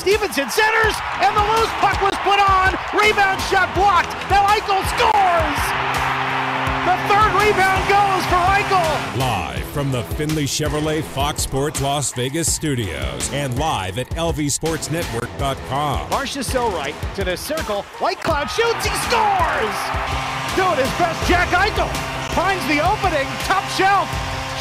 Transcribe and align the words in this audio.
Stephenson 0.00 0.48
centers, 0.48 0.96
and 1.20 1.36
the 1.36 1.44
loose 1.52 1.68
puck 1.76 2.00
was 2.00 2.16
put 2.24 2.40
on. 2.40 2.72
Rebound 2.96 3.38
shot 3.52 3.68
blocked. 3.74 4.08
Now 4.32 4.46
Eichel 4.48 4.80
scores. 4.96 5.60
The 6.88 6.96
third 7.04 7.32
rebound 7.36 7.84
goes 7.84 8.24
for 8.32 8.40
Eichel. 8.48 9.18
Live 9.18 9.62
from 9.74 9.92
the 9.92 10.02
Findlay 10.16 10.44
Chevrolet 10.44 11.02
Fox 11.02 11.42
Sports 11.42 11.82
Las 11.82 12.14
Vegas 12.14 12.50
studios 12.50 13.30
and 13.34 13.58
live 13.58 13.98
at 13.98 14.08
lvsportsnetwork.com. 14.10 16.08
Marcia 16.08 16.40
right 16.70 16.94
to 17.14 17.22
the 17.22 17.36
circle. 17.36 17.82
Whitecloud 17.98 18.48
shoots. 18.48 18.86
He 18.86 18.96
scores. 19.04 19.76
Doing 20.56 20.78
his 20.78 20.88
best, 20.98 21.28
Jack 21.28 21.48
Eichel 21.48 21.90
finds 22.34 22.66
the 22.68 22.80
opening. 22.80 23.26
Top 23.44 23.68
shelf. 23.76 24.08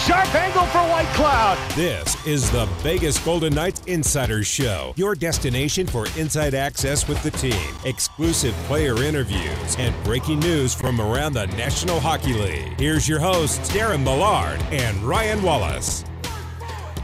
Sharp 0.07 0.33
angle 0.33 0.65
for 0.67 0.79
Whitecloud. 0.79 1.75
This 1.75 2.25
is 2.25 2.49
the 2.51 2.65
Vegas 2.77 3.19
Golden 3.19 3.53
Knights 3.53 3.81
Insider 3.85 4.45
Show, 4.45 4.93
your 4.95 5.13
destination 5.13 5.85
for 5.85 6.07
inside 6.17 6.53
access 6.53 7.05
with 7.07 7.21
the 7.21 7.31
team, 7.31 7.75
exclusive 7.83 8.53
player 8.65 9.03
interviews, 9.03 9.75
and 9.77 9.93
breaking 10.05 10.39
news 10.39 10.73
from 10.73 11.01
around 11.01 11.33
the 11.33 11.47
National 11.47 11.99
Hockey 11.99 12.33
League. 12.33 12.79
Here's 12.79 13.09
your 13.09 13.19
hosts, 13.19 13.69
Darren 13.71 14.01
Millard 14.01 14.61
and 14.71 14.97
Ryan 15.03 15.43
Wallace. 15.43 16.05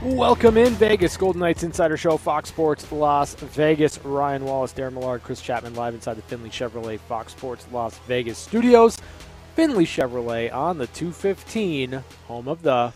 Welcome 0.01 0.57
in 0.57 0.73
Vegas, 0.75 1.17
Golden 1.17 1.41
Knights 1.41 1.63
Insider 1.63 1.97
Show, 1.97 2.15
Fox 2.15 2.47
Sports 2.49 2.89
Las 2.93 3.35
Vegas. 3.35 3.99
Ryan 4.05 4.45
Wallace, 4.45 4.71
Darren 4.71 4.93
Millard, 4.93 5.21
Chris 5.21 5.41
Chapman 5.41 5.75
live 5.75 5.95
inside 5.95 6.13
the 6.13 6.21
Findlay 6.21 6.49
Chevrolet 6.49 6.99
Fox 6.99 7.33
Sports 7.33 7.67
Las 7.73 7.97
Vegas 8.07 8.37
studios. 8.37 8.97
Findlay 9.55 9.85
Chevrolet 9.85 10.53
on 10.53 10.79
the 10.79 10.87
215, 10.87 12.03
home 12.27 12.47
of 12.49 12.61
the. 12.61 12.91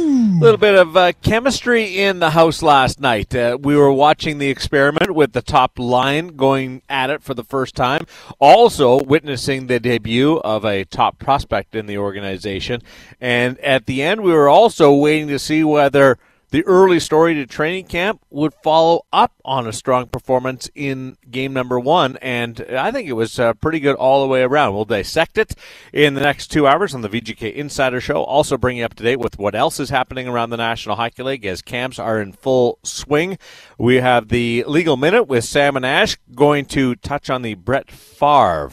A 0.00 0.40
little 0.40 0.56
bit 0.56 0.74
of 0.74 0.96
uh, 0.96 1.12
chemistry 1.20 1.98
in 1.98 2.18
the 2.18 2.30
house 2.30 2.62
last 2.62 2.98
night. 2.98 3.34
Uh, 3.34 3.58
we 3.60 3.76
were 3.76 3.92
watching 3.92 4.38
the 4.38 4.48
experiment 4.48 5.14
with 5.14 5.32
the 5.32 5.42
top 5.42 5.78
line 5.78 6.28
going 6.28 6.80
at 6.88 7.10
it 7.10 7.22
for 7.22 7.34
the 7.34 7.44
first 7.44 7.74
time. 7.74 8.06
Also, 8.38 9.04
witnessing 9.04 9.66
the 9.66 9.78
debut 9.78 10.38
of 10.38 10.64
a 10.64 10.84
top 10.84 11.18
prospect 11.18 11.74
in 11.74 11.84
the 11.84 11.98
organization. 11.98 12.80
And 13.20 13.58
at 13.58 13.84
the 13.84 14.02
end, 14.02 14.22
we 14.22 14.32
were 14.32 14.48
also 14.48 14.94
waiting 14.94 15.28
to 15.28 15.38
see 15.38 15.62
whether 15.62 16.18
the 16.50 16.64
early 16.64 16.98
story 16.98 17.34
to 17.34 17.46
training 17.46 17.86
camp 17.86 18.22
would 18.30 18.54
follow 18.62 19.02
up 19.12 19.32
on 19.44 19.66
a 19.66 19.72
strong 19.72 20.06
performance 20.06 20.70
in 20.74 21.16
game 21.30 21.52
number 21.52 21.78
one, 21.78 22.16
and 22.22 22.64
I 22.70 22.90
think 22.90 23.08
it 23.08 23.12
was 23.12 23.38
uh, 23.38 23.52
pretty 23.54 23.80
good 23.80 23.96
all 23.96 24.22
the 24.22 24.28
way 24.28 24.42
around. 24.42 24.74
We'll 24.74 24.86
dissect 24.86 25.36
it 25.36 25.54
in 25.92 26.14
the 26.14 26.22
next 26.22 26.48
two 26.48 26.66
hours 26.66 26.94
on 26.94 27.02
the 27.02 27.08
VGK 27.08 27.54
Insider 27.54 28.00
Show. 28.00 28.22
Also, 28.24 28.56
bring 28.56 28.78
you 28.78 28.84
up 28.84 28.94
to 28.94 29.04
date 29.04 29.20
with 29.20 29.38
what 29.38 29.54
else 29.54 29.78
is 29.78 29.90
happening 29.90 30.26
around 30.26 30.50
the 30.50 30.56
National 30.56 30.96
Hockey 30.96 31.22
League 31.22 31.44
as 31.44 31.60
camps 31.60 31.98
are 31.98 32.20
in 32.20 32.32
full 32.32 32.78
swing. 32.82 33.38
We 33.76 33.96
have 33.96 34.28
the 34.28 34.64
legal 34.66 34.96
minute 34.96 35.24
with 35.24 35.44
Sam 35.44 35.76
and 35.76 35.84
Ash 35.84 36.16
going 36.34 36.64
to 36.66 36.94
touch 36.96 37.28
on 37.28 37.42
the 37.42 37.54
Brett 37.54 37.90
Favre 37.90 38.72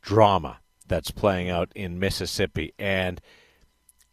drama 0.00 0.58
that's 0.86 1.10
playing 1.10 1.50
out 1.50 1.70
in 1.74 1.98
Mississippi 1.98 2.72
and 2.78 3.20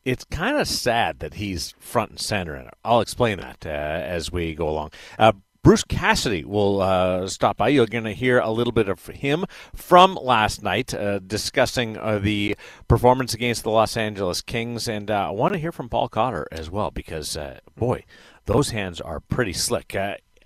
it's 0.06 0.24
kind 0.26 0.58
of 0.58 0.68
sad 0.68 1.20
that 1.20 1.36
he's 1.36 1.76
front 1.80 2.12
and 2.12 2.20
center 2.20 2.56
in 2.56 2.68
it. 2.68 2.74
I'll 2.84 3.02
explain 3.02 3.38
that 3.40 3.66
uh, 3.66 3.70
as 3.70 4.32
we 4.32 4.56
go 4.56 4.68
along. 4.68 4.92
Uh, 5.18 5.34
Bruce 5.64 5.84
Cassidy 5.84 6.44
will 6.44 6.82
uh, 6.82 7.28
stop 7.28 7.58
by. 7.58 7.68
You're 7.68 7.86
going 7.86 8.06
to 8.06 8.14
hear 8.14 8.40
a 8.40 8.50
little 8.50 8.74
bit 8.74 8.90
of 8.90 9.06
him 9.06 9.46
from 9.76 10.16
last 10.16 10.64
night 10.64 10.92
uh, 10.92 11.20
discussing 11.20 11.98
uh, 11.98 12.18
the 12.18 12.58
performance 12.88 13.36
against 13.36 13.62
the 13.62 13.70
Los 13.70 13.96
Angeles 13.96 14.42
Kings. 14.42 14.88
And 14.88 15.12
uh, 15.12 15.28
I 15.28 15.32
want 15.32 15.54
to 15.54 15.60
hear 15.60 15.72
from 15.72 15.88
Paul 15.88 16.10
Cotter 16.10 16.48
as 16.52 16.72
well 16.72 16.90
because, 16.90 17.38
boy, 17.76 18.06
those 18.46 18.72
hands 18.72 19.00
are 19.00 19.20
pretty 19.20 19.54
slick. 19.54 19.96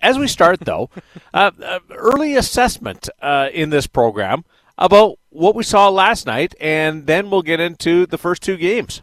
as 0.02 0.18
we 0.18 0.28
start, 0.28 0.60
though, 0.60 0.90
early 1.92 2.36
assessment 2.36 3.08
in 3.54 3.70
this 3.70 3.88
program 3.88 4.44
about 4.78 5.18
what 5.30 5.56
we 5.56 5.64
saw 5.64 5.88
last 5.88 6.26
night, 6.26 6.54
and 6.60 7.08
then 7.08 7.30
we'll 7.30 7.42
get 7.42 7.62
into 7.62 8.06
the 8.06 8.18
first 8.18 8.42
two 8.42 8.58
games. 8.58 9.02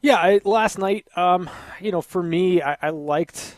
Yeah, 0.00 0.16
I, 0.16 0.40
last 0.44 0.78
night, 0.78 1.06
um, 1.16 1.50
you 1.80 1.90
know, 1.90 2.02
for 2.02 2.22
me, 2.22 2.62
I, 2.62 2.76
I, 2.80 2.90
liked 2.90 3.56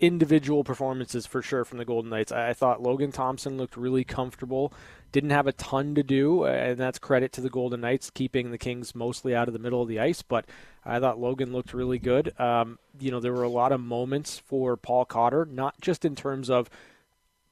individual 0.00 0.64
performances 0.64 1.26
for 1.26 1.42
sure 1.42 1.64
from 1.64 1.78
the 1.78 1.84
Golden 1.84 2.10
Knights. 2.10 2.32
I, 2.32 2.48
I, 2.48 2.52
thought 2.54 2.82
Logan 2.82 3.12
Thompson 3.12 3.56
looked 3.56 3.76
really 3.76 4.02
comfortable. 4.02 4.72
Didn't 5.12 5.30
have 5.30 5.46
a 5.46 5.52
ton 5.52 5.94
to 5.94 6.02
do, 6.02 6.44
and 6.44 6.76
that's 6.76 6.98
credit 6.98 7.32
to 7.34 7.40
the 7.40 7.48
Golden 7.48 7.80
Knights 7.82 8.10
keeping 8.10 8.50
the 8.50 8.58
Kings 8.58 8.96
mostly 8.96 9.32
out 9.32 9.46
of 9.46 9.52
the 9.52 9.60
middle 9.60 9.80
of 9.80 9.88
the 9.88 10.00
ice. 10.00 10.22
But 10.22 10.46
I 10.84 10.98
thought 10.98 11.20
Logan 11.20 11.52
looked 11.52 11.72
really 11.72 12.00
good. 12.00 12.38
Um, 12.40 12.80
you 12.98 13.12
know, 13.12 13.20
there 13.20 13.32
were 13.32 13.44
a 13.44 13.48
lot 13.48 13.70
of 13.70 13.80
moments 13.80 14.40
for 14.40 14.76
Paul 14.76 15.04
Cotter, 15.04 15.46
not 15.46 15.80
just 15.80 16.04
in 16.04 16.16
terms 16.16 16.50
of 16.50 16.68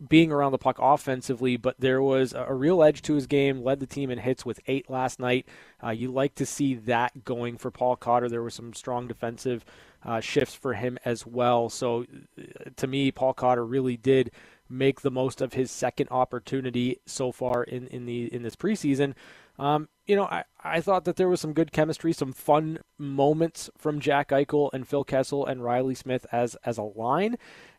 being 0.08 0.32
around 0.32 0.52
the 0.52 0.58
puck 0.58 0.76
offensively, 0.80 1.56
but 1.56 1.76
there 1.78 2.02
was 2.02 2.32
a 2.32 2.54
real 2.54 2.82
edge 2.82 3.02
to 3.02 3.14
his 3.14 3.26
game. 3.26 3.62
Led 3.62 3.80
the 3.80 3.86
team 3.86 4.10
in 4.10 4.18
hits 4.18 4.44
with 4.44 4.60
eight 4.66 4.90
last 4.90 5.20
night. 5.20 5.46
Uh, 5.82 5.90
you 5.90 6.10
like 6.10 6.34
to 6.36 6.46
see 6.46 6.74
that 6.74 7.24
going 7.24 7.56
for 7.56 7.70
Paul 7.70 7.96
Cotter. 7.96 8.28
There 8.28 8.42
were 8.42 8.50
some 8.50 8.74
strong 8.74 9.06
defensive 9.06 9.64
uh, 10.04 10.20
shifts 10.20 10.54
for 10.54 10.74
him 10.74 10.98
as 11.04 11.26
well. 11.26 11.68
So, 11.68 12.04
uh, 12.38 12.70
to 12.76 12.86
me, 12.86 13.10
Paul 13.10 13.34
Cotter 13.34 13.64
really 13.64 13.96
did 13.96 14.30
make 14.68 15.00
the 15.00 15.10
most 15.10 15.40
of 15.40 15.52
his 15.52 15.70
second 15.70 16.08
opportunity 16.10 17.00
so 17.06 17.32
far 17.32 17.62
in, 17.62 17.86
in 17.88 18.06
the 18.06 18.32
in 18.32 18.42
this 18.42 18.56
preseason. 18.56 19.14
Um, 19.58 19.88
you 20.06 20.16
know, 20.16 20.24
I, 20.24 20.44
I 20.62 20.80
thought 20.80 21.04
that 21.04 21.16
there 21.16 21.28
was 21.28 21.40
some 21.40 21.52
good 21.52 21.70
chemistry, 21.70 22.12
some 22.12 22.32
fun 22.32 22.80
moments 22.98 23.70
from 23.78 24.00
Jack 24.00 24.30
Eichel 24.30 24.70
and 24.72 24.86
Phil 24.86 25.04
Kessel 25.04 25.46
and 25.46 25.62
Riley 25.62 25.94
Smith 25.94 26.26
as 26.32 26.56
as 26.64 26.78
a 26.78 26.82
line. 26.82 27.36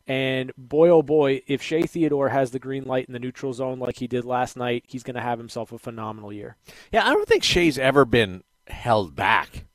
And 0.08 0.52
boy, 0.58 0.90
oh 0.90 1.02
boy, 1.02 1.42
if 1.48 1.62
Shea 1.62 1.84
Theodore 1.84 2.30
has 2.30 2.52
the 2.52 2.60
green 2.60 2.86
light 2.86 3.08
in 3.08 3.14
the 3.14 3.20
neutral 3.20 3.54
zone 3.54 3.80
like 3.80 3.98
he 3.98 4.08
did 4.08 4.24
last 4.24 4.56
night, 4.56 4.84
he's 4.88 5.04
going 5.04 5.16
to 5.16 5.22
have 5.22 5.40
himself 5.40 5.72
a 5.72 5.80
phenomenal 5.80 6.32
year. 6.32 6.58
Yeah, 6.92 7.08
I 7.08 7.14
don't 7.14 7.28
think 7.28 7.44
Shea's 7.44 7.80
ever 7.80 8.06
been 8.06 8.44
held 8.68 9.16
back 9.16 9.66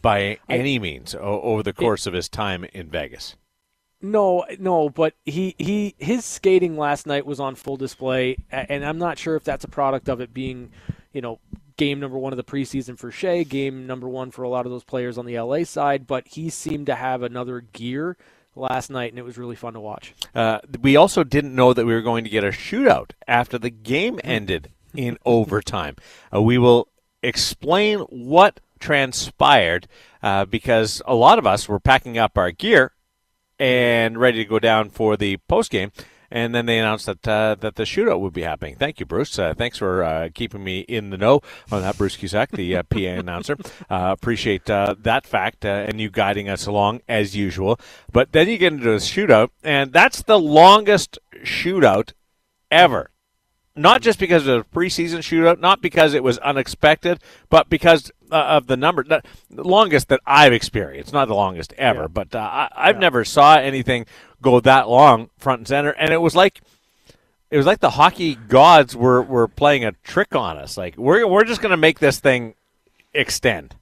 by 0.00 0.38
any 0.48 0.76
I, 0.76 0.78
means 0.78 1.14
over 1.18 1.62
the 1.62 1.72
course 1.72 2.06
it, 2.06 2.10
of 2.10 2.14
his 2.14 2.28
time 2.28 2.64
in 2.72 2.88
Vegas. 2.88 3.34
No, 4.00 4.44
no, 4.58 4.90
but 4.90 5.14
he, 5.24 5.54
he 5.58 5.94
his 5.98 6.24
skating 6.24 6.76
last 6.76 7.06
night 7.06 7.26
was 7.26 7.40
on 7.40 7.54
full 7.54 7.76
display, 7.76 8.36
and 8.50 8.84
I'm 8.84 8.98
not 8.98 9.18
sure 9.18 9.34
if 9.34 9.44
that's 9.44 9.64
a 9.64 9.68
product 9.68 10.08
of 10.08 10.20
it 10.20 10.34
being, 10.34 10.70
you 11.12 11.22
know, 11.22 11.40
game 11.76 12.00
number 12.00 12.18
one 12.18 12.32
of 12.32 12.36
the 12.36 12.44
preseason 12.44 12.98
for 12.98 13.10
Shea, 13.10 13.44
game 13.44 13.86
number 13.86 14.08
one 14.08 14.30
for 14.30 14.42
a 14.42 14.48
lot 14.48 14.66
of 14.66 14.72
those 14.72 14.84
players 14.84 15.18
on 15.18 15.26
the 15.26 15.40
LA 15.40 15.64
side, 15.64 16.06
but 16.06 16.28
he 16.28 16.50
seemed 16.50 16.86
to 16.86 16.94
have 16.94 17.22
another 17.22 17.62
gear 17.62 18.16
last 18.56 18.90
night, 18.90 19.12
and 19.12 19.18
it 19.18 19.24
was 19.24 19.38
really 19.38 19.56
fun 19.56 19.74
to 19.74 19.80
watch. 19.80 20.14
Uh, 20.34 20.60
we 20.80 20.96
also 20.96 21.24
didn't 21.24 21.54
know 21.54 21.72
that 21.72 21.86
we 21.86 21.94
were 21.94 22.02
going 22.02 22.24
to 22.24 22.30
get 22.30 22.44
a 22.44 22.48
shootout 22.48 23.10
after 23.26 23.58
the 23.58 23.70
game 23.70 24.20
ended 24.24 24.70
in 24.94 25.18
overtime. 25.24 25.96
Uh, 26.34 26.42
we 26.42 26.58
will 26.58 26.88
explain 27.22 28.00
what 28.00 28.60
transpired 28.78 29.88
uh, 30.22 30.44
because 30.44 31.00
a 31.06 31.14
lot 31.14 31.38
of 31.38 31.46
us 31.46 31.68
were 31.68 31.80
packing 31.80 32.18
up 32.18 32.36
our 32.36 32.50
gear 32.50 32.92
and 33.58 34.18
ready 34.18 34.38
to 34.38 34.44
go 34.44 34.58
down 34.58 34.90
for 34.90 35.16
the 35.16 35.36
post 35.48 35.70
game 35.70 35.92
and 36.34 36.52
then 36.52 36.66
they 36.66 36.80
announced 36.80 37.06
that 37.06 37.26
uh, 37.26 37.54
that 37.60 37.76
the 37.76 37.84
shootout 37.84 38.18
would 38.20 38.32
be 38.32 38.42
happening. 38.42 38.74
Thank 38.74 38.98
you, 38.98 39.06
Bruce. 39.06 39.38
Uh, 39.38 39.54
thanks 39.56 39.78
for 39.78 40.02
uh, 40.02 40.28
keeping 40.34 40.64
me 40.64 40.80
in 40.80 41.10
the 41.10 41.16
know 41.16 41.40
on 41.70 41.80
that, 41.82 41.96
Bruce 41.96 42.16
Cusack, 42.16 42.50
the 42.50 42.76
uh, 42.76 42.82
PA 42.82 42.98
announcer. 42.98 43.56
Uh, 43.88 44.10
appreciate 44.12 44.66
that 44.66 45.22
fact 45.24 45.64
and 45.64 46.00
you 46.00 46.10
guiding 46.10 46.48
us 46.48 46.66
along 46.66 47.00
as 47.08 47.36
usual. 47.36 47.78
But 48.12 48.32
then 48.32 48.48
you 48.48 48.58
get 48.58 48.72
into 48.72 48.92
a 48.92 48.96
shootout, 48.96 49.50
and 49.62 49.92
that's 49.92 50.22
the 50.22 50.38
longest 50.38 51.18
shootout 51.44 52.12
ever 52.70 53.10
not 53.76 54.02
just 54.02 54.18
because 54.18 54.46
of 54.46 54.58
the 54.58 54.78
preseason 54.78 55.18
shootout, 55.18 55.58
not 55.58 55.80
because 55.80 56.14
it 56.14 56.22
was 56.22 56.38
unexpected, 56.38 57.20
but 57.48 57.68
because 57.68 58.12
uh, 58.30 58.36
of 58.36 58.66
the 58.66 58.76
number. 58.76 59.02
The 59.02 59.22
longest 59.50 60.08
that 60.08 60.20
I've 60.26 60.52
experienced, 60.52 61.12
not 61.12 61.28
the 61.28 61.34
longest 61.34 61.72
ever, 61.76 62.02
yeah. 62.02 62.08
but 62.08 62.34
uh, 62.34 62.68
I, 62.74 62.86
have 62.86 62.96
yeah. 62.96 63.00
never 63.00 63.24
saw 63.24 63.56
anything 63.56 64.06
go 64.42 64.60
that 64.60 64.88
long 64.88 65.30
front 65.38 65.60
and 65.60 65.68
center, 65.68 65.90
and 65.90 66.12
it 66.12 66.20
was 66.20 66.36
like 66.36 66.60
it 67.50 67.56
was 67.56 67.66
like 67.66 67.80
the 67.80 67.90
hockey 67.90 68.34
gods 68.34 68.96
were 68.96 69.22
were 69.22 69.48
playing 69.48 69.84
a 69.84 69.92
trick 70.04 70.34
on 70.34 70.56
us. 70.56 70.76
Like 70.76 70.96
we're 70.96 71.26
we're 71.26 71.44
just 71.44 71.60
going 71.60 71.70
to 71.70 71.76
make 71.76 71.98
this 71.98 72.20
thing 72.20 72.54
extend. 73.12 73.76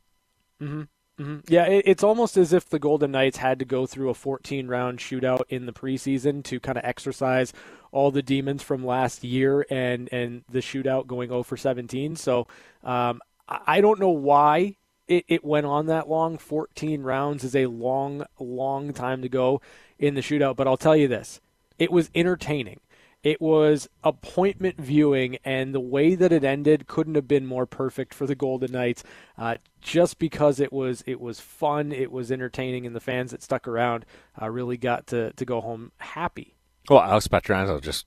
Mm-hmm. 0.61 0.83
Mm-hmm. 1.21 1.41
Yeah, 1.49 1.67
it, 1.67 1.85
it's 1.87 2.03
almost 2.03 2.37
as 2.37 2.53
if 2.53 2.69
the 2.69 2.79
Golden 2.79 3.13
Knights 3.13 3.37
had 3.37 3.59
to 3.59 3.65
go 3.65 3.87
through 3.87 4.11
a 4.11 4.15
14 4.15 4.67
round 4.67 4.99
shootout 4.99 5.43
in 5.49 5.67
the 5.67 5.73
preseason 5.73 6.43
to 6.45 6.59
kind 6.59 6.79
of 6.79 6.85
exercise 6.85 7.53
all 7.93 8.11
the 8.11 8.23
demons 8.23 8.63
from 8.63 8.85
last 8.85 9.23
year 9.23 9.67
and 9.71 10.09
and 10.13 10.45
the 10.49 10.61
shootout 10.61 11.07
going 11.07 11.29
0 11.29 11.43
for 11.43 11.57
17. 11.57 12.17
So 12.17 12.47
um, 12.83 13.21
I 13.49 13.81
don't 13.81 14.01
know 14.01 14.09
why 14.11 14.77
it, 15.07 15.25
it 15.29 15.45
went 15.45 15.67
on 15.67 15.87
that 15.87 16.09
long. 16.09 16.39
14 16.39 17.03
rounds 17.03 17.45
is 17.45 17.55
a 17.55 17.67
long, 17.67 18.25
long 18.41 18.93
time 18.93 19.21
to 19.23 19.29
go 19.29 19.61
in 19.99 20.15
the 20.15 20.23
shootout. 20.23 20.57
But 20.57 20.67
I'll 20.67 20.77
tell 20.79 20.97
you 20.97 21.09
this: 21.09 21.41
it 21.79 21.93
was 21.93 22.11
entertaining. 22.15 22.81
It 23.23 23.41
was 23.41 23.89
appointment 24.03 24.81
viewing, 24.81 25.39
and 25.45 25.73
the 25.73 25.81
way 25.81 26.17
that 26.17 26.33
it 26.33 26.43
ended 26.43 26.89
couldn't 26.89 27.15
have 27.15 27.29
been 27.29 27.47
more 27.47 27.67
perfect 27.67 28.15
for 28.15 28.27
the 28.27 28.35
Golden 28.35 28.73
Knights. 28.73 29.05
Uh, 29.39 29.57
just 29.81 30.19
because 30.19 30.59
it 30.59 30.73
was 30.73 31.05
it 31.07 31.21
was 31.21 31.39
fun, 31.39 31.93
it 31.93 32.11
was 32.11 32.33
entertaining, 32.33 32.85
and 32.85 32.97
the 32.97 33.01
fans 33.01 33.31
that 33.31 33.43
stuck 33.43 33.69
around 33.69 34.05
uh, 34.41 34.51
really 34.51 34.77
got 34.77 35.07
to, 35.09 35.33
to 35.35 35.45
go 35.45 35.61
home 35.61 35.93
happy. 35.99 36.57
Well, 36.91 37.01
Alex 37.01 37.29
Pietrangelo 37.29 37.81
just 37.81 38.07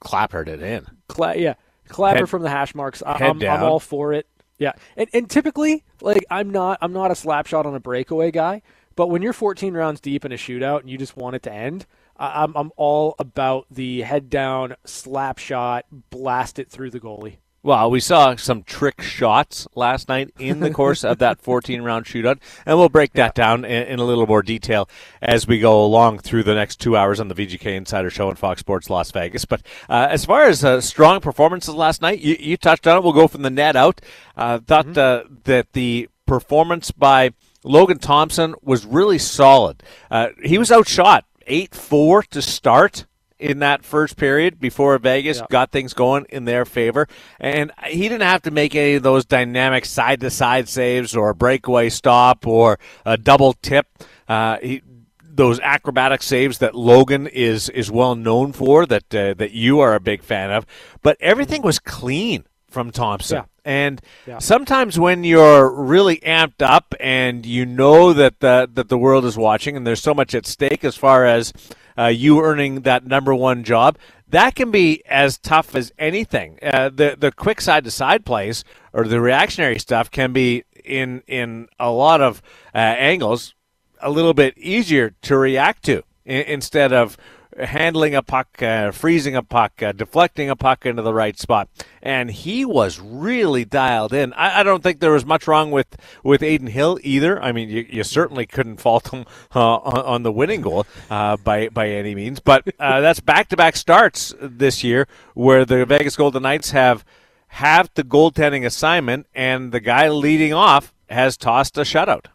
clappered 0.00 0.48
it 0.48 0.60
in. 0.60 0.84
Cla- 1.06 1.36
yeah, 1.36 1.54
clapper 1.86 2.20
Head- 2.20 2.28
from 2.28 2.42
the 2.42 2.50
hash 2.50 2.74
marks. 2.74 3.04
I- 3.04 3.24
I'm 3.24 3.40
all 3.62 3.78
for 3.78 4.12
it. 4.12 4.26
Yeah, 4.58 4.72
and, 4.96 5.08
and 5.12 5.30
typically, 5.30 5.84
like 6.00 6.24
I'm 6.28 6.50
not 6.50 6.78
I'm 6.80 6.92
not 6.92 7.12
a 7.12 7.14
slap 7.14 7.46
shot 7.46 7.66
on 7.66 7.76
a 7.76 7.80
breakaway 7.80 8.32
guy, 8.32 8.62
but 8.96 9.08
when 9.08 9.22
you're 9.22 9.32
14 9.32 9.74
rounds 9.74 10.00
deep 10.00 10.24
in 10.24 10.32
a 10.32 10.36
shootout 10.36 10.80
and 10.80 10.90
you 10.90 10.98
just 10.98 11.16
want 11.16 11.36
it 11.36 11.42
to 11.44 11.52
end, 11.52 11.86
I'm 12.18 12.56
I'm 12.56 12.72
all 12.76 13.14
about 13.18 13.66
the 13.70 14.02
head 14.02 14.30
down 14.30 14.76
slap 14.84 15.38
shot, 15.38 15.86
blast 16.10 16.58
it 16.58 16.70
through 16.70 16.90
the 16.90 17.00
goalie. 17.00 17.38
Well, 17.66 17.90
we 17.90 17.98
saw 17.98 18.36
some 18.36 18.62
trick 18.62 19.02
shots 19.02 19.66
last 19.74 20.08
night 20.08 20.32
in 20.38 20.60
the 20.60 20.70
course 20.70 21.02
of 21.02 21.18
that 21.18 21.40
14 21.42 21.82
round 21.82 22.06
shootout, 22.06 22.38
and 22.64 22.78
we'll 22.78 22.88
break 22.88 23.14
that 23.14 23.34
down 23.34 23.64
in, 23.64 23.88
in 23.88 23.98
a 23.98 24.04
little 24.04 24.24
more 24.24 24.40
detail 24.40 24.88
as 25.20 25.48
we 25.48 25.58
go 25.58 25.84
along 25.84 26.20
through 26.20 26.44
the 26.44 26.54
next 26.54 26.76
two 26.76 26.96
hours 26.96 27.18
on 27.18 27.26
the 27.26 27.34
VGK 27.34 27.74
Insider 27.74 28.08
Show 28.08 28.28
on 28.28 28.36
Fox 28.36 28.60
Sports 28.60 28.88
Las 28.88 29.10
Vegas. 29.10 29.44
But 29.44 29.62
uh, 29.88 30.06
as 30.08 30.24
far 30.24 30.44
as 30.44 30.64
uh, 30.64 30.80
strong 30.80 31.18
performances 31.20 31.74
last 31.74 32.02
night, 32.02 32.20
you, 32.20 32.36
you 32.38 32.56
touched 32.56 32.86
on 32.86 32.98
it. 32.98 33.02
We'll 33.02 33.12
go 33.12 33.26
from 33.26 33.42
the 33.42 33.50
net 33.50 33.74
out. 33.74 34.00
Uh, 34.36 34.60
thought 34.60 34.96
uh, 34.96 35.24
that 35.42 35.72
the 35.72 36.08
performance 36.24 36.92
by 36.92 37.32
Logan 37.64 37.98
Thompson 37.98 38.54
was 38.62 38.86
really 38.86 39.18
solid. 39.18 39.82
Uh, 40.08 40.28
he 40.40 40.56
was 40.56 40.70
outshot 40.70 41.24
8 41.46 41.74
4 41.74 42.22
to 42.24 42.42
start 42.42 43.06
in 43.38 43.58
that 43.58 43.84
first 43.84 44.16
period 44.16 44.58
before 44.58 44.96
Vegas 44.98 45.38
Yeah. 45.38 45.46
got 45.50 45.70
things 45.70 45.92
going 45.92 46.24
in 46.30 46.46
their 46.46 46.64
favor. 46.64 47.06
And 47.38 47.70
he 47.86 48.08
didn't 48.08 48.22
have 48.22 48.42
to 48.42 48.50
make 48.50 48.74
any 48.74 48.94
of 48.94 49.02
those 49.02 49.24
dynamic 49.26 49.84
side 49.84 50.20
to 50.20 50.30
side 50.30 50.68
saves 50.68 51.14
or 51.14 51.28
a 51.30 51.34
breakaway 51.34 51.90
stop 51.90 52.46
or 52.46 52.78
a 53.04 53.16
double 53.18 53.52
tip. 53.52 53.86
Uh, 54.28 54.56
he, 54.62 54.82
those 55.22 55.60
acrobatic 55.60 56.22
saves 56.22 56.58
that 56.58 56.74
Logan 56.74 57.26
is 57.26 57.68
is 57.68 57.90
well 57.90 58.14
known 58.14 58.52
for, 58.54 58.86
that 58.86 59.14
uh, 59.14 59.34
that 59.34 59.52
you 59.52 59.80
are 59.80 59.94
a 59.94 60.00
big 60.00 60.22
fan 60.22 60.50
of, 60.50 60.64
but 61.02 61.18
everything 61.20 61.60
was 61.60 61.78
clean 61.78 62.44
from 62.68 62.90
Thompson. 62.90 63.36
Yeah. 63.38 63.44
And 63.64 64.00
Yeah. 64.26 64.38
sometimes 64.38 64.98
when 64.98 65.24
you're 65.24 65.70
really 65.70 66.18
amped 66.18 66.62
up 66.62 66.94
and 67.00 67.44
you 67.44 67.66
know 67.66 68.12
that 68.12 68.40
the, 68.40 68.68
that 68.74 68.88
the 68.88 68.98
world 68.98 69.24
is 69.24 69.36
watching 69.36 69.76
and 69.76 69.86
there's 69.86 70.02
so 70.02 70.14
much 70.14 70.34
at 70.34 70.46
stake 70.46 70.84
as 70.84 70.96
far 70.96 71.24
as 71.24 71.52
uh, 71.98 72.06
you 72.06 72.40
earning 72.40 72.82
that 72.82 73.06
number 73.06 73.34
one 73.34 73.64
job, 73.64 73.96
that 74.28 74.54
can 74.54 74.70
be 74.70 75.02
as 75.06 75.38
tough 75.38 75.74
as 75.74 75.92
anything. 75.98 76.58
Uh, 76.62 76.88
the 76.90 77.16
the 77.18 77.30
quick 77.32 77.60
side 77.60 77.84
to 77.84 77.90
side 77.90 78.24
plays 78.26 78.64
or 78.92 79.04
the 79.04 79.20
reactionary 79.20 79.78
stuff 79.78 80.10
can 80.10 80.32
be 80.32 80.64
in 80.84 81.22
in 81.26 81.68
a 81.78 81.90
lot 81.90 82.20
of 82.20 82.42
uh, 82.74 82.78
angles 82.78 83.54
a 84.00 84.10
little 84.10 84.34
bit 84.34 84.56
easier 84.58 85.14
to 85.22 85.36
react 85.38 85.84
to 85.84 86.02
instead 86.26 86.92
of 86.92 87.16
handling 87.58 88.14
a 88.14 88.22
puck, 88.22 88.62
uh, 88.62 88.90
freezing 88.90 89.34
a 89.34 89.42
puck, 89.42 89.82
uh, 89.82 89.92
deflecting 89.92 90.50
a 90.50 90.56
puck 90.56 90.84
into 90.84 91.02
the 91.02 91.14
right 91.14 91.38
spot. 91.38 91.68
And 92.02 92.30
he 92.30 92.64
was 92.64 93.00
really 93.00 93.64
dialed 93.64 94.12
in. 94.12 94.32
I, 94.34 94.60
I 94.60 94.62
don't 94.62 94.82
think 94.82 95.00
there 95.00 95.12
was 95.12 95.24
much 95.24 95.46
wrong 95.46 95.70
with, 95.70 95.96
with 96.22 96.42
Adin 96.42 96.68
Hill 96.68 96.98
either. 97.02 97.42
I 97.42 97.52
mean, 97.52 97.68
you, 97.68 97.86
you 97.88 98.04
certainly 98.04 98.46
couldn't 98.46 98.76
fault 98.76 99.12
him 99.12 99.24
uh, 99.54 99.76
on, 99.76 100.00
on 100.00 100.22
the 100.22 100.32
winning 100.32 100.60
goal 100.60 100.86
uh, 101.10 101.36
by 101.36 101.68
by 101.68 101.88
any 101.88 102.14
means. 102.14 102.40
But 102.40 102.66
uh, 102.78 103.00
that's 103.02 103.20
back 103.20 103.48
to 103.48 103.56
back 103.56 103.76
starts 103.76 104.34
this 104.40 104.84
year 104.84 105.08
where 105.34 105.64
the 105.64 105.84
Vegas 105.86 106.16
Golden 106.16 106.42
Knights 106.42 106.70
have 106.70 107.04
have 107.48 107.90
the 107.94 108.04
goaltending 108.04 108.66
assignment, 108.66 109.26
and 109.34 109.72
the 109.72 109.80
guy 109.80 110.08
leading 110.08 110.52
off 110.52 110.92
has 111.08 111.36
tossed 111.36 111.78
a 111.78 111.82
shutout. 111.82 112.26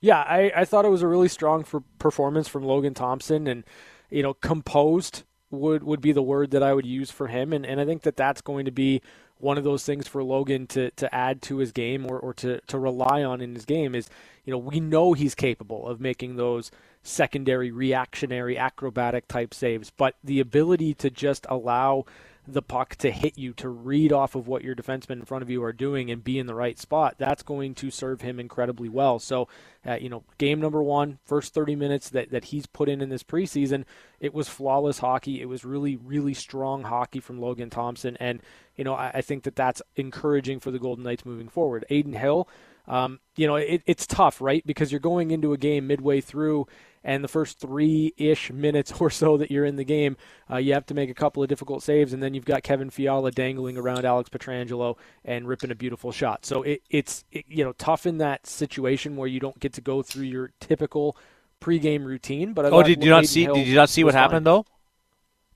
Yeah, 0.00 0.18
I, 0.18 0.50
I 0.56 0.64
thought 0.64 0.86
it 0.86 0.90
was 0.90 1.02
a 1.02 1.06
really 1.06 1.28
strong 1.28 1.62
for 1.62 1.82
performance 1.98 2.48
from 2.48 2.64
Logan 2.64 2.94
Thompson, 2.94 3.46
and 3.46 3.64
you 4.10 4.22
know, 4.22 4.34
composed 4.34 5.24
would 5.50 5.82
would 5.82 6.00
be 6.00 6.12
the 6.12 6.22
word 6.22 6.50
that 6.52 6.62
I 6.62 6.72
would 6.72 6.86
use 6.86 7.10
for 7.10 7.26
him, 7.26 7.52
and, 7.52 7.66
and 7.66 7.80
I 7.80 7.84
think 7.84 8.02
that 8.02 8.16
that's 8.16 8.40
going 8.40 8.64
to 8.66 8.70
be 8.70 9.02
one 9.40 9.58
of 9.58 9.64
those 9.64 9.84
things 9.84 10.06
for 10.06 10.22
Logan 10.22 10.66
to, 10.68 10.90
to 10.92 11.12
add 11.14 11.42
to 11.42 11.58
his 11.58 11.72
game 11.72 12.06
or, 12.06 12.18
or 12.18 12.34
to, 12.34 12.60
to 12.66 12.78
rely 12.78 13.24
on 13.24 13.40
in 13.40 13.54
his 13.54 13.64
game 13.64 13.94
is, 13.94 14.08
you 14.44 14.52
know, 14.52 14.58
we 14.58 14.80
know 14.80 15.14
he's 15.14 15.34
capable 15.34 15.88
of 15.88 16.00
making 16.00 16.36
those 16.36 16.70
secondary, 17.02 17.70
reactionary, 17.70 18.58
acrobatic 18.58 19.26
type 19.28 19.54
saves, 19.54 19.90
but 19.90 20.16
the 20.22 20.40
ability 20.40 20.92
to 20.94 21.10
just 21.10 21.46
allow 21.48 22.04
the 22.46 22.62
puck 22.62 22.96
to 22.96 23.10
hit 23.10 23.38
you, 23.38 23.52
to 23.54 23.68
read 23.68 24.12
off 24.12 24.34
of 24.34 24.48
what 24.48 24.64
your 24.64 24.74
defensemen 24.74 25.20
in 25.20 25.24
front 25.24 25.42
of 25.42 25.50
you 25.50 25.62
are 25.62 25.72
doing 25.72 26.10
and 26.10 26.24
be 26.24 26.38
in 26.38 26.46
the 26.46 26.54
right 26.54 26.78
spot, 26.78 27.16
that's 27.18 27.42
going 27.42 27.74
to 27.76 27.90
serve 27.90 28.22
him 28.22 28.40
incredibly 28.40 28.88
well. 28.88 29.18
So, 29.18 29.48
uh, 29.86 29.94
you 29.94 30.08
know, 30.08 30.24
game 30.38 30.60
number 30.60 30.82
one, 30.82 31.18
first 31.24 31.54
30 31.54 31.76
minutes 31.76 32.10
that, 32.10 32.30
that 32.30 32.46
he's 32.46 32.66
put 32.66 32.88
in 32.88 33.00
in 33.00 33.08
this 33.08 33.22
preseason, 33.22 33.84
it 34.18 34.34
was 34.34 34.48
flawless 34.48 34.98
hockey. 34.98 35.40
It 35.40 35.48
was 35.48 35.64
really, 35.64 35.96
really 35.96 36.34
strong 36.34 36.84
hockey 36.84 37.20
from 37.20 37.40
Logan 37.40 37.70
Thompson. 37.70 38.16
And, 38.18 38.42
you 38.76 38.84
know, 38.84 38.94
I, 38.94 39.10
I 39.14 39.20
think 39.20 39.44
that 39.44 39.56
that's 39.56 39.82
encouraging 39.96 40.60
for 40.60 40.70
the 40.70 40.78
Golden 40.78 41.04
Knights 41.04 41.26
moving 41.26 41.48
forward. 41.48 41.84
Adin 41.90 42.14
Hill, 42.14 42.48
um, 42.90 43.20
you 43.36 43.46
know, 43.46 43.54
it, 43.54 43.82
it's 43.86 44.04
tough, 44.04 44.40
right? 44.40 44.66
Because 44.66 44.90
you're 44.90 44.98
going 45.00 45.30
into 45.30 45.52
a 45.52 45.56
game 45.56 45.86
midway 45.86 46.20
through, 46.20 46.66
and 47.04 47.22
the 47.22 47.28
first 47.28 47.60
three 47.60 48.12
ish 48.16 48.50
minutes 48.50 48.92
or 49.00 49.10
so 49.10 49.36
that 49.36 49.50
you're 49.50 49.64
in 49.64 49.76
the 49.76 49.84
game, 49.84 50.16
uh, 50.50 50.56
you 50.56 50.74
have 50.74 50.84
to 50.86 50.94
make 50.94 51.08
a 51.08 51.14
couple 51.14 51.40
of 51.40 51.48
difficult 51.48 51.84
saves, 51.84 52.12
and 52.12 52.20
then 52.20 52.34
you've 52.34 52.44
got 52.44 52.64
Kevin 52.64 52.90
Fiala 52.90 53.30
dangling 53.30 53.76
around 53.78 54.04
Alex 54.04 54.28
Pietrangelo 54.28 54.96
and 55.24 55.46
ripping 55.46 55.70
a 55.70 55.74
beautiful 55.76 56.10
shot. 56.10 56.44
So 56.44 56.62
it, 56.64 56.82
it's 56.90 57.24
it, 57.30 57.44
you 57.48 57.64
know 57.64 57.72
tough 57.74 58.06
in 58.06 58.18
that 58.18 58.46
situation 58.46 59.16
where 59.16 59.28
you 59.28 59.38
don't 59.38 59.58
get 59.60 59.72
to 59.74 59.80
go 59.80 60.02
through 60.02 60.24
your 60.24 60.50
typical 60.58 61.16
pregame 61.60 62.04
routine. 62.04 62.54
But 62.54 62.66
I 62.66 62.70
Oh, 62.70 62.82
did 62.82 63.04
you 63.04 63.10
not 63.10 63.18
Adin 63.18 63.28
see? 63.28 63.44
Hill 63.44 63.54
Did 63.54 63.68
you 63.68 63.74
not 63.76 63.88
see 63.88 64.02
what 64.02 64.14
fine. 64.14 64.22
happened 64.22 64.46
though? 64.46 64.66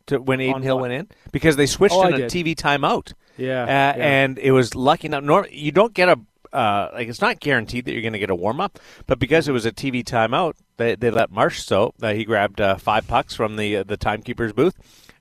To 0.06 0.20
when 0.20 0.40
Adin 0.40 0.54
On 0.54 0.62
Hill 0.62 0.76
what? 0.76 0.82
went 0.82 0.92
in 0.94 1.08
because 1.32 1.56
they 1.56 1.66
switched 1.66 1.94
Oh, 1.94 2.02
I 2.02 2.08
in 2.08 2.14
a 2.14 2.28
did. 2.28 2.30
TV 2.30 2.54
timeout. 2.54 3.12
Yeah, 3.36 3.62
uh, 3.62 3.66
yeah. 3.66 3.92
and 3.96 4.38
it 4.38 4.52
was 4.52 4.74
lucky 4.76 5.06
enough. 5.08 5.24
Nor, 5.24 5.48
you 5.50 5.72
don't 5.72 5.92
get 5.94 6.08
a 6.08 6.20
uh, 6.54 6.90
like 6.92 7.08
it's 7.08 7.20
not 7.20 7.40
guaranteed 7.40 7.84
that 7.84 7.92
you're 7.92 8.02
going 8.02 8.12
to 8.12 8.18
get 8.18 8.30
a 8.30 8.34
warm 8.34 8.60
up, 8.60 8.78
but 9.06 9.18
because 9.18 9.48
it 9.48 9.52
was 9.52 9.66
a 9.66 9.72
TV 9.72 10.04
timeout, 10.04 10.54
they, 10.76 10.94
they 10.94 11.10
let 11.10 11.30
Marchessault 11.30 11.92
uh, 12.02 12.12
he 12.12 12.24
grabbed 12.24 12.60
uh, 12.60 12.76
five 12.76 13.06
pucks 13.06 13.34
from 13.34 13.56
the 13.56 13.78
uh, 13.78 13.82
the 13.82 13.96
timekeeper's 13.96 14.52
booth. 14.52 14.76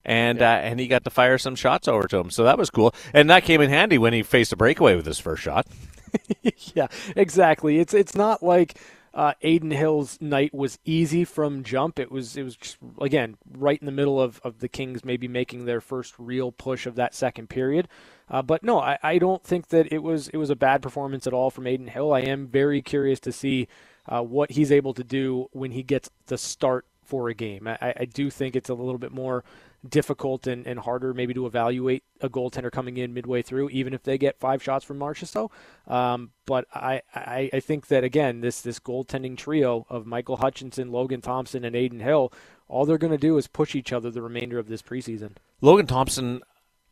And 0.06 0.42
uh, 0.42 0.60
and 0.62 0.82
he 0.82 0.88
got 0.88 1.06
to 1.06 1.10
fire 1.10 1.38
some 1.38 1.56
shots 1.56 1.88
over 1.88 2.10
to 2.10 2.18
him, 2.18 2.30
so 2.30 2.44
that 2.44 2.58
was 2.58 2.70
cool. 2.70 2.94
And 3.14 3.30
that 3.30 3.46
came 3.46 3.62
in 3.62 3.70
handy 3.70 3.98
when 3.98 4.12
he 4.12 4.22
faced 4.22 4.52
a 4.52 4.58
breakaway 4.58 4.98
with 4.98 5.06
his 5.06 5.18
first 5.18 5.42
shot. 5.42 5.66
yeah, 6.74 6.88
exactly. 7.16 7.80
It's 7.80 7.94
it's 7.94 8.14
not 8.14 8.44
like 8.44 8.78
uh, 9.14 9.34
Adin 9.44 9.72
Hill's 9.72 10.20
night 10.20 10.54
was 10.54 10.80
easy 10.86 11.24
from 11.24 11.64
jump. 11.64 12.00
It 12.00 12.12
was 12.12 12.36
it 12.36 12.44
was 12.44 12.56
just, 12.56 12.78
again 13.00 13.38
right 13.50 13.80
in 13.80 13.86
the 13.86 13.92
middle 13.92 14.20
of, 14.20 14.42
of 14.44 14.60
the 14.60 14.68
Kings 14.68 15.06
maybe 15.06 15.28
making 15.28 15.66
their 15.66 15.82
first 15.82 16.16
real 16.18 16.52
push 16.52 16.86
of 16.86 16.96
that 16.96 17.14
second 17.14 17.50
period. 17.50 17.88
Uh, 18.30 18.42
but 18.42 18.64
no, 18.64 18.80
I, 18.80 18.98
I 19.04 19.18
don't 19.18 19.44
think 19.44 19.68
that 19.70 19.92
it 19.92 20.02
was 20.04 20.28
it 20.30 20.38
was 20.38 20.50
a 20.50 20.56
bad 20.56 20.82
performance 20.82 21.28
at 21.28 21.34
all 21.34 21.50
from 21.50 21.68
Adin 21.68 21.88
Hill. 21.88 22.14
I 22.14 22.22
am 22.22 22.48
very 22.48 22.82
curious 22.82 23.20
to 23.22 23.32
see 23.32 23.68
uh, 24.08 24.22
what 24.22 24.52
he's 24.52 24.72
able 24.72 24.94
to 24.94 25.04
do 25.04 25.50
when 25.52 25.72
he 25.72 25.84
gets 25.84 26.10
the 26.28 26.38
start 26.38 26.86
for 27.04 27.30
a 27.30 27.34
game. 27.34 27.68
I, 27.68 27.94
I 27.98 28.06
do 28.06 28.30
think 28.30 28.56
it's 28.56 28.70
a 28.70 28.74
little 28.74 28.98
bit 28.98 29.12
more 29.12 29.44
difficult 29.88 30.48
and, 30.48 30.66
and 30.66 30.80
harder 30.80 31.14
maybe 31.14 31.34
to 31.34 31.46
evaluate 31.46 32.04
a 32.22 32.30
goaltender 32.30 32.72
coming 32.72 32.98
in 32.98 33.14
midway 33.14 33.42
through, 33.42 33.70
even 33.70 33.94
if 33.94 34.04
they 34.04 34.18
get 34.18 34.40
five 34.40 34.64
shots 34.64 34.86
from 34.86 34.98
Marchessault. 34.98 35.52
Um, 35.88 36.32
but 36.46 36.66
I, 36.74 37.02
I, 37.14 37.50
I 37.54 37.60
think 37.60 37.88
that 37.88 38.04
again, 38.04 38.42
this 38.42 38.62
this 38.62 38.80
goaltending 38.80 39.38
trio 39.38 39.86
of 39.90 40.06
Michael 40.06 40.38
Hutchinson, 40.38 40.92
Logan 40.92 41.22
Thompson, 41.22 41.66
and 41.66 41.76
Adin 41.76 42.00
Hill, 42.00 42.32
all 42.68 42.86
they're 42.86 42.98
going 42.98 43.12
to 43.12 43.18
do 43.18 43.38
is 43.38 43.48
push 43.48 43.76
each 43.76 43.92
other 43.92 44.10
the 44.10 44.22
remainder 44.22 44.58
of 44.58 44.68
this 44.68 44.82
preseason. 44.82 45.32
Logan 45.62 45.88
Thompson 45.88 46.42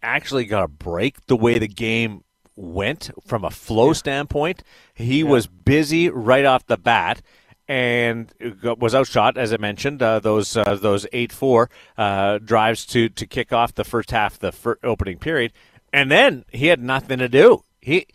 actually 0.01 0.46
got 0.46 0.63
a 0.63 0.67
break 0.67 1.25
the 1.27 1.36
way 1.36 1.60
the 1.60 1.67
game 1.67 2.24
went 2.55 3.12
from 3.25 3.43
a 3.43 3.50
flow 3.50 3.93
standpoint. 3.93 4.63
He 4.93 5.24
was 5.24 5.48
busy 5.48 6.10
right 6.10 6.46
off 6.46 6.65
the 6.65 6.77
bat 6.77 7.22
and 7.67 8.34
was 8.79 8.93
outshot, 8.93 9.38
as 9.38 9.53
I 9.53 9.58
mentioned, 9.58 10.01
uh, 10.03 10.20
those 10.20 10.58
uh, 10.58 10.77
those 10.81 11.08
eight 11.13 11.31
four 11.31 11.70
uh, 11.98 12.38
drives 12.39 12.86
to 12.88 13.08
to 13.08 13.25
kick 13.25 13.53
off 13.53 13.74
the 13.74 13.86
first 13.86 14.12
half, 14.12 14.38
the 14.38 14.51
fir- 14.51 14.77
opening 14.84 15.17
period, 15.20 15.53
and 15.93 16.12
then 16.12 16.43
he 16.51 16.67
had 16.67 16.81
nothing 16.81 17.20
to 17.20 17.29
do. 17.29 17.63
He, 17.79 18.08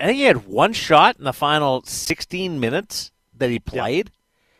I 0.00 0.06
think 0.06 0.16
he 0.16 0.24
had 0.24 0.46
one 0.46 0.72
shot 0.72 1.18
in 1.18 1.24
the 1.24 1.32
final 1.32 1.84
sixteen 1.84 2.58
minutes 2.58 3.12
that 3.36 3.48
he 3.50 3.60
played. 3.60 4.10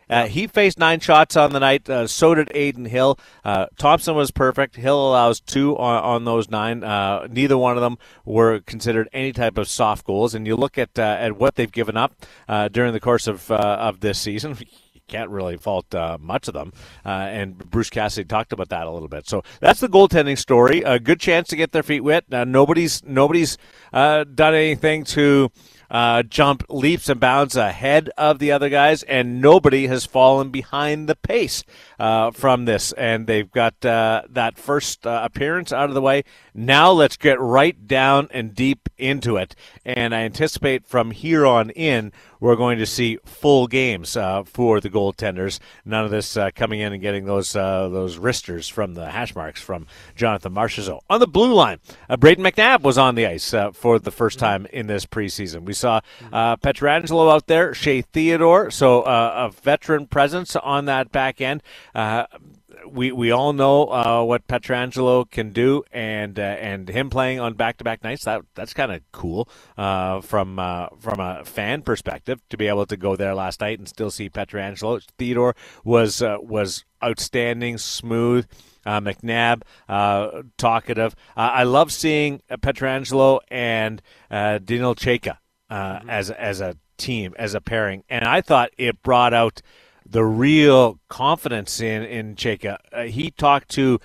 Uh, 0.08 0.26
he 0.26 0.46
faced 0.46 0.78
nine 0.78 1.00
shots 1.00 1.36
on 1.36 1.52
the 1.52 1.60
night. 1.60 1.88
Uh, 1.88 2.06
so 2.06 2.34
did 2.34 2.54
Adin 2.54 2.84
Hill. 2.84 3.18
Uh, 3.44 3.66
Thompson 3.76 4.14
was 4.14 4.30
perfect. 4.30 4.76
Hill 4.76 5.08
allows 5.10 5.40
two 5.40 5.76
on, 5.76 6.02
on 6.02 6.24
those 6.24 6.48
nine. 6.48 6.84
Uh, 6.84 7.26
neither 7.30 7.58
one 7.58 7.76
of 7.76 7.82
them 7.82 7.98
were 8.24 8.60
considered 8.60 9.08
any 9.12 9.32
type 9.32 9.58
of 9.58 9.68
soft 9.68 10.04
goals. 10.04 10.34
And 10.34 10.46
you 10.46 10.56
look 10.56 10.78
at 10.78 10.98
uh, 10.98 11.02
at 11.02 11.36
what 11.36 11.56
they've 11.56 11.70
given 11.70 11.96
up 11.96 12.14
uh, 12.48 12.68
during 12.68 12.92
the 12.92 13.00
course 13.00 13.26
of 13.26 13.50
of 13.50 14.00
this 14.00 14.18
season. 14.18 14.56
You 14.96 15.12
can't 15.12 15.30
really 15.30 15.56
fault 15.56 15.94
much 16.18 16.48
of 16.48 16.54
them. 16.54 16.72
And 17.04 17.58
Bruce 17.58 17.90
Cassidy 17.90 18.26
talked 18.26 18.52
about 18.52 18.70
that 18.70 18.88
a 18.88 18.90
little 18.90 19.06
bit. 19.06 19.28
So 19.28 19.44
that's 19.60 19.78
the 19.78 19.88
goaltending 19.88 20.36
story. 20.36 20.82
A 20.82 20.98
good 20.98 21.20
chance 21.20 21.46
to 21.50 21.56
get 21.56 21.70
their 21.70 21.84
feet 21.84 22.00
wet. 22.00 22.24
Nobody's 22.28 23.04
nobody's 23.04 23.56
done 23.92 24.26
anything 24.36 25.04
to 25.04 25.52
uh, 25.90 26.22
jump 26.22 26.64
leaps 26.68 27.08
and 27.08 27.20
bounds 27.20 27.56
ahead 27.56 28.10
of 28.16 28.38
the 28.38 28.52
other 28.52 28.68
guys, 28.68 29.02
and 29.04 29.40
nobody 29.40 29.86
has 29.86 30.04
fallen 30.04 30.50
behind 30.50 31.08
the 31.08 31.16
pace 31.16 31.64
uh, 31.98 32.30
from 32.30 32.64
this. 32.64 32.92
And 32.92 33.26
they've 33.26 33.50
got 33.50 33.84
uh, 33.84 34.22
that 34.28 34.58
first 34.58 35.06
uh, 35.06 35.20
appearance 35.24 35.72
out 35.72 35.88
of 35.88 35.94
the 35.94 36.02
way. 36.02 36.24
Now 36.54 36.90
let's 36.90 37.16
get 37.16 37.40
right 37.40 37.86
down 37.86 38.28
and 38.32 38.54
deep 38.54 38.88
into 38.98 39.36
it. 39.36 39.54
And 39.84 40.14
I 40.14 40.20
anticipate 40.20 40.86
from 40.86 41.10
here 41.10 41.46
on 41.46 41.70
in, 41.70 42.12
we're 42.40 42.56
going 42.56 42.78
to 42.78 42.86
see 42.86 43.18
full 43.24 43.66
games 43.66 44.16
uh, 44.16 44.44
for 44.44 44.80
the 44.80 44.90
goaltenders. 44.90 45.58
None 45.84 46.04
of 46.04 46.10
this 46.10 46.36
uh, 46.36 46.50
coming 46.54 46.80
in 46.80 46.92
and 46.92 47.00
getting 47.00 47.24
those 47.24 47.56
uh, 47.56 47.88
those 47.88 48.18
wristers 48.18 48.68
from 48.68 48.94
the 48.94 49.10
hash 49.10 49.34
marks 49.34 49.60
from 49.60 49.86
Jonathan 50.14 50.52
Marchessault. 50.52 51.00
On 51.08 51.20
the 51.20 51.26
blue 51.26 51.54
line, 51.54 51.78
uh, 52.10 52.16
Brayden 52.16 52.46
McNabb 52.46 52.82
was 52.82 52.98
on 52.98 53.14
the 53.14 53.26
ice 53.26 53.54
uh, 53.54 53.72
for 53.72 53.98
the 53.98 54.10
first 54.10 54.38
time 54.38 54.66
in 54.66 54.86
this 54.86 55.06
preseason. 55.06 55.62
We 55.62 55.72
saw 55.72 56.00
Pietrangelo 56.32 57.32
out 57.32 57.46
there, 57.46 57.72
Shea 57.72 58.02
Theodore, 58.02 58.70
so 58.70 59.02
a 59.02 59.50
veteran 59.50 60.06
presence 60.06 60.56
on 60.56 60.84
that 60.86 61.10
back 61.10 61.40
end 61.40 61.62
we 62.88 63.12
we 63.12 63.30
all 63.30 63.52
know 63.52 63.86
uh, 63.86 64.22
what 64.22 64.46
Pietrangelo 64.46 65.30
can 65.30 65.50
do, 65.50 65.84
and 65.92 66.38
uh, 66.38 66.42
and 66.42 66.88
him 66.88 67.10
playing 67.10 67.40
on 67.40 67.54
back 67.54 67.78
to 67.78 67.84
back 67.84 68.02
nights 68.02 68.24
that 68.24 68.42
that's 68.54 68.74
kind 68.74 68.92
of 68.92 69.00
cool 69.12 69.48
uh, 69.76 70.20
from 70.20 70.58
uh, 70.58 70.88
from 70.98 71.20
a 71.20 71.44
fan 71.44 71.82
perspective 71.82 72.40
to 72.50 72.56
be 72.56 72.66
able 72.66 72.86
to 72.86 72.96
go 72.96 73.16
there 73.16 73.34
last 73.34 73.60
night 73.60 73.78
and 73.78 73.88
still 73.88 74.10
see 74.10 74.30
Pietrangelo. 74.30 75.02
Theodore 75.18 75.54
was 75.84 76.22
uh, 76.22 76.38
was 76.40 76.84
outstanding, 77.02 77.78
smooth. 77.78 78.46
Uh, 78.84 79.00
McNabb, 79.00 79.62
talkative. 80.58 81.16
I 81.36 81.64
love 81.64 81.90
seeing 81.90 82.40
Pietrangelo 82.48 83.40
and 83.48 84.00
Daniil 84.30 84.94
Chayka 84.94 85.38
mm-hmm. 85.68 86.08
as 86.08 86.30
as 86.30 86.60
a 86.60 86.76
team, 86.96 87.34
as 87.36 87.54
a 87.54 87.60
pairing, 87.60 88.04
and 88.08 88.24
I 88.24 88.42
thought 88.42 88.70
it 88.78 89.02
brought 89.02 89.34
out 89.34 89.60
the 90.08 90.24
real 90.24 90.98
confidence 91.08 91.80
in 91.80 92.02
in 92.02 92.36
Chayka. 92.36 92.78
Uh, 92.92 93.02
he 93.04 93.30
talked 93.30 93.68
to 93.70 94.00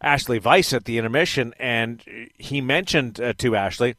Ashley 0.00 0.38
Weiss 0.38 0.72
at 0.72 0.84
the 0.84 0.98
intermission, 0.98 1.54
and 1.58 2.02
he 2.36 2.60
mentioned 2.60 3.20
uh, 3.20 3.32
to 3.34 3.56
Ashley 3.56 3.96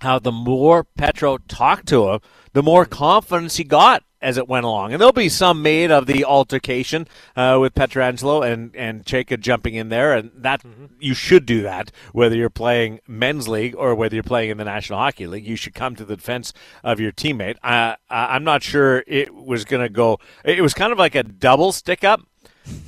how 0.00 0.18
the 0.18 0.32
more 0.32 0.84
Petro 0.84 1.38
talked 1.38 1.88
to 1.88 2.08
him, 2.08 2.20
the 2.52 2.62
more 2.62 2.84
confidence 2.84 3.56
he 3.56 3.64
got 3.64 4.02
as 4.20 4.36
it 4.36 4.48
went 4.48 4.64
along. 4.64 4.92
And 4.92 5.00
there'll 5.00 5.12
be 5.12 5.28
some 5.28 5.62
made 5.62 5.90
of 5.90 6.06
the 6.06 6.24
altercation 6.24 7.06
uh, 7.36 7.58
with 7.60 7.74
Pietrangelo 7.74 8.46
and, 8.46 8.74
and 8.76 9.04
Chayka 9.04 9.40
jumping 9.40 9.74
in 9.74 9.88
there. 9.88 10.14
And 10.14 10.30
that 10.36 10.62
mm-hmm. 10.62 10.86
you 10.98 11.14
should 11.14 11.46
do 11.46 11.62
that, 11.62 11.90
whether 12.12 12.36
you're 12.36 12.50
playing 12.50 13.00
men's 13.06 13.48
league 13.48 13.74
or 13.76 13.94
whether 13.94 14.14
you're 14.14 14.22
playing 14.22 14.50
in 14.50 14.58
the 14.58 14.64
National 14.64 14.98
Hockey 14.98 15.26
League. 15.26 15.46
You 15.46 15.56
should 15.56 15.74
come 15.74 15.96
to 15.96 16.04
the 16.04 16.16
defense 16.16 16.52
of 16.84 17.00
your 17.00 17.12
teammate. 17.12 17.56
Uh, 17.62 17.96
I'm 18.08 18.44
not 18.44 18.62
sure 18.62 19.04
it 19.06 19.34
was 19.34 19.64
going 19.64 19.82
to 19.82 19.88
go. 19.88 20.18
It 20.44 20.60
was 20.60 20.74
kind 20.74 20.92
of 20.92 20.98
like 20.98 21.14
a 21.14 21.22
double 21.22 21.72
stick 21.72 22.04
up. 22.04 22.22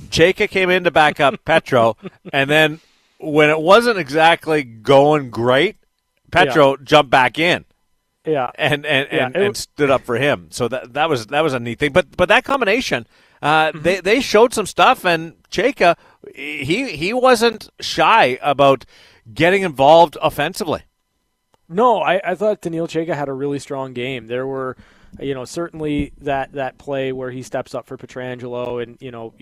Chayka 0.09 0.49
came 0.49 0.69
in 0.69 0.83
to 0.83 0.91
back 0.91 1.19
up 1.19 1.35
Petro, 1.45 1.97
and 2.31 2.49
then 2.49 2.79
when 3.19 3.49
it 3.49 3.59
wasn't 3.59 3.97
exactly 3.97 4.63
going 4.63 5.29
great, 5.29 5.77
Petro 6.31 6.71
yeah. 6.71 6.77
jumped 6.83 7.09
back 7.09 7.39
in. 7.39 7.65
Yeah, 8.25 8.51
and 8.55 8.85
and, 8.85 9.07
yeah, 9.11 9.25
and, 9.25 9.35
and, 9.35 9.57
stood 9.57 9.89
up 9.89 10.01
for 10.03 10.15
him. 10.15 10.47
So 10.49 10.69
that 10.69 10.93
that 10.93 11.09
was 11.09 11.27
that 11.27 11.41
was 11.41 11.53
a 11.53 11.59
neat 11.59 11.79
thing. 11.79 11.91
But 11.91 12.15
but 12.15 12.29
that 12.29 12.45
combination, 12.45 13.05
uh, 13.41 13.71
mm-hmm. 13.71 13.81
they 13.81 13.99
they 13.99 14.21
showed 14.21 14.53
some 14.53 14.65
stuff, 14.65 15.05
and 15.05 15.35
Chayka, 15.49 15.97
he 16.33 16.95
he 16.95 17.11
wasn't 17.11 17.69
shy 17.81 18.39
about 18.41 18.85
getting 19.33 19.63
involved 19.63 20.17
offensively. 20.21 20.83
No, 21.67 22.01
I, 22.01 22.21
I 22.23 22.35
thought 22.35 22.61
Daniil 22.61 22.87
Chayka 22.87 23.13
had 23.13 23.29
a 23.29 23.33
really 23.33 23.59
strong 23.59 23.93
game. 23.93 24.27
There 24.27 24.45
were, 24.45 24.77
you 25.19 25.33
know, 25.33 25.43
certainly 25.43 26.13
that 26.19 26.53
that 26.53 26.77
play 26.77 27.11
where 27.11 27.31
he 27.31 27.41
steps 27.41 27.75
up 27.75 27.87
for 27.87 27.97
Pietrangelo, 27.97 28.81
and 28.81 28.97
you 29.01 29.11
know, 29.11 29.33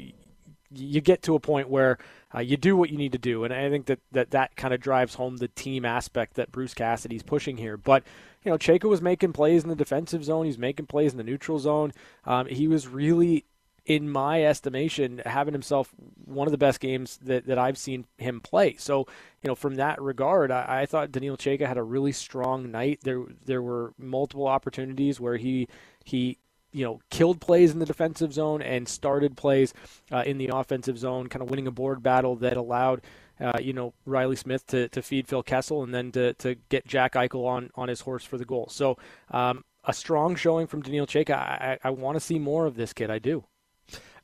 you 0.74 1.02
get 1.02 1.22
to 1.24 1.36
a 1.36 1.40
point 1.40 1.70
where 1.70 1.98
uh, 2.34 2.40
you 2.40 2.58
do 2.58 2.78
what 2.78 2.90
you 2.90 2.98
need 2.98 3.12
to 3.12 3.18
do, 3.18 3.44
and 3.44 3.54
I 3.54 3.70
think 3.70 3.88
that 3.88 4.00
that, 4.12 4.32
that 4.32 4.56
kind 4.56 4.74
of 4.74 4.80
drives 4.80 5.16
home 5.16 5.38
the 5.38 5.50
team 5.50 5.84
aspect 5.86 6.36
that 6.36 6.52
Bruce 6.52 6.74
Cassidy's 6.74 7.24
pushing 7.24 7.58
here. 7.58 7.78
But 7.78 8.04
you 8.44 8.52
know, 8.52 8.58
Chayka 8.58 8.90
was 8.90 9.02
making 9.02 9.34
plays 9.34 9.64
in 9.64 9.70
the 9.70 9.76
defensive 9.76 10.24
zone. 10.24 10.46
He's 10.46 10.58
making 10.58 10.88
plays 10.88 11.12
in 11.12 11.18
the 11.18 11.24
neutral 11.24 11.60
zone. 11.60 11.94
Um, 12.26 12.48
he 12.48 12.68
was 12.68 12.88
really, 12.88 13.46
in 13.86 14.10
my 14.10 14.44
estimation, 14.44 15.22
having 15.26 15.54
himself 15.54 15.94
one 16.26 16.48
of 16.48 16.52
the 16.52 16.58
best 16.58 16.80
games 16.80 17.18
that, 17.24 17.46
that 17.48 17.58
I've 17.58 17.78
seen 17.78 18.06
him 18.18 18.42
play. 18.42 18.76
So, 18.78 19.08
you 19.44 19.48
know, 19.48 19.56
from 19.56 19.76
that 19.76 20.02
regard, 20.02 20.52
I, 20.52 20.82
I 20.82 20.86
thought 20.86 21.12
Daniil 21.12 21.38
Chayka 21.38 21.68
had 21.68 21.78
a 21.78 21.84
really 21.84 22.12
strong 22.12 22.72
night. 22.72 23.00
There, 23.04 23.24
there 23.46 23.62
were 23.62 23.94
multiple 23.98 24.48
opportunities 24.48 25.20
where 25.20 25.38
he 25.38 25.68
he 26.04 26.38
you 26.74 26.86
know, 26.86 27.02
killed 27.10 27.42
plays 27.42 27.72
in 27.72 27.80
the 27.80 27.86
defensive 27.86 28.34
zone 28.34 28.62
and 28.62 28.88
started 28.88 29.36
plays 29.36 29.74
uh, 30.12 30.24
in 30.26 30.38
the 30.38 30.52
offensive 30.54 30.98
zone, 30.98 31.28
kind 31.28 31.44
of 31.44 31.50
winning 31.50 31.68
a 31.68 31.72
board 31.72 32.02
battle 32.02 32.36
that 32.38 32.56
allowed, 32.58 33.02
uh, 33.42 33.58
you 33.60 33.74
know, 33.74 33.94
Riley 34.06 34.36
Smith 34.36 34.66
to, 34.68 34.88
to 34.90 35.02
feed 35.02 35.28
Phil 35.28 35.44
Kessel 35.44 35.84
and 35.84 35.94
then 35.94 36.12
to, 36.12 36.34
to 36.36 36.56
get 36.70 36.86
Jack 36.86 37.14
Eichel 37.14 37.46
on, 37.46 37.72
on 37.76 37.90
his 37.90 38.02
horse 38.02 38.24
for 38.24 38.38
the 38.38 38.46
goal. 38.46 38.68
So 38.70 38.98
um, 39.32 39.64
a 39.84 39.94
strong 39.94 40.36
showing 40.36 40.68
from 40.68 40.82
Daniil 40.82 41.08
Chayka. 41.08 41.36
I, 41.36 41.80
I, 41.84 41.88
I 41.88 41.90
want 41.90 42.16
to 42.16 42.20
see 42.20 42.40
more 42.40 42.66
of 42.66 42.76
this 42.76 42.94
kid. 42.94 43.10
I 43.10 43.20
do. 43.20 43.46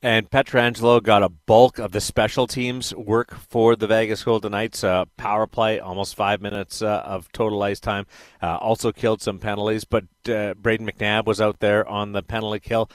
And 0.00 0.30
Pietrangelo 0.30 1.02
got 1.02 1.24
a 1.24 1.28
bulk 1.28 1.80
of 1.80 1.90
the 1.90 2.00
special 2.00 2.46
teams 2.46 2.94
work 2.94 3.34
for 3.34 3.74
the 3.74 3.88
Vegas 3.88 4.22
Golden 4.22 4.52
Knights. 4.52 4.84
Uh, 4.84 5.06
power 5.16 5.48
play, 5.48 5.80
almost 5.80 6.14
five 6.14 6.40
minutes 6.40 6.80
uh, 6.82 7.02
of 7.04 7.30
total 7.32 7.60
ice 7.64 7.80
time. 7.80 8.06
Uh, 8.40 8.56
also 8.58 8.92
killed 8.92 9.20
some 9.20 9.40
penalties, 9.40 9.84
but 9.84 10.04
uh, 10.26 10.54
Brayden 10.54 10.88
McNabb 10.88 11.24
was 11.26 11.40
out 11.40 11.58
there 11.58 11.86
on 11.88 12.12
the 12.12 12.22
penalty 12.22 12.60
kill. 12.60 12.88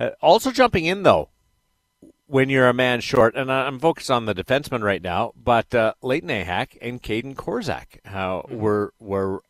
Uh, 0.00 0.10
also 0.22 0.50
jumping 0.50 0.86
in, 0.86 1.02
though, 1.02 1.28
when 2.26 2.48
you're 2.50 2.68
a 2.68 2.74
man 2.74 3.00
short, 3.00 3.34
and 3.36 3.50
I'm 3.50 3.78
focused 3.78 4.10
on 4.10 4.26
the 4.26 4.34
defenseman 4.34 4.82
right 4.82 5.02
now, 5.02 5.32
but 5.36 5.74
uh, 5.74 5.94
Layton 6.02 6.28
Ahac 6.28 6.76
and 6.80 7.02
Kaedan 7.02 7.34
Korczak 7.34 7.98
uh, 8.12 8.42
were, 8.48 8.92
were 8.98 9.42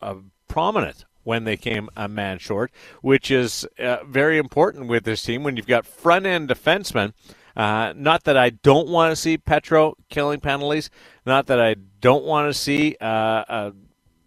prominent 0.48 1.04
when 1.26 1.44
they 1.44 1.56
came 1.56 1.90
a 1.96 2.06
man 2.06 2.38
short, 2.38 2.70
which 3.02 3.30
is 3.30 3.66
uh, 3.80 3.98
very 4.04 4.38
important 4.38 4.86
with 4.86 5.04
this 5.04 5.22
team 5.22 5.42
when 5.42 5.56
you've 5.56 5.66
got 5.66 5.84
front 5.84 6.24
end 6.24 6.48
defensemen. 6.48 7.12
Uh, 7.56 7.92
not 7.96 8.24
that 8.24 8.36
I 8.36 8.50
don't 8.50 8.88
want 8.88 9.10
to 9.10 9.16
see 9.16 9.36
Petro 9.36 9.96
killing 10.08 10.40
penalties, 10.40 10.88
not 11.24 11.46
that 11.46 11.60
I 11.60 11.74
don't 12.00 12.24
want 12.24 12.48
to 12.48 12.54
see 12.54 12.96
uh, 13.00 13.04
uh 13.04 13.70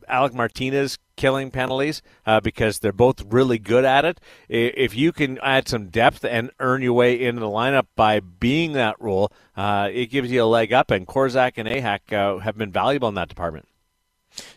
Alec 0.09 0.33
Martinez 0.33 0.97
killing 1.15 1.51
penalties 1.51 2.01
uh, 2.25 2.39
because 2.39 2.79
they're 2.79 2.91
both 2.91 3.23
really 3.27 3.59
good 3.59 3.85
at 3.85 4.05
it. 4.05 4.19
If 4.47 4.95
you 4.95 5.11
can 5.11 5.37
add 5.39 5.67
some 5.67 5.89
depth 5.89 6.23
and 6.23 6.51
earn 6.59 6.81
your 6.81 6.93
way 6.93 7.19
into 7.19 7.41
the 7.41 7.47
lineup 7.47 7.87
by 7.95 8.19
being 8.19 8.73
that 8.73 8.95
role, 8.99 9.31
uh, 9.55 9.89
it 9.91 10.07
gives 10.07 10.31
you 10.31 10.43
a 10.43 10.45
leg 10.45 10.71
up. 10.73 10.91
And 10.91 11.05
Korczak 11.05 11.53
and 11.57 11.67
Ahac 11.67 12.41
have 12.41 12.57
been 12.57 12.71
valuable 12.71 13.09
in 13.09 13.15
that 13.15 13.29
department. 13.29 13.67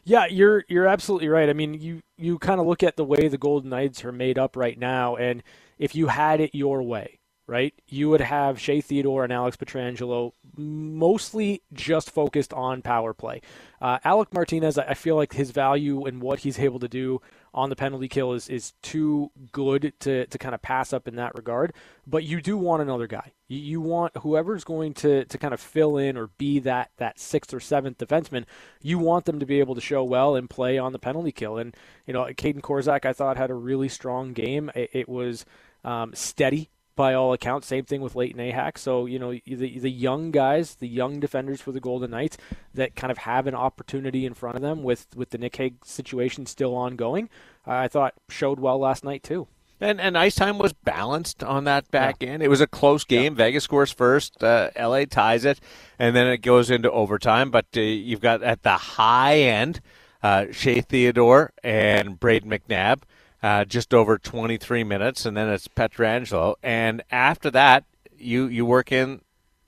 Yeah, 0.04 0.26
you're 0.26 0.64
you're 0.68 0.86
absolutely 0.86 1.28
right. 1.28 1.48
I 1.48 1.52
mean, 1.52 1.74
you 1.74 2.02
you 2.16 2.38
kind 2.38 2.60
of 2.60 2.66
look 2.66 2.82
at 2.82 2.96
the 2.96 3.04
way 3.04 3.28
the 3.28 3.38
Golden 3.38 3.70
Knights 3.70 4.04
are 4.04 4.12
made 4.12 4.38
up 4.38 4.56
right 4.56 4.78
now, 4.78 5.16
and 5.16 5.42
if 5.78 5.94
you 5.94 6.08
had 6.08 6.40
it 6.40 6.54
your 6.54 6.82
way, 6.82 7.18
right, 7.52 7.74
you 7.86 8.08
would 8.08 8.22
have 8.22 8.58
Shea 8.58 8.80
Theodore 8.80 9.24
and 9.24 9.32
Alex 9.32 9.58
Pietrangelo 9.58 10.32
mostly 10.56 11.62
just 11.72 12.10
focused 12.10 12.52
on 12.54 12.80
power 12.80 13.12
play. 13.12 13.42
Uh, 13.80 13.98
Alec 14.04 14.32
Martinez, 14.32 14.78
I 14.78 14.94
feel 14.94 15.16
like 15.16 15.34
his 15.34 15.50
value 15.50 16.06
and 16.06 16.22
what 16.22 16.40
he's 16.40 16.58
able 16.58 16.78
to 16.80 16.88
do 16.88 17.20
on 17.52 17.68
the 17.68 17.76
penalty 17.76 18.08
kill 18.08 18.32
is, 18.32 18.48
is 18.48 18.72
too 18.80 19.30
good 19.52 19.92
to, 20.00 20.24
to 20.26 20.38
kind 20.38 20.54
of 20.54 20.62
pass 20.62 20.94
up 20.94 21.06
in 21.06 21.16
that 21.16 21.34
regard. 21.34 21.74
But 22.06 22.24
you 22.24 22.40
do 22.40 22.56
want 22.56 22.80
another 22.80 23.06
guy. 23.06 23.32
You, 23.48 23.58
you 23.58 23.80
want 23.82 24.16
whoever's 24.16 24.64
going 24.64 24.94
to, 24.94 25.26
to 25.26 25.38
kind 25.38 25.52
of 25.52 25.60
fill 25.60 25.98
in 25.98 26.16
or 26.16 26.28
be 26.38 26.58
that, 26.60 26.90
that 26.96 27.18
sixth 27.18 27.52
or 27.52 27.60
seventh 27.60 27.98
defenseman, 27.98 28.46
you 28.80 28.98
want 28.98 29.26
them 29.26 29.38
to 29.38 29.46
be 29.46 29.60
able 29.60 29.74
to 29.74 29.82
show 29.82 30.02
well 30.02 30.34
and 30.36 30.48
play 30.48 30.78
on 30.78 30.92
the 30.92 30.98
penalty 30.98 31.32
kill. 31.32 31.58
And, 31.58 31.76
you 32.06 32.14
know, 32.14 32.24
Kaedan 32.24 32.62
Korczak, 32.62 33.04
I 33.04 33.12
thought, 33.12 33.36
had 33.36 33.50
a 33.50 33.54
really 33.54 33.90
strong 33.90 34.32
game. 34.32 34.70
It, 34.74 34.90
it 34.94 35.08
was 35.08 35.44
um, 35.84 36.14
steady 36.14 36.70
by 36.94 37.14
all 37.14 37.32
accounts. 37.32 37.66
Same 37.66 37.84
thing 37.84 38.00
with 38.00 38.14
Layton 38.14 38.40
Ahac. 38.40 38.78
So, 38.78 39.06
you 39.06 39.18
know, 39.18 39.32
the, 39.46 39.78
the 39.78 39.90
young 39.90 40.30
guys, 40.30 40.76
the 40.76 40.88
young 40.88 41.20
defenders 41.20 41.60
for 41.60 41.72
the 41.72 41.80
Golden 41.80 42.10
Knights 42.10 42.36
that 42.74 42.94
kind 42.96 43.10
of 43.10 43.18
have 43.18 43.46
an 43.46 43.54
opportunity 43.54 44.26
in 44.26 44.34
front 44.34 44.56
of 44.56 44.62
them 44.62 44.82
with, 44.82 45.06
with 45.14 45.30
the 45.30 45.38
Nick 45.38 45.56
Hague 45.56 45.84
situation 45.84 46.46
still 46.46 46.74
ongoing, 46.74 47.28
uh, 47.66 47.72
I 47.72 47.88
thought 47.88 48.14
showed 48.28 48.60
well 48.60 48.78
last 48.78 49.04
night, 49.04 49.22
too. 49.22 49.48
And, 49.80 50.00
and 50.00 50.16
ice 50.16 50.36
time 50.36 50.58
was 50.58 50.72
balanced 50.72 51.42
on 51.42 51.64
that 51.64 51.90
back 51.90 52.18
yeah. 52.20 52.30
end. 52.30 52.42
It 52.42 52.48
was 52.48 52.60
a 52.60 52.68
close 52.68 53.02
game. 53.04 53.32
Yeah. 53.32 53.38
Vegas 53.38 53.64
scores 53.64 53.90
first. 53.90 54.42
Uh, 54.42 54.70
LA 54.78 55.06
ties 55.06 55.44
it, 55.44 55.60
and 55.98 56.14
then 56.14 56.28
it 56.28 56.38
goes 56.38 56.70
into 56.70 56.90
overtime. 56.90 57.50
But 57.50 57.66
uh, 57.76 57.80
you've 57.80 58.20
got 58.20 58.44
at 58.44 58.62
the 58.62 58.76
high 58.76 59.40
end, 59.40 59.80
uh, 60.22 60.46
Shea 60.52 60.82
Theodore 60.82 61.52
and 61.64 62.20
Brayden 62.20 62.44
McNabb 62.44 63.02
uh, 63.42 63.64
just 63.64 63.92
over 63.92 64.18
23 64.18 64.84
minutes, 64.84 65.26
and 65.26 65.36
then 65.36 65.48
it's 65.48 65.68
Pietrangelo. 65.68 66.54
And 66.62 67.02
after 67.10 67.50
that, 67.50 67.84
you 68.16 68.46
you 68.46 68.64
work 68.64 68.92
in 68.92 69.22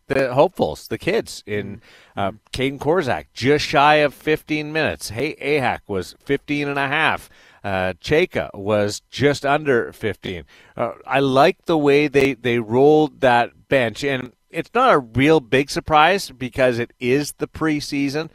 the 0.06 0.34
hopefuls, 0.34 0.88
the 0.88 0.98
kids 0.98 1.42
in 1.46 1.80
uh, 2.16 2.32
Kaedan 2.52 2.78
Korczak, 2.78 3.26
just 3.32 3.64
shy 3.64 3.96
of 3.96 4.14
15 4.14 4.72
minutes. 4.72 5.10
Hey, 5.10 5.34
Ahac 5.36 5.80
was 5.86 6.14
15 6.20 6.68
and 6.68 6.78
a 6.78 6.88
half. 6.88 7.30
Uh, 7.62 7.94
Chayka 7.94 8.54
was 8.54 9.00
just 9.10 9.46
under 9.46 9.90
15. 9.92 10.44
Uh, 10.76 10.92
I 11.06 11.20
like 11.20 11.64
the 11.64 11.78
way 11.78 12.08
they, 12.08 12.34
they 12.34 12.58
rolled 12.58 13.20
that 13.20 13.68
bench, 13.68 14.04
and 14.04 14.32
it's 14.50 14.74
not 14.74 14.92
a 14.92 14.98
real 14.98 15.40
big 15.40 15.70
surprise 15.70 16.30
because 16.30 16.78
it 16.78 16.92
is 17.00 17.32
the 17.38 17.48
preseason, 17.48 18.28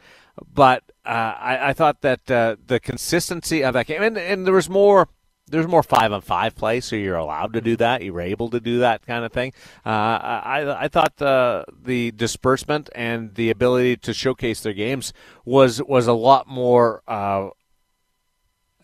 but 0.52 0.82
uh, 1.06 1.34
I, 1.38 1.68
I, 1.68 1.72
thought 1.72 2.00
that 2.00 2.28
uh, 2.28 2.56
the 2.66 2.80
consistency 2.80 3.62
of 3.62 3.74
that 3.74 3.86
game, 3.86 4.02
and, 4.02 4.18
and 4.18 4.44
there 4.44 4.54
was 4.54 4.68
more– 4.68 5.08
there's 5.50 5.66
more 5.66 5.82
five 5.82 6.12
on 6.12 6.20
five 6.20 6.54
play, 6.54 6.80
so 6.80 6.96
you're 6.96 7.16
allowed 7.16 7.52
to 7.54 7.60
do 7.60 7.76
that. 7.76 8.02
You're 8.02 8.20
able 8.20 8.50
to 8.50 8.60
do 8.60 8.78
that 8.80 9.06
kind 9.06 9.24
of 9.24 9.32
thing. 9.32 9.52
Uh, 9.84 9.88
I 9.88 10.84
I 10.84 10.88
thought 10.88 11.16
the 11.16 11.64
the 11.82 12.12
disbursement 12.12 12.88
and 12.94 13.34
the 13.34 13.50
ability 13.50 13.96
to 13.98 14.14
showcase 14.14 14.60
their 14.60 14.72
games 14.72 15.12
was 15.44 15.82
was 15.82 16.06
a 16.06 16.12
lot 16.12 16.48
more 16.48 17.02
uh, 17.08 17.50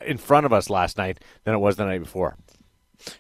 in 0.00 0.18
front 0.18 0.46
of 0.46 0.52
us 0.52 0.68
last 0.68 0.99
night 0.99 1.23
than 1.44 1.54
it 1.54 1.58
was 1.58 1.76
the 1.76 1.85
night 1.85 2.00
before. 2.00 2.37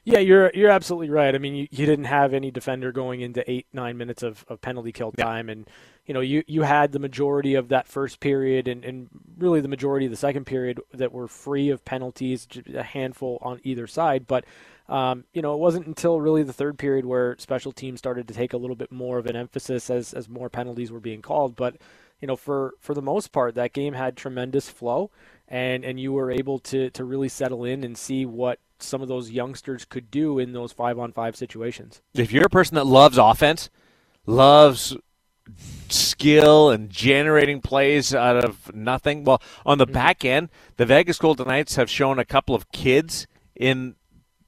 Yeah, 0.04 0.18
you're 0.18 0.50
you're 0.54 0.70
absolutely 0.70 1.10
right. 1.10 1.34
I 1.34 1.38
mean, 1.38 1.54
you, 1.54 1.68
you 1.70 1.86
didn't 1.86 2.06
have 2.06 2.34
any 2.34 2.50
defender 2.50 2.92
going 2.92 3.20
into 3.20 3.48
eight 3.50 3.66
nine 3.72 3.96
minutes 3.96 4.22
of, 4.22 4.44
of 4.48 4.60
penalty 4.60 4.92
kill 4.92 5.12
time, 5.12 5.48
yeah. 5.48 5.52
and 5.52 5.70
you 6.06 6.14
know 6.14 6.20
you 6.20 6.42
you 6.46 6.62
had 6.62 6.92
the 6.92 6.98
majority 6.98 7.54
of 7.54 7.68
that 7.68 7.88
first 7.88 8.20
period 8.20 8.68
and, 8.68 8.84
and 8.84 9.08
really 9.38 9.60
the 9.60 9.68
majority 9.68 10.06
of 10.06 10.10
the 10.10 10.16
second 10.16 10.46
period 10.46 10.80
that 10.92 11.12
were 11.12 11.28
free 11.28 11.70
of 11.70 11.84
penalties, 11.84 12.46
a 12.74 12.82
handful 12.82 13.38
on 13.42 13.60
either 13.64 13.86
side. 13.86 14.26
But 14.26 14.44
um, 14.88 15.24
you 15.32 15.42
know, 15.42 15.54
it 15.54 15.58
wasn't 15.58 15.86
until 15.86 16.20
really 16.20 16.44
the 16.44 16.52
third 16.52 16.78
period 16.78 17.04
where 17.04 17.36
special 17.38 17.72
teams 17.72 17.98
started 17.98 18.28
to 18.28 18.34
take 18.34 18.52
a 18.52 18.56
little 18.56 18.76
bit 18.76 18.92
more 18.92 19.18
of 19.18 19.26
an 19.26 19.36
emphasis 19.36 19.90
as 19.90 20.14
as 20.14 20.28
more 20.28 20.48
penalties 20.48 20.92
were 20.92 21.00
being 21.00 21.22
called. 21.22 21.56
But 21.56 21.76
you 22.20 22.28
know, 22.28 22.36
for 22.36 22.74
for 22.80 22.94
the 22.94 23.02
most 23.02 23.32
part, 23.32 23.56
that 23.56 23.72
game 23.72 23.94
had 23.94 24.16
tremendous 24.16 24.68
flow, 24.70 25.10
and 25.48 25.84
and 25.84 25.98
you 25.98 26.12
were 26.12 26.30
able 26.30 26.60
to 26.60 26.90
to 26.90 27.04
really 27.04 27.28
settle 27.28 27.64
in 27.64 27.82
and 27.82 27.98
see 27.98 28.24
what 28.24 28.60
some 28.78 29.02
of 29.02 29.08
those 29.08 29.30
youngsters 29.30 29.84
could 29.84 30.10
do 30.10 30.38
in 30.38 30.52
those 30.52 30.72
five 30.72 30.98
on 30.98 31.12
five 31.12 31.34
situations. 31.34 32.00
If 32.14 32.32
you're 32.32 32.46
a 32.46 32.50
person 32.50 32.76
that 32.76 32.86
loves 32.86 33.18
offense, 33.18 33.70
loves 34.26 34.96
skill 35.88 36.70
and 36.70 36.90
generating 36.90 37.60
plays 37.60 38.14
out 38.14 38.44
of 38.44 38.74
nothing, 38.74 39.24
well, 39.24 39.40
on 39.64 39.78
the 39.78 39.84
mm-hmm. 39.84 39.94
back 39.94 40.24
end, 40.24 40.48
the 40.76 40.86
Vegas 40.86 41.18
Golden 41.18 41.48
Knights 41.48 41.76
have 41.76 41.90
shown 41.90 42.18
a 42.18 42.24
couple 42.24 42.54
of 42.54 42.70
kids 42.72 43.26
in 43.54 43.94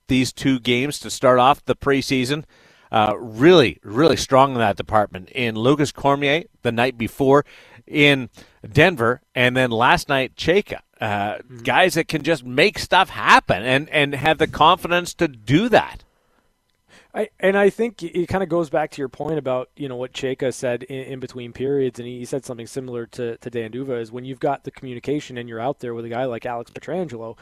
these 0.09 0.33
two 0.33 0.59
games 0.59 0.99
to 1.01 1.11
start 1.11 1.39
off 1.39 1.65
the 1.65 1.77
preseason. 1.77 2.45
Uh, 2.91 3.15
really, 3.19 3.79
really 3.83 4.17
strong 4.17 4.53
in 4.53 4.59
that 4.59 4.77
department. 4.77 5.29
In 5.31 5.55
Lucas 5.55 5.93
Cormier 5.93 6.45
the 6.63 6.73
night 6.73 6.97
before 6.97 7.45
in 7.87 8.31
Denver, 8.67 9.21
and 9.35 9.57
then 9.57 9.71
last 9.71 10.09
night, 10.09 10.35
Chayka 10.37 10.81
uh, 11.01 11.35
mm-hmm. 11.37 11.59
guys 11.59 11.95
that 11.95 12.09
can 12.09 12.23
just 12.23 12.45
make 12.45 12.79
stuff 12.79 13.11
happen 13.11 13.63
and, 13.63 13.89
and 13.91 14.15
have 14.15 14.39
the 14.39 14.47
confidence 14.47 15.15
to 15.15 15.29
do 15.29 15.69
that. 15.69 16.05
I, 17.19 17.31
and 17.41 17.59
I 17.59 17.69
think 17.69 18.01
it 18.05 18.29
kind 18.29 18.45
of 18.45 18.49
goes 18.49 18.71
back 18.71 18.93
to 18.93 19.03
your 19.03 19.09
point 19.09 19.39
about 19.39 19.71
you 19.77 19.89
know 19.89 19.97
what 19.97 20.13
Chayka 20.13 20.55
said 20.55 20.85
in, 20.85 21.15
in, 21.15 21.19
between 21.19 21.53
periods, 21.53 21.99
and 21.99 22.07
he 22.07 22.25
said 22.25 22.45
something 22.45 22.69
similar 22.69 23.07
to, 23.07 23.37
to 23.39 23.51
Dan 23.51 23.73
D'Uva 23.73 24.01
is 24.01 24.13
when 24.13 24.25
you've 24.25 24.39
got 24.39 24.63
the 24.63 24.71
communication 24.71 25.37
and 25.37 25.49
you're 25.49 25.59
out 25.59 25.81
there 25.81 25.95
with 25.95 26.05
a 26.05 26.09
guy 26.09 26.27
like 26.27 26.47
Alex 26.47 26.71
Pietrangelo, 26.71 27.37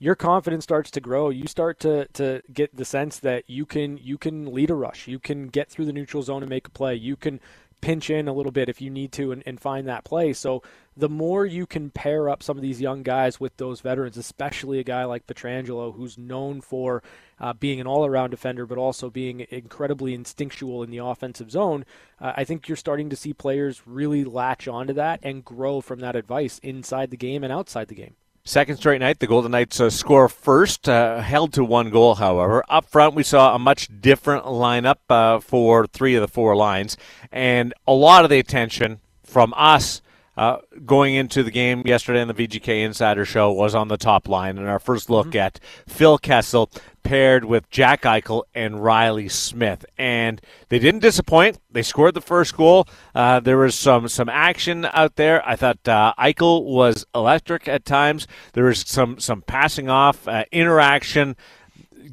your 0.00 0.16
confidence 0.16 0.64
starts 0.64 0.90
to 0.90 1.00
grow. 1.00 1.28
You 1.28 1.46
start 1.46 1.78
to, 1.80 2.08
to 2.14 2.42
get 2.52 2.76
the 2.76 2.84
sense 2.84 3.20
that 3.20 3.48
you 3.48 3.66
can 3.66 3.98
you 3.98 4.18
can 4.18 4.52
lead 4.52 4.68
a 4.68 4.74
rush, 4.74 5.06
you 5.06 5.20
can 5.20 5.46
get 5.46 5.70
through 5.70 5.84
the 5.84 5.92
neutral 5.92 6.24
zone 6.24 6.42
and 6.42 6.50
make 6.50 6.66
a 6.66 6.70
play, 6.70 6.96
you 6.96 7.14
can 7.14 7.38
pinch 7.80 8.10
in 8.10 8.26
a 8.26 8.32
little 8.32 8.52
bit 8.52 8.68
if 8.68 8.80
you 8.80 8.90
need 8.90 9.12
to 9.12 9.30
and, 9.30 9.44
and 9.46 9.60
find 9.60 9.86
that 9.86 10.02
play. 10.02 10.32
So 10.32 10.60
the 10.96 11.08
more 11.08 11.46
you 11.46 11.66
can 11.66 11.90
pair 11.90 12.28
up 12.28 12.42
some 12.42 12.58
of 12.58 12.62
these 12.62 12.80
young 12.80 13.04
guys 13.04 13.38
with 13.38 13.56
those 13.58 13.80
veterans, 13.80 14.16
especially 14.16 14.80
a 14.80 14.84
guy 14.84 15.04
like 15.04 15.28
Pietrangelo 15.28 15.94
who's 15.94 16.18
known 16.18 16.60
for 16.60 17.02
uh, 17.40 17.52
being 17.52 17.80
an 17.80 17.86
all-around 17.86 18.30
defender, 18.30 18.66
but 18.66 18.78
also 18.78 19.10
being 19.10 19.46
incredibly 19.50 20.14
instinctual 20.14 20.82
in 20.82 20.90
the 20.90 20.98
offensive 20.98 21.50
zone, 21.50 21.84
uh, 22.20 22.32
I 22.36 22.44
think 22.44 22.68
you're 22.68 22.76
starting 22.76 23.10
to 23.10 23.16
see 23.16 23.32
players 23.32 23.82
really 23.86 24.24
latch 24.24 24.68
onto 24.68 24.92
that 24.94 25.20
and 25.22 25.44
grow 25.44 25.80
from 25.80 26.00
that 26.00 26.16
advice 26.16 26.58
inside 26.62 27.10
the 27.10 27.16
game 27.16 27.42
and 27.42 27.52
outside 27.52 27.88
the 27.88 27.94
game. 27.94 28.14
Second 28.42 28.78
straight 28.78 29.00
night, 29.00 29.18
the 29.18 29.26
Golden 29.26 29.52
Knights 29.52 29.80
uh, 29.80 29.90
score 29.90 30.28
first, 30.28 30.88
uh, 30.88 31.20
held 31.20 31.52
to 31.52 31.64
one 31.64 31.90
goal, 31.90 32.14
however. 32.14 32.64
Up 32.68 32.86
front, 32.86 33.14
we 33.14 33.22
saw 33.22 33.54
a 33.54 33.58
much 33.58 33.88
different 34.00 34.44
lineup 34.44 34.96
uh, 35.10 35.40
for 35.40 35.86
three 35.86 36.14
of 36.14 36.22
the 36.22 36.28
four 36.28 36.56
lines, 36.56 36.96
and 37.30 37.74
a 37.86 37.92
lot 37.92 38.24
of 38.24 38.30
the 38.30 38.38
attention 38.38 39.00
from 39.22 39.52
us 39.56 40.00
uh, 40.36 40.56
going 40.86 41.14
into 41.14 41.42
the 41.42 41.50
game 41.50 41.82
yesterday 41.84 42.22
on 42.22 42.28
the 42.28 42.34
VGK 42.34 42.82
Insider 42.82 43.26
Show 43.26 43.52
was 43.52 43.74
on 43.74 43.88
the 43.88 43.98
top 43.98 44.26
line, 44.26 44.56
and 44.56 44.68
our 44.68 44.78
first 44.78 45.10
look 45.10 45.28
mm-hmm. 45.28 45.38
at 45.38 45.60
Phil 45.86 46.16
Kessel 46.16 46.70
paired 47.02 47.44
with 47.44 47.70
Jack 47.70 48.02
Eichel 48.02 48.42
and 48.54 48.82
Riley 48.82 49.28
Smith, 49.28 49.84
and 49.98 50.40
they 50.68 50.78
didn't 50.78 51.00
disappoint. 51.00 51.58
They 51.70 51.82
scored 51.82 52.14
the 52.14 52.20
first 52.20 52.56
goal. 52.56 52.86
Uh, 53.14 53.40
there 53.40 53.58
was 53.58 53.74
some 53.74 54.08
some 54.08 54.28
action 54.28 54.86
out 54.92 55.16
there. 55.16 55.46
I 55.46 55.56
thought 55.56 55.86
uh, 55.88 56.14
Eichel 56.18 56.64
was 56.64 57.06
electric 57.14 57.68
at 57.68 57.84
times. 57.84 58.26
There 58.52 58.64
was 58.64 58.80
some 58.80 59.18
some 59.18 59.42
passing 59.42 59.88
off 59.88 60.26
uh, 60.28 60.44
interaction, 60.52 61.36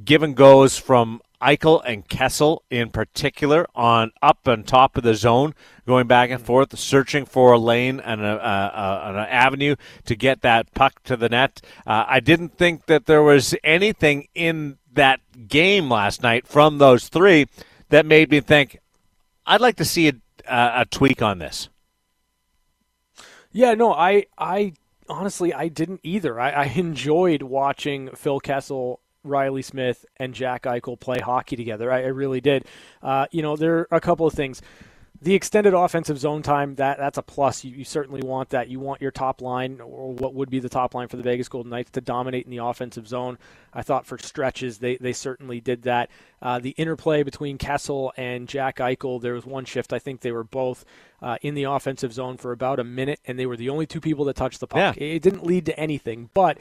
give 0.03 0.23
and 0.23 0.35
goes 0.35 0.77
from 0.77 1.21
Eichel 1.41 1.81
and 1.85 2.07
Kessel 2.07 2.63
in 2.69 2.89
particular 2.89 3.67
on 3.75 4.11
up 4.21 4.47
and 4.47 4.65
top 4.65 4.97
of 4.97 5.03
the 5.03 5.15
zone, 5.15 5.53
going 5.85 6.07
back 6.07 6.29
and 6.29 6.41
forth, 6.41 6.77
searching 6.77 7.25
for 7.25 7.51
a 7.53 7.59
lane 7.59 7.99
and 7.99 8.21
a, 8.21 8.35
a, 8.35 9.09
an 9.09 9.15
avenue 9.17 9.75
to 10.05 10.15
get 10.15 10.41
that 10.41 10.73
puck 10.73 11.03
to 11.03 11.15
the 11.15 11.29
net. 11.29 11.61
Uh, 11.85 12.05
I 12.07 12.19
didn't 12.19 12.57
think 12.57 12.87
that 12.87 13.05
there 13.05 13.23
was 13.23 13.55
anything 13.63 14.27
in 14.33 14.77
that 14.93 15.19
game 15.47 15.89
last 15.89 16.23
night 16.23 16.47
from 16.47 16.79
those 16.79 17.07
three 17.07 17.47
that 17.89 18.05
made 18.05 18.31
me 18.31 18.39
think 18.39 18.79
I'd 19.45 19.61
like 19.61 19.77
to 19.77 19.85
see 19.85 20.09
a, 20.09 20.13
a 20.47 20.85
tweak 20.89 21.21
on 21.21 21.39
this. 21.39 21.69
Yeah, 23.51 23.73
no, 23.75 23.93
I, 23.93 24.25
I 24.37 24.73
honestly 25.07 25.53
I 25.53 25.69
didn't 25.69 26.01
either. 26.03 26.39
I, 26.39 26.49
I 26.49 26.63
enjoyed 26.65 27.43
watching 27.43 28.09
Phil 28.15 28.39
Kessel 28.39 28.99
Riley 29.27 29.61
Smith 29.61 30.05
and 30.17 30.33
Jack 30.33 30.63
Eichel 30.63 30.99
play 30.99 31.19
hockey 31.19 31.55
together. 31.55 31.91
I, 31.91 32.03
I 32.03 32.07
really 32.07 32.41
did. 32.41 32.65
Uh, 33.01 33.27
you 33.31 33.41
know, 33.41 33.55
there 33.55 33.79
are 33.79 33.87
a 33.91 34.01
couple 34.01 34.25
of 34.25 34.33
things. 34.33 34.61
The 35.19 35.33
extended 35.33 35.73
offensive 35.73 36.19
zone 36.19 36.43
time, 36.43 36.75
that 36.75 36.99
that's 36.99 37.17
a 37.17 37.23
plus. 37.23 37.63
You, 37.63 37.75
you, 37.75 37.83
certainly 37.83 38.21
want 38.21 38.49
that. 38.49 38.67
You 38.67 38.79
want 38.79 39.01
your 39.01 39.09
top 39.09 39.41
line, 39.41 39.81
or 39.81 40.13
what 40.13 40.35
would 40.35 40.51
be 40.51 40.59
the 40.59 40.69
top 40.69 40.93
line 40.93 41.07
for 41.07 41.17
the 41.17 41.23
Vegas 41.23 41.49
Golden 41.49 41.71
Knights, 41.71 41.89
to 41.91 42.01
dominate 42.01 42.45
in 42.45 42.51
the 42.51 42.63
offensive 42.63 43.07
zone. 43.07 43.39
I 43.73 43.81
thought 43.81 44.05
for 44.05 44.19
stretches 44.19 44.77
they, 44.77 44.97
they 44.97 45.13
certainly 45.13 45.59
did 45.59 45.83
that. 45.83 46.11
Uh, 46.39 46.59
the 46.59 46.69
interplay 46.71 47.23
between 47.23 47.57
Kessel 47.57 48.13
and 48.15 48.47
Jack 48.47 48.77
Eichel, 48.77 49.19
there 49.19 49.33
was 49.33 49.43
one 49.43 49.65
shift. 49.65 49.91
I 49.91 49.97
think 49.97 50.21
they 50.21 50.31
were 50.31 50.43
both 50.43 50.85
uh, 51.19 51.37
in 51.41 51.55
the 51.55 51.63
offensive 51.63 52.13
zone 52.13 52.37
for 52.37 52.51
about 52.51 52.79
a 52.79 52.83
minute, 52.83 53.19
and 53.25 53.39
they 53.39 53.47
were 53.47 53.57
the 53.57 53.69
only 53.69 53.87
two 53.87 54.01
people 54.01 54.25
that 54.25 54.35
touched 54.35 54.59
the 54.59 54.67
puck. 54.67 54.97
Yeah. 54.97 55.03
It 55.03 55.23
didn't 55.23 55.43
lead 55.43 55.65
to 55.65 55.79
anything, 55.79 56.29
but 56.35 56.59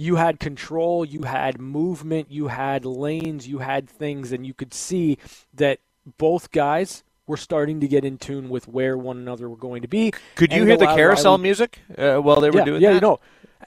you 0.00 0.16
had 0.16 0.40
control, 0.40 1.04
you 1.04 1.22
had 1.24 1.60
movement, 1.60 2.30
you 2.30 2.48
had 2.48 2.86
lanes, 2.86 3.46
you 3.46 3.58
had 3.58 3.88
things, 3.88 4.32
and 4.32 4.46
you 4.46 4.54
could 4.54 4.72
see 4.72 5.18
that 5.52 5.78
both 6.16 6.50
guys 6.52 7.04
were 7.26 7.36
starting 7.36 7.80
to 7.80 7.86
get 7.86 8.02
in 8.02 8.16
tune 8.16 8.48
with 8.48 8.66
where 8.66 8.96
one 8.96 9.18
another 9.18 9.46
were 9.48 9.56
going 9.56 9.82
to 9.82 9.88
be. 9.88 10.10
Could 10.36 10.54
you 10.54 10.64
hear 10.64 10.78
the 10.78 10.86
carousel 10.86 11.32
Riley, 11.32 11.42
music 11.42 11.80
uh, 11.98 12.16
while 12.16 12.40
they 12.40 12.48
were 12.48 12.60
yeah, 12.60 12.64
doing 12.64 12.80
yeah, 12.80 12.88
that? 12.88 12.94
Yeah, 12.94 12.94
you 12.94 13.00
know. 13.00 13.20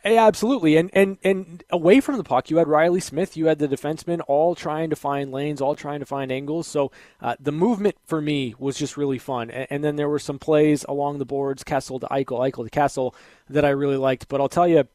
Absolutely, 0.06 0.76
and 0.76 0.90
and 0.92 1.18
and 1.24 1.64
away 1.70 2.02
from 2.02 2.18
the 2.18 2.24
puck, 2.24 2.50
you 2.50 2.58
had 2.58 2.68
Riley 2.68 3.00
Smith, 3.00 3.38
you 3.38 3.46
had 3.46 3.60
the 3.60 3.68
defensemen, 3.68 4.20
all 4.28 4.56
trying 4.56 4.90
to 4.90 4.96
find 4.98 5.32
lanes, 5.32 5.62
all 5.62 5.76
trying 5.76 6.00
to 6.00 6.06
find 6.06 6.32
angles. 6.32 6.68
So 6.68 6.92
uh, 7.22 7.36
the 7.40 7.54
movement 7.54 7.96
for 8.06 8.20
me 8.20 8.56
was 8.58 8.76
just 8.76 8.98
really 8.98 9.20
fun, 9.20 9.52
and, 9.52 9.68
and, 9.70 9.84
then 9.84 9.96
there 9.96 10.10
were 10.10 10.20
some 10.20 10.40
plays 10.40 10.84
along 10.90 11.20
the 11.20 11.26
boards, 11.26 11.64
Kessel 11.64 12.00
to 12.00 12.08
Eichel, 12.08 12.40
Eichel 12.40 12.66
to 12.66 12.70
Kessel, 12.70 13.16
that 13.50 13.64
I 13.64 13.70
really 13.70 13.96
liked. 13.96 14.28
But 14.28 14.42
I'll 14.42 14.50
tell 14.50 14.68
you, 14.68 14.88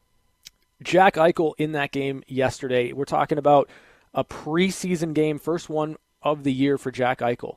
Jack 0.82 1.14
Eichel 1.14 1.54
in 1.58 1.72
that 1.72 1.92
game 1.92 2.22
yesterday. 2.26 2.92
We're 2.92 3.04
talking 3.04 3.38
about 3.38 3.68
a 4.14 4.24
preseason 4.24 5.12
game, 5.12 5.38
first 5.38 5.68
one 5.68 5.96
of 6.22 6.44
the 6.44 6.52
year 6.52 6.78
for 6.78 6.90
Jack 6.90 7.18
Eichel. 7.20 7.56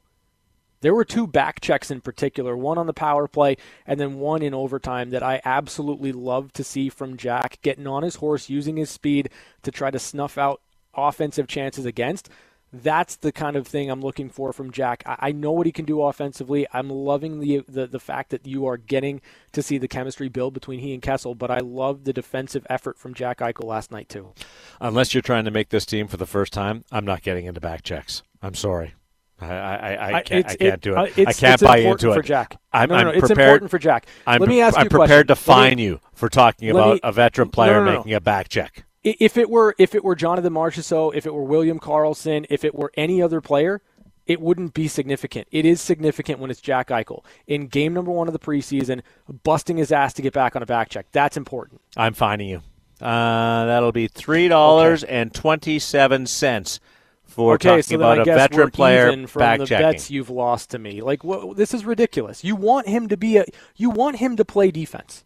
There 0.82 0.96
were 0.96 1.06
two 1.06 1.28
back 1.28 1.62
checks 1.62 1.92
in 1.92 2.02
particular, 2.02 2.58
one 2.58 2.80
on 2.80 2.88
the 2.88 2.94
power 2.94 3.28
play 3.28 3.58
and 3.86 4.00
then 4.00 4.18
one 4.20 4.42
in 4.42 4.56
overtime 4.56 5.12
that 5.12 5.22
I 5.22 5.40
absolutely 5.46 6.12
love 6.12 6.52
to 6.54 6.64
see 6.64 6.90
from 6.90 7.18
Jack 7.18 7.60
getting 7.62 7.86
on 7.86 8.02
his 8.02 8.16
horse, 8.16 8.50
using 8.50 8.78
his 8.78 8.90
speed 8.90 9.30
to 9.62 9.72
try 9.72 9.92
to 9.92 10.00
snuff 10.00 10.40
out 10.40 10.62
offensive 10.96 11.48
chances 11.48 11.86
against. 11.86 12.30
That's 12.74 13.18
the 13.18 13.34
kind 13.34 13.58
of 13.58 13.68
thing 13.68 13.90
I'm 13.92 14.02
looking 14.02 14.30
for 14.30 14.54
from 14.54 14.72
Jack. 14.72 15.04
I, 15.06 15.18
I 15.20 15.32
know 15.34 15.52
what 15.52 15.66
he 15.66 15.74
can 15.74 15.84
do 15.84 16.02
offensively. 16.04 16.66
I'm 16.72 16.90
loving 16.90 17.40
the, 17.42 17.64
the 17.68 17.86
the 17.86 18.00
fact 18.00 18.30
that 18.30 18.48
you 18.48 18.66
are 18.66 18.78
getting 18.78 19.20
to 19.52 19.62
see 19.62 19.78
the 19.78 19.90
chemistry 19.90 20.30
build 20.30 20.54
between 20.54 20.80
he 20.80 20.94
and 20.94 21.02
Kessel, 21.02 21.36
but 21.36 21.52
I 21.52 21.60
love 21.60 22.06
the 22.06 22.14
defensive 22.14 22.66
effort 22.70 22.98
from 22.98 23.14
Jack 23.14 23.40
Eichel 23.40 23.66
last 23.66 23.92
night 23.92 24.08
too. 24.08 24.34
Unless 24.80 25.14
you're 25.14 25.22
trying 25.22 25.46
to 25.46 25.52
make 25.52 25.70
this 25.70 25.86
team 25.86 26.08
for 26.08 26.16
the 26.18 26.26
first 26.26 26.54
time, 26.54 26.86
I'm 26.92 27.04
not 27.04 27.22
getting 27.24 27.46
into 27.46 27.60
back 27.60 27.84
checks. 27.84 28.24
I'm 28.42 28.56
sorry. 28.56 28.94
I, 29.42 29.48
I, 29.48 30.14
I 30.20 30.22
can't, 30.22 30.46
I 30.46 30.56
can't 30.56 30.62
it, 30.62 30.82
do 30.82 30.92
it. 30.96 30.98
Uh, 30.98 31.30
I 31.30 31.34
can't 31.34 31.62
buy 31.62 31.78
into 31.78 32.12
it. 32.12 32.16
For 32.16 32.22
Jack. 32.22 32.58
I'm, 32.72 32.90
no, 32.90 32.96
no, 32.96 33.04
no, 33.04 33.10
I'm 33.10 33.16
it's 33.16 33.28
prepared, 33.28 33.48
important 33.48 33.72
for 33.72 33.80
Jack. 33.80 34.06
I'm, 34.28 34.40
Let 34.40 34.50
me 34.50 34.62
ask 34.62 34.78
I'm 34.78 34.84
you 34.86 34.90
prepared 34.90 35.28
question. 35.28 35.28
to 35.28 35.36
fine 35.36 35.78
me, 35.78 35.84
you 35.84 36.00
for 36.14 36.30
talking 36.30 36.70
about 36.70 36.94
me- 36.94 37.00
a 37.04 37.12
veteran 37.12 37.50
player 37.50 37.84
making 37.84 38.14
a 38.14 38.22
back 38.22 38.50
check. 38.50 38.86
If 39.04 39.38
it 39.38 39.50
were 39.50 39.74
if 39.80 39.96
it 39.96 40.04
were 40.04 40.16
Jonathan 40.16 40.54
Marchessault, 40.54 41.16
if 41.16 41.26
it 41.26 41.34
were 41.34 41.44
William 41.44 41.80
Karlsson, 41.80 42.46
if 42.50 42.64
it 42.64 42.76
were 42.76 42.92
any 42.96 43.22
other 43.22 43.42
player, 43.42 43.82
it 44.28 44.40
wouldn't 44.40 44.74
be 44.76 44.88
significant. 44.88 45.48
It 45.52 45.66
is 45.66 45.82
significant 45.82 46.40
when 46.40 46.52
it's 46.52 46.62
Jack 46.62 46.90
Eichel 46.90 47.24
in 47.48 47.68
game 47.68 47.94
number 47.94 48.12
one 48.12 48.28
of 48.28 48.34
the 48.34 48.40
preseason, 48.40 49.02
busting 49.44 49.78
his 49.78 49.92
ass 49.92 50.14
to 50.14 50.22
get 50.22 50.34
back 50.34 50.56
on 50.56 50.62
a 50.62 50.68
back 50.68 50.90
check. 50.90 51.08
That's 51.12 51.36
important. 51.36 51.82
I'm 51.98 52.14
finding 52.14 52.48
you. 52.48 52.62
Uh, 53.02 53.66
that'll 53.66 53.92
be 53.92 54.08
three 54.08 54.48
dollars 54.48 55.04
and 55.04 55.34
twenty-seven 55.34 56.28
cents 56.28 56.80
for 57.24 57.56
Okay, 57.56 57.70
talking 57.70 57.84
so 57.84 57.96
about 57.96 58.20
a 58.20 58.26
veteran 58.26 58.70
player 58.70 59.26
from 59.26 59.40
back 59.40 59.58
the 59.60 59.66
checking. 59.66 59.92
bets 59.92 60.12
you've 60.12 60.30
lost 60.30 60.70
to 60.70 60.78
me. 60.80 61.02
Like 61.02 61.24
what, 61.24 61.58
this 61.58 61.74
is 61.74 61.84
ridiculous. 61.86 62.44
You 62.44 62.56
want 62.56 62.88
him 62.88 63.08
to 63.08 63.18
be 63.18 63.38
a 63.38 63.46
you 63.76 63.90
want 63.90 64.18
him 64.18 64.36
to 64.36 64.46
play 64.46 64.70
defense. 64.70 65.24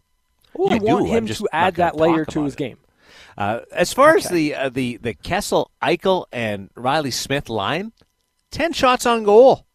Oh, 0.58 0.70
you 0.70 0.76
I 0.76 0.78
want 0.78 1.04
I'm 1.08 1.10
him 1.10 1.26
to 1.26 1.48
add 1.52 1.74
that 1.74 1.96
layer 1.96 2.24
to 2.24 2.44
his 2.44 2.54
it. 2.54 2.58
game. 2.58 2.78
Uh, 3.36 3.60
as 3.72 3.92
far 3.92 4.16
as 4.16 4.28
the 4.28 4.54
uh, 4.54 4.68
the 4.68 4.96
the 4.96 5.14
Kessel, 5.14 5.70
Eichel, 5.82 6.26
and 6.32 6.70
Riley 6.74 7.10
Smith 7.10 7.48
line, 7.48 7.92
ten 8.50 8.72
shots 8.72 9.04
on 9.06 9.24
goal. 9.24 9.66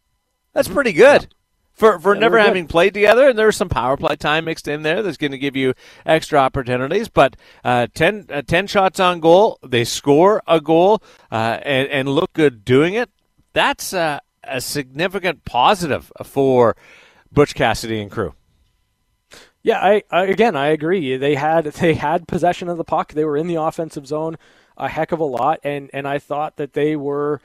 That's 0.54 0.68
pretty 0.68 0.94
good 0.94 1.34
for 1.74 2.00
for 2.00 2.14
Yeah, 2.14 2.22
never 2.22 2.38
good. 2.38 2.46
having 2.46 2.68
played 2.68 2.94
together. 2.94 3.30
And 3.30 3.38
there's 3.38 3.56
some 3.56 3.70
power 3.70 3.98
play 3.98 4.16
time 4.16 4.46
mixed 4.46 4.68
in 4.68 4.82
there 4.84 5.02
that's 5.04 5.18
going 5.18 5.32
to 5.32 5.38
give 5.38 5.56
you 5.56 5.74
extra 6.06 6.40
opportunities. 6.40 7.08
But 7.08 7.38
uh, 7.64 7.88
10, 7.94 8.28
uh, 8.30 8.42
10 8.42 8.68
shots 8.68 9.00
on 9.00 9.20
goal, 9.20 9.60
they 9.66 9.84
score 9.84 10.42
a 10.48 10.60
goal 10.60 11.02
uh, 11.32 11.60
and 11.64 11.88
and 11.90 12.10
look 12.10 12.34
good 12.34 12.66
doing 12.66 12.96
it. 12.96 13.10
That's 13.54 13.94
uh, 13.94 14.20
a 14.44 14.60
significant 14.60 15.46
positive 15.46 16.12
for 16.24 16.76
Butch 17.32 17.54
Cassidy 17.56 18.02
and 18.02 18.10
crew. 18.12 18.34
Yeah, 19.64 19.80
I, 19.80 20.04
I 20.10 20.26
again 20.26 20.56
I 20.56 20.68
agree. 20.68 21.18
They 21.18 21.36
had 21.36 21.66
they 21.66 21.96
had 21.96 22.28
possession 22.28 22.70
of 22.70 22.78
the 22.78 22.84
puck. 22.84 23.14
They 23.14 23.26
were 23.26 23.38
in 23.38 23.48
the 23.48 23.56
offensive 23.56 24.08
zone 24.08 24.38
a 24.78 24.90
heck 24.90 25.12
of 25.12 25.20
a 25.20 25.26
lot, 25.26 25.60
and 25.64 25.90
and 25.94 26.08
I 26.08 26.20
thought 26.20 26.58
that 26.58 26.74
they 26.74 26.96
were 26.96 27.42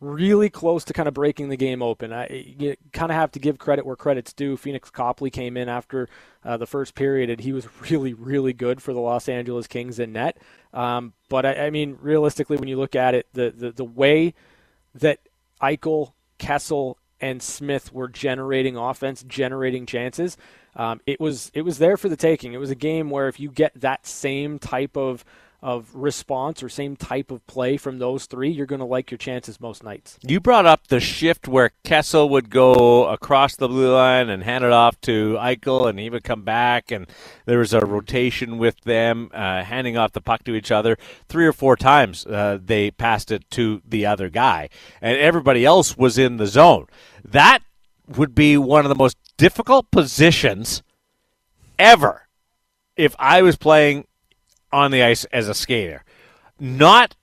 really 0.00 0.48
close 0.48 0.82
to 0.84 0.94
kind 0.94 1.06
of 1.08 1.14
breaking 1.14 1.50
the 1.50 1.56
game 1.56 1.82
open. 1.82 2.12
I 2.12 2.26
you 2.58 2.76
kind 2.92 3.12
of 3.12 3.16
have 3.16 3.30
to 3.32 3.38
give 3.38 3.58
credit 3.58 3.86
where 3.86 3.96
credit's 3.96 4.32
due. 4.32 4.56
Pheonix 4.56 4.90
Copley 4.92 5.30
came 5.30 5.56
in 5.56 5.68
after 5.68 6.08
uh, 6.44 6.56
the 6.56 6.66
first 6.66 6.94
period, 6.94 7.30
and 7.30 7.40
he 7.40 7.52
was 7.52 7.68
really 7.90 8.14
really 8.14 8.52
good 8.52 8.82
for 8.82 8.92
the 8.92 9.00
Los 9.00 9.28
Angeles 9.28 9.66
Kings 9.66 9.98
in 9.98 10.12
net. 10.12 10.38
Um, 10.72 11.12
but 11.28 11.46
I, 11.46 11.66
I 11.66 11.70
mean, 11.70 11.98
realistically, 12.00 12.56
when 12.56 12.68
you 12.68 12.78
look 12.78 12.96
at 12.96 13.14
it, 13.14 13.26
the 13.34 13.50
the, 13.56 13.72
the 13.72 13.84
way 13.84 14.34
that 14.94 15.20
Eichel, 15.62 16.14
Kessel, 16.38 16.98
and 17.20 17.42
Smith 17.42 17.92
were 17.92 18.08
generating 18.08 18.76
offense, 18.76 19.22
generating 19.28 19.86
chances. 19.86 20.36
Um, 20.76 21.00
it 21.06 21.20
was 21.20 21.50
it 21.54 21.62
was 21.62 21.78
there 21.78 21.96
for 21.96 22.08
the 22.08 22.16
taking. 22.16 22.52
It 22.52 22.58
was 22.58 22.70
a 22.70 22.76
game 22.76 23.10
where 23.10 23.28
if 23.28 23.40
you 23.40 23.50
get 23.50 23.72
that 23.80 24.06
same 24.06 24.58
type 24.58 24.96
of 24.96 25.24
of 25.62 25.94
response 25.94 26.62
or 26.62 26.68
same 26.68 26.96
type 26.96 27.30
of 27.30 27.46
play 27.46 27.76
from 27.76 27.98
those 27.98 28.26
three, 28.26 28.50
you're 28.50 28.66
going 28.66 28.80
to 28.80 28.86
like 28.86 29.10
your 29.10 29.18
chances 29.18 29.60
most 29.60 29.84
nights. 29.84 30.18
You 30.22 30.40
brought 30.40 30.66
up 30.66 30.86
the 30.86 31.00
shift 31.00 31.46
where 31.46 31.72
Kessel 31.84 32.28
would 32.30 32.50
go 32.50 33.06
across 33.06 33.56
the 33.56 33.68
blue 33.68 33.92
line 33.92 34.30
and 34.30 34.42
hand 34.42 34.64
it 34.64 34.72
off 34.72 35.00
to 35.02 35.36
Eichel, 35.38 35.88
and 35.88 35.98
he 35.98 36.08
would 36.08 36.24
come 36.24 36.42
back, 36.42 36.90
and 36.90 37.06
there 37.44 37.58
was 37.58 37.74
a 37.74 37.80
rotation 37.80 38.58
with 38.58 38.80
them 38.82 39.30
uh, 39.34 39.62
handing 39.62 39.96
off 39.96 40.12
the 40.12 40.20
puck 40.20 40.44
to 40.44 40.54
each 40.54 40.70
other. 40.70 40.96
Three 41.28 41.46
or 41.46 41.52
four 41.52 41.76
times 41.76 42.26
uh, 42.26 42.58
they 42.62 42.90
passed 42.90 43.30
it 43.30 43.48
to 43.50 43.82
the 43.86 44.06
other 44.06 44.30
guy, 44.30 44.70
and 45.02 45.18
everybody 45.18 45.64
else 45.64 45.96
was 45.96 46.16
in 46.16 46.38
the 46.38 46.46
zone. 46.46 46.86
That 47.22 47.60
would 48.16 48.34
be 48.34 48.56
one 48.56 48.84
of 48.84 48.88
the 48.88 48.94
most 48.94 49.16
difficult 49.40 49.90
positions 49.90 50.82
ever 51.78 52.28
if 52.94 53.16
I 53.18 53.40
was 53.40 53.56
playing 53.56 54.06
on 54.70 54.90
the 54.90 55.02
ice 55.02 55.24
as 55.32 55.48
a 55.48 55.54
skater. 55.54 56.04
Not 56.58 57.16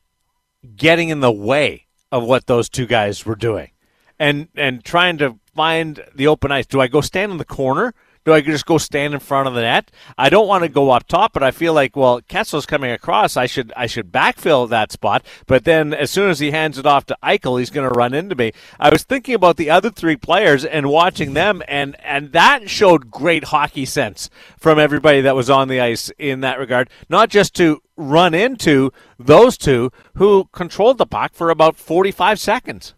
getting 0.75 1.09
in 1.09 1.19
the 1.19 1.31
way 1.31 1.85
of 2.11 2.23
what 2.23 2.47
those 2.47 2.69
two 2.69 2.87
guys 2.87 3.23
were 3.23 3.35
doing 3.35 3.69
and 4.17 4.47
and 4.55 4.83
trying 4.83 5.19
to 5.19 5.37
find 5.53 6.03
the 6.15 6.25
open 6.25 6.51
ice. 6.51 6.65
Do 6.65 6.81
I 6.81 6.87
go 6.87 7.01
stand 7.01 7.31
in 7.31 7.37
the 7.37 7.45
corner? 7.45 7.93
Do 8.27 8.33
I 8.33 8.41
just 8.41 8.65
go 8.65 8.77
stand 8.77 9.13
in 9.13 9.21
front 9.21 9.47
of 9.47 9.53
the 9.53 9.61
net? 9.61 9.89
I 10.17 10.27
don't 10.27 10.49
want 10.49 10.63
to 10.63 10.69
go 10.69 10.91
up 10.91 11.07
top, 11.07 11.31
but 11.31 11.43
I 11.43 11.51
feel 11.51 11.71
like 11.71 11.95
well, 11.95 12.19
Kessel's 12.19 12.65
coming 12.65 12.91
across. 12.91 13.37
I 13.37 13.45
should 13.45 13.71
I 13.77 13.85
should 13.85 14.11
backfill 14.11 14.67
that 14.67 14.91
spot. 14.91 15.25
But 15.45 15.63
then 15.63 15.93
as 15.93 16.11
soon 16.11 16.29
as 16.29 16.39
he 16.39 16.51
hands 16.51 16.77
it 16.77 16.85
off 16.85 17.05
to 17.05 17.17
Eichel, 17.23 17.57
he's 17.57 17.69
going 17.69 17.87
to 17.87 17.97
run 17.97 18.13
into 18.13 18.35
me. 18.35 18.51
I 18.81 18.89
was 18.89 19.03
thinking 19.03 19.33
about 19.33 19.55
the 19.55 19.69
other 19.69 19.89
three 19.89 20.17
players 20.17 20.65
and 20.65 20.89
watching 20.89 21.35
them, 21.35 21.63
and 21.69 21.95
and 22.03 22.33
that 22.33 22.69
showed 22.69 23.09
great 23.09 23.45
hockey 23.45 23.85
sense 23.85 24.29
from 24.59 24.77
everybody 24.77 25.21
that 25.21 25.37
was 25.37 25.49
on 25.49 25.69
the 25.69 25.79
ice 25.79 26.11
in 26.19 26.41
that 26.41 26.59
regard. 26.59 26.89
Not 27.07 27.29
just 27.29 27.53
to 27.55 27.81
run 27.95 28.33
into 28.33 28.91
those 29.17 29.57
two 29.57 29.89
who 30.15 30.49
controlled 30.51 30.97
the 30.97 31.05
puck 31.05 31.33
for 31.33 31.49
about 31.49 31.77
forty 31.77 32.11
five 32.11 32.41
seconds. 32.41 32.93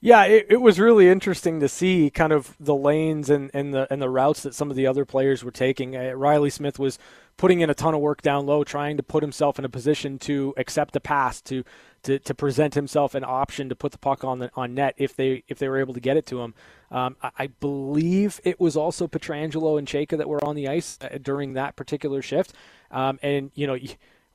Yeah, 0.00 0.24
it, 0.24 0.46
it 0.50 0.60
was 0.60 0.78
really 0.78 1.08
interesting 1.08 1.58
to 1.60 1.68
see 1.68 2.10
kind 2.10 2.32
of 2.32 2.54
the 2.60 2.74
lanes 2.74 3.30
and, 3.30 3.50
and 3.54 3.74
the 3.74 3.92
and 3.92 4.00
the 4.00 4.10
routes 4.10 4.42
that 4.42 4.54
some 4.54 4.70
of 4.70 4.76
the 4.76 4.86
other 4.86 5.04
players 5.04 5.42
were 5.42 5.50
taking. 5.50 5.96
Uh, 5.96 6.12
Riley 6.12 6.50
Smith 6.50 6.78
was 6.78 6.98
putting 7.38 7.60
in 7.60 7.70
a 7.70 7.74
ton 7.74 7.94
of 7.94 8.00
work 8.00 8.22
down 8.22 8.46
low, 8.46 8.62
trying 8.62 8.98
to 8.98 9.02
put 9.02 9.22
himself 9.22 9.58
in 9.58 9.64
a 9.64 9.68
position 9.70 10.18
to 10.20 10.54
accept 10.58 10.94
a 10.96 11.00
pass, 11.00 11.40
to 11.42 11.64
to, 12.04 12.18
to 12.20 12.34
present 12.34 12.74
himself 12.74 13.14
an 13.14 13.24
option 13.24 13.68
to 13.70 13.74
put 13.74 13.90
the 13.92 13.98
puck 13.98 14.22
on 14.22 14.38
the 14.38 14.50
on 14.54 14.74
net 14.74 14.94
if 14.98 15.16
they 15.16 15.42
if 15.48 15.58
they 15.58 15.68
were 15.68 15.78
able 15.80 15.94
to 15.94 16.00
get 16.00 16.16
it 16.18 16.26
to 16.26 16.42
him. 16.42 16.54
Um, 16.90 17.16
I, 17.22 17.30
I 17.38 17.46
believe 17.48 18.38
it 18.44 18.60
was 18.60 18.76
also 18.76 19.08
Pietrangelo 19.08 19.78
and 19.78 19.88
Chayka 19.88 20.18
that 20.18 20.28
were 20.28 20.44
on 20.44 20.56
the 20.56 20.68
ice 20.68 20.98
uh, 21.00 21.18
during 21.20 21.54
that 21.54 21.74
particular 21.74 22.20
shift, 22.20 22.52
um, 22.90 23.18
and 23.22 23.50
you 23.54 23.66
know. 23.66 23.78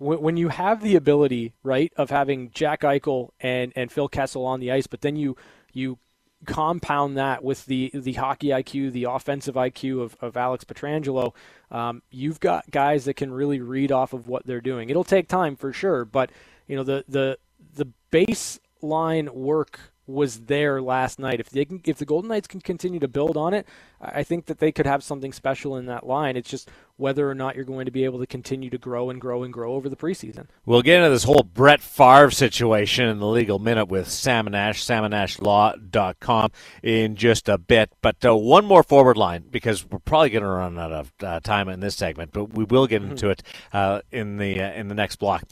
When 0.02 0.36
you 0.36 0.50
have 0.50 0.82
the 0.82 0.96
ability, 0.96 1.54
right, 1.62 1.94
of 1.96 2.10
having 2.10 2.50
Jack 2.52 2.82
Eichel 2.82 3.30
and, 3.40 3.72
and 3.76 3.92
Phil 3.92 4.08
Kessel 4.08 4.46
on 4.46 4.60
the 4.60 4.72
ice, 4.72 4.88
but 4.88 5.02
then 5.02 5.16
you 5.16 5.38
you 5.74 6.00
compound 6.46 7.18
that 7.18 7.44
with 7.44 7.68
the 7.68 7.92
the 7.94 8.14
hockey 8.14 8.48
IQ, 8.48 8.94
the 8.94 9.04
offensive 9.04 9.54
IQ 9.54 10.02
of, 10.02 10.18
of 10.20 10.36
Alex 10.36 10.64
Pietrangelo, 10.64 11.34
um, 11.70 12.02
you've 12.10 12.40
got 12.40 12.72
guys 12.72 13.06
that 13.06 13.14
can 13.14 13.32
really 13.32 13.60
read 13.60 13.92
off 13.92 14.14
of 14.14 14.28
what 14.28 14.46
they're 14.46 14.60
doing. 14.60 14.90
It'll 14.90 15.04
take 15.04 15.28
time 15.28 15.56
for 15.56 15.72
sure, 15.72 16.04
but 16.04 16.32
you 16.68 16.76
know 16.76 16.84
the 16.84 17.06
the 17.08 17.38
the 17.76 17.88
baseline 18.12 19.30
work 19.30 19.91
was 20.12 20.42
there 20.42 20.82
last 20.82 21.20
night. 21.20 21.40
If 21.40 21.50
they 21.50 21.66
can, 21.66 21.82
if 21.86 21.98
the 21.98 22.06
Golden 22.06 22.30
Knights 22.30 22.48
can 22.48 22.62
continue 22.62 23.00
to 23.00 23.08
build 23.08 23.38
on 23.38 23.54
it, 23.54 23.68
I 24.02 24.24
think 24.24 24.46
that 24.46 24.60
they 24.60 24.72
could 24.72 24.86
have 24.86 25.04
something 25.04 25.32
special 25.32 25.78
in 25.78 25.86
that 25.86 26.06
line. 26.06 26.36
It's 26.36 26.50
just 26.50 26.70
whether 26.98 27.30
or 27.30 27.36
not 27.36 27.56
you're 27.56 27.66
going 27.66 27.86
to 27.86 27.92
be 27.92 28.06
able 28.06 28.20
to 28.20 28.28
continue 28.28 28.70
to 28.70 28.78
grow 28.78 29.10
and 29.10 29.20
grow 29.20 29.44
and 29.44 29.52
grow 29.52 29.74
over 29.74 29.90
the 29.90 29.96
preseason. 29.96 30.48
We'll 30.66 30.82
get 30.82 30.98
into 30.98 31.10
this 31.10 31.24
whole 31.24 31.44
Brett 31.44 31.82
Favre 31.82 32.32
situation 32.32 33.08
in 33.08 33.20
the 33.20 33.28
legal 33.28 33.60
minute 33.60 33.88
with 33.88 34.10
Sam 34.10 34.48
and 34.48 34.56
Ash, 34.56 34.84
samandashlaw.com 34.84 36.52
in 36.84 37.16
just 37.16 37.50
a 37.50 37.58
bit. 37.58 37.92
But 38.02 38.24
uh, 38.24 38.36
one 38.36 38.66
more 38.66 38.84
forward 38.84 39.18
line 39.18 39.46
because 39.50 39.86
we're 39.90 40.00
probably 40.00 40.30
going 40.30 40.44
to 40.44 40.50
run 40.50 40.78
out 40.78 40.92
of 40.92 41.14
uh, 41.24 41.40
time 41.40 41.70
in 41.70 41.80
this 41.80 41.96
segment, 41.96 42.32
but 42.34 42.54
we 42.54 42.64
will 42.64 42.88
get 42.88 43.02
into 43.04 43.30
it 43.30 43.44
uh, 43.74 44.02
in 44.12 44.38
the 44.38 44.62
uh, 44.62 44.72
in 44.74 44.88
the 44.88 44.96
next 44.96 45.18
block. 45.18 45.44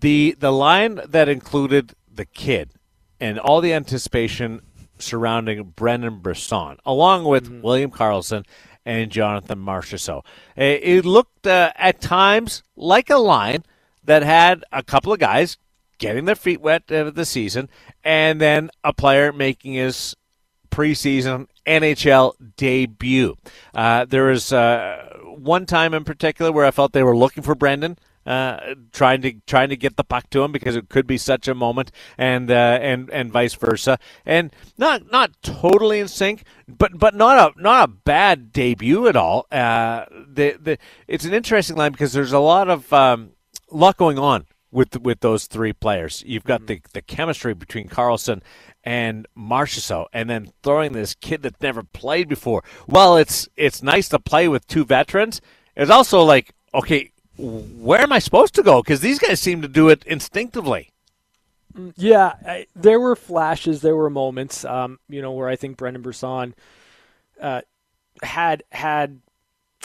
The 0.00 0.36
the 0.38 0.52
line 0.52 1.00
that 1.06 1.28
included 1.28 1.94
the 2.12 2.24
kid 2.24 2.70
and 3.20 3.38
all 3.38 3.60
the 3.60 3.72
anticipation 3.72 4.60
surrounding 4.98 5.62
Brendan 5.76 6.20
Brisson, 6.20 6.78
along 6.86 7.24
with 7.24 7.48
William 7.62 7.90
Karlsson 7.90 8.44
and 8.86 9.10
Jonathan 9.10 9.58
Marchessault. 9.58 10.24
Eh, 10.56 10.78
It 10.82 11.04
looked 11.04 11.46
uh, 11.46 11.72
at 11.76 12.00
times 12.00 12.62
like 12.76 13.10
a 13.10 13.16
line 13.18 13.64
that 14.04 14.22
had 14.22 14.64
a 14.72 14.82
couple 14.82 15.12
of 15.12 15.18
guys 15.18 15.56
getting 15.98 16.24
their 16.26 16.34
feet 16.34 16.60
wet 16.60 16.90
of 16.90 17.14
the 17.14 17.24
season, 17.24 17.68
and 18.02 18.40
then 18.40 18.70
a 18.82 18.92
player 18.92 19.32
making 19.32 19.74
his 19.74 20.14
preseason 20.70 21.46
NHL 21.66 22.34
debut. 22.56 23.36
Uh, 23.72 24.04
there 24.04 24.24
was 24.24 24.52
uh, 24.52 25.08
one 25.24 25.66
time 25.66 25.94
in 25.94 26.04
particular 26.04 26.52
where 26.52 26.66
I 26.66 26.70
felt 26.72 26.92
they 26.92 27.02
were 27.02 27.16
looking 27.16 27.42
for 27.42 27.54
Brendan. 27.54 27.96
Uh, 28.26 28.74
trying 28.92 29.20
to 29.20 29.34
trying 29.46 29.68
to 29.68 29.76
get 29.76 29.96
the 29.96 30.04
puck 30.04 30.30
to 30.30 30.42
him 30.42 30.50
because 30.50 30.76
it 30.76 30.88
could 30.88 31.06
be 31.06 31.18
such 31.18 31.46
a 31.46 31.54
moment, 31.54 31.90
and 32.16 32.50
uh, 32.50 32.78
and 32.80 33.10
and 33.10 33.30
vice 33.30 33.54
versa, 33.54 33.98
and 34.24 34.50
not 34.78 35.10
not 35.12 35.30
totally 35.42 36.00
in 36.00 36.08
sync, 36.08 36.44
but 36.66 36.98
but 36.98 37.14
not 37.14 37.36
a 37.38 37.62
not 37.62 37.84
a 37.84 37.92
bad 37.92 38.52
debut 38.52 39.06
at 39.08 39.16
all. 39.16 39.46
Uh, 39.52 40.06
the 40.10 40.56
the 40.60 40.78
it's 41.06 41.24
an 41.24 41.34
interesting 41.34 41.76
line 41.76 41.92
because 41.92 42.12
there's 42.14 42.32
a 42.32 42.38
lot 42.38 42.70
of 42.70 42.90
um, 42.92 43.32
lot 43.70 43.96
going 43.96 44.18
on 44.18 44.46
with 44.70 45.00
with 45.00 45.20
those 45.20 45.46
three 45.46 45.72
players. 45.72 46.22
You've 46.26 46.44
got 46.44 46.66
the 46.66 46.80
the 46.92 47.02
chemistry 47.02 47.54
between 47.54 47.88
Karlsson 47.88 48.42
and 48.82 49.26
Marchessault, 49.36 50.06
and 50.12 50.28
then 50.28 50.52
throwing 50.62 50.92
this 50.92 51.14
kid 51.14 51.42
that's 51.42 51.60
never 51.62 51.82
played 51.82 52.28
before. 52.28 52.62
Well, 52.86 53.16
it's 53.16 53.48
it's 53.56 53.82
nice 53.82 54.08
to 54.10 54.18
play 54.18 54.48
with 54.48 54.66
two 54.66 54.84
veterans. 54.84 55.40
It's 55.76 55.90
also 55.90 56.22
like, 56.22 56.52
okay, 56.74 57.10
where 57.36 58.00
am 58.00 58.12
I 58.12 58.18
supposed 58.18 58.54
to 58.54 58.62
go? 58.62 58.82
Because 58.82 59.00
these 59.00 59.18
guys 59.18 59.40
seem 59.40 59.62
to 59.62 59.68
do 59.68 59.88
it 59.88 60.04
instinctively. 60.04 60.90
Yeah, 61.96 62.34
I, 62.46 62.66
there 62.76 63.00
were 63.00 63.16
flashes, 63.16 63.80
there 63.80 63.96
were 63.96 64.10
moments, 64.10 64.64
um, 64.64 65.00
you 65.08 65.20
know, 65.20 65.32
where 65.32 65.48
I 65.48 65.56
think 65.56 65.76
Brendan 65.76 66.02
Brisson 66.02 66.54
uh, 67.40 67.62
had 68.22 68.62
had 68.70 69.20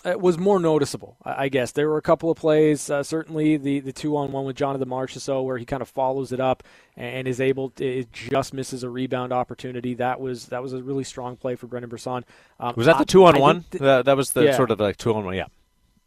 uh, 0.06 0.18
was 0.20 0.38
more 0.38 0.60
noticeable. 0.60 1.18
I 1.26 1.50
guess 1.50 1.72
there 1.72 1.90
were 1.90 1.98
a 1.98 2.02
couple 2.04 2.30
of 2.30 2.38
plays, 2.38 2.92
uh, 2.92 3.02
certainly 3.02 3.58
the 3.58 3.80
the 3.80 3.92
two 3.92 4.16
on 4.18 4.32
one 4.32 4.46
with 4.46 4.56
Jonathan 4.56 4.88
Marchessault, 4.88 5.44
where 5.44 5.58
he 5.58 5.66
kind 5.66 5.82
of 5.82 5.90
follows 5.90 6.32
it 6.32 6.40
up 6.40 6.62
and 6.96 7.28
is 7.28 7.42
able 7.42 7.72
to 7.72 7.86
it 7.86 8.12
just 8.14 8.54
misses 8.54 8.84
a 8.84 8.90
rebound 8.90 9.34
opportunity. 9.34 9.96
That 9.96 10.22
was 10.22 10.46
that 10.48 10.62
was 10.62 10.74
a 10.74 10.84
really 10.84 11.04
strong 11.04 11.38
play 11.38 11.56
for 11.56 11.66
Brendan 11.66 11.90
Brisson. 11.90 12.24
Um, 12.60 12.76
was 12.78 12.86
that 12.86 13.00
the 13.00 13.06
two 13.06 13.26
on 13.26 13.40
one? 13.40 13.66
Th- 13.72 14.06
that 14.06 14.16
was 14.16 14.32
the 14.32 14.44
yeah. 14.46 14.56
sort 14.56 14.70
of 14.70 14.80
like 14.80 14.98
two 14.98 15.14
on 15.14 15.26
one. 15.26 15.36
Yeah. 15.36 15.48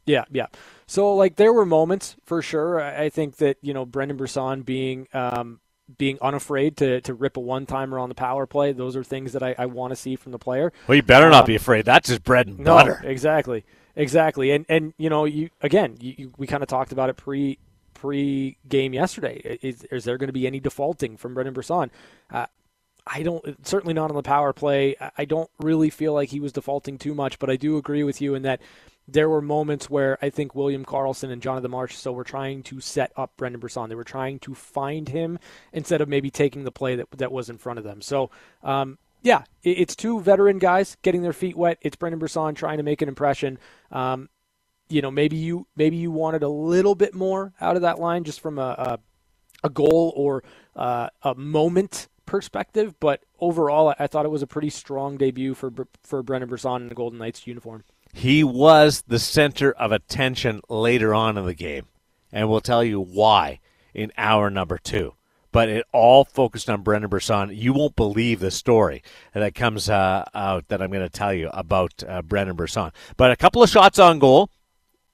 Yeah, 0.04 0.24
yeah. 0.32 0.46
So 0.92 1.14
like 1.14 1.36
there 1.36 1.54
were 1.54 1.64
moments 1.64 2.16
for 2.26 2.42
sure. 2.42 2.78
I 2.78 3.08
think 3.08 3.36
that 3.36 3.56
you 3.62 3.72
know 3.72 3.86
Brendan 3.86 4.18
Brisson 4.18 4.60
being 4.60 5.08
um, 5.14 5.58
being 5.96 6.18
unafraid 6.20 6.76
to, 6.76 7.00
to 7.00 7.14
rip 7.14 7.38
a 7.38 7.40
one 7.40 7.64
timer 7.64 7.98
on 7.98 8.10
the 8.10 8.14
power 8.14 8.46
play. 8.46 8.72
Those 8.72 8.94
are 8.94 9.02
things 9.02 9.32
that 9.32 9.42
I, 9.42 9.54
I 9.56 9.64
want 9.64 9.92
to 9.92 9.96
see 9.96 10.16
from 10.16 10.32
the 10.32 10.38
player. 10.38 10.70
Well, 10.86 10.96
you 10.96 11.02
better 11.02 11.24
um, 11.24 11.32
not 11.32 11.46
be 11.46 11.54
afraid. 11.54 11.86
That's 11.86 12.10
his 12.10 12.18
bread 12.18 12.46
and 12.46 12.58
no, 12.58 12.74
butter. 12.74 13.00
Exactly, 13.04 13.64
exactly. 13.96 14.50
And 14.50 14.66
and 14.68 14.92
you 14.98 15.08
know 15.08 15.24
you 15.24 15.48
again 15.62 15.96
you, 15.98 16.14
you, 16.18 16.32
we 16.36 16.46
kind 16.46 16.62
of 16.62 16.68
talked 16.68 16.92
about 16.92 17.08
it 17.08 17.16
pre 17.16 17.58
pre 17.94 18.58
game 18.68 18.92
yesterday. 18.92 19.58
Is, 19.62 19.84
is 19.84 20.04
there 20.04 20.18
going 20.18 20.28
to 20.28 20.34
be 20.34 20.46
any 20.46 20.60
defaulting 20.60 21.16
from 21.16 21.32
Brendan 21.32 21.54
Brisson? 21.54 21.90
Uh, 22.30 22.44
I 23.06 23.22
don't 23.22 23.66
certainly 23.66 23.94
not 23.94 24.10
on 24.10 24.16
the 24.16 24.22
power 24.22 24.52
play. 24.52 24.96
I 25.16 25.24
don't 25.24 25.48
really 25.58 25.88
feel 25.88 26.12
like 26.12 26.28
he 26.28 26.38
was 26.38 26.52
defaulting 26.52 26.98
too 26.98 27.14
much, 27.14 27.38
but 27.38 27.48
I 27.48 27.56
do 27.56 27.78
agree 27.78 28.04
with 28.04 28.20
you 28.20 28.34
in 28.34 28.42
that 28.42 28.60
there 29.08 29.28
were 29.28 29.42
moments 29.42 29.90
where 29.90 30.18
I 30.22 30.30
think 30.30 30.54
William 30.54 30.84
Karlsson 30.84 31.30
and 31.30 31.42
Jonathan 31.42 31.70
Marchessault 31.70 32.14
were 32.14 32.24
trying 32.24 32.62
to 32.64 32.80
set 32.80 33.12
up 33.16 33.36
Brendan 33.36 33.60
Brisson. 33.60 33.88
They 33.88 33.94
were 33.94 34.04
trying 34.04 34.38
to 34.40 34.54
find 34.54 35.08
him 35.08 35.38
instead 35.72 36.00
of 36.00 36.08
maybe 36.08 36.30
taking 36.30 36.64
the 36.64 36.72
play 36.72 36.96
that 36.96 37.10
that 37.12 37.32
was 37.32 37.50
in 37.50 37.58
front 37.58 37.78
of 37.78 37.84
them. 37.84 38.00
So, 38.00 38.30
um, 38.62 38.98
yeah, 39.22 39.44
it's 39.62 39.94
two 39.96 40.20
veteran 40.20 40.58
guys 40.58 40.96
getting 41.02 41.22
their 41.22 41.32
feet 41.32 41.56
wet. 41.56 41.78
It's 41.82 41.96
Brendan 41.96 42.18
Brisson 42.18 42.54
trying 42.54 42.78
to 42.78 42.82
make 42.82 43.02
an 43.02 43.08
impression. 43.08 43.58
Um, 43.90 44.28
you 44.88 45.02
know, 45.02 45.10
maybe 45.10 45.36
you 45.36 45.66
maybe 45.76 45.96
you 45.96 46.10
wanted 46.10 46.42
a 46.42 46.48
little 46.48 46.94
bit 46.94 47.14
more 47.14 47.52
out 47.60 47.76
of 47.76 47.82
that 47.82 47.98
line 47.98 48.24
just 48.24 48.40
from 48.40 48.58
a 48.58 48.62
a, 48.62 48.98
a 49.64 49.70
goal 49.70 50.12
or 50.16 50.44
uh, 50.76 51.08
a 51.22 51.34
moment 51.34 52.08
perspective, 52.26 52.94
but 53.00 53.22
overall, 53.40 53.94
I 53.98 54.06
thought 54.06 54.24
it 54.24 54.30
was 54.30 54.42
a 54.42 54.46
pretty 54.46 54.70
strong 54.70 55.16
debut 55.16 55.54
for 55.54 55.72
for 56.02 56.22
Brendan 56.22 56.48
Brisson 56.48 56.82
in 56.82 56.88
the 56.88 56.94
Golden 56.94 57.18
Knights 57.18 57.46
uniform. 57.46 57.84
He 58.12 58.44
was 58.44 59.04
the 59.06 59.18
center 59.18 59.72
of 59.72 59.90
attention 59.90 60.60
later 60.68 61.14
on 61.14 61.38
in 61.38 61.46
the 61.46 61.54
game, 61.54 61.86
and 62.30 62.48
we'll 62.48 62.60
tell 62.60 62.84
you 62.84 63.00
why 63.00 63.60
in 63.94 64.12
hour 64.16 64.50
number 64.50 64.78
two. 64.78 65.14
But 65.50 65.68
it 65.68 65.86
all 65.92 66.24
focused 66.24 66.70
on 66.70 66.82
Brendan 66.82 67.10
Brisson. 67.10 67.50
You 67.52 67.74
won't 67.74 67.96
believe 67.96 68.40
the 68.40 68.50
story 68.50 69.02
that 69.34 69.54
comes 69.54 69.88
uh, 69.88 70.24
out 70.34 70.68
that 70.68 70.80
I'm 70.80 70.90
going 70.90 71.02
to 71.02 71.10
tell 71.10 71.34
you 71.34 71.50
about 71.52 72.02
uh, 72.06 72.22
Brendan 72.22 72.56
Brisson. 72.56 72.90
But 73.16 73.32
a 73.32 73.36
couple 73.36 73.62
of 73.62 73.68
shots 73.68 73.98
on 73.98 74.18
goal. 74.18 74.50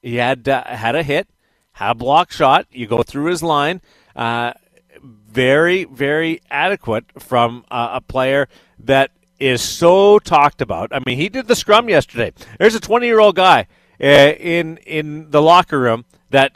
He 0.01 0.17
had 0.17 0.49
uh, 0.49 0.65
had 0.65 0.95
a 0.95 1.03
hit, 1.03 1.29
had 1.73 1.91
a 1.91 1.95
block 1.95 2.31
shot. 2.31 2.67
You 2.71 2.87
go 2.87 3.03
through 3.03 3.27
his 3.27 3.43
line. 3.43 3.81
Uh, 4.15 4.53
very, 5.03 5.85
very 5.85 6.41
adequate 6.51 7.05
from 7.19 7.65
uh, 7.71 7.91
a 7.93 8.01
player 8.01 8.49
that 8.79 9.11
is 9.39 9.63
so 9.63 10.19
talked 10.19 10.61
about. 10.61 10.91
I 10.93 11.01
mean, 11.07 11.17
he 11.17 11.29
did 11.29 11.47
the 11.49 11.57
scrum 11.57 11.89
yesterday. 11.89 12.33
There's 12.59 12.75
a 12.75 12.81
20 12.81 13.07
year 13.07 13.21
old 13.21 13.37
guy 13.37 13.67
uh, 14.01 14.05
in 14.05 14.79
in 14.79 15.31
the 15.31 15.43
locker 15.43 15.79
room 15.79 16.05
that 16.31 16.53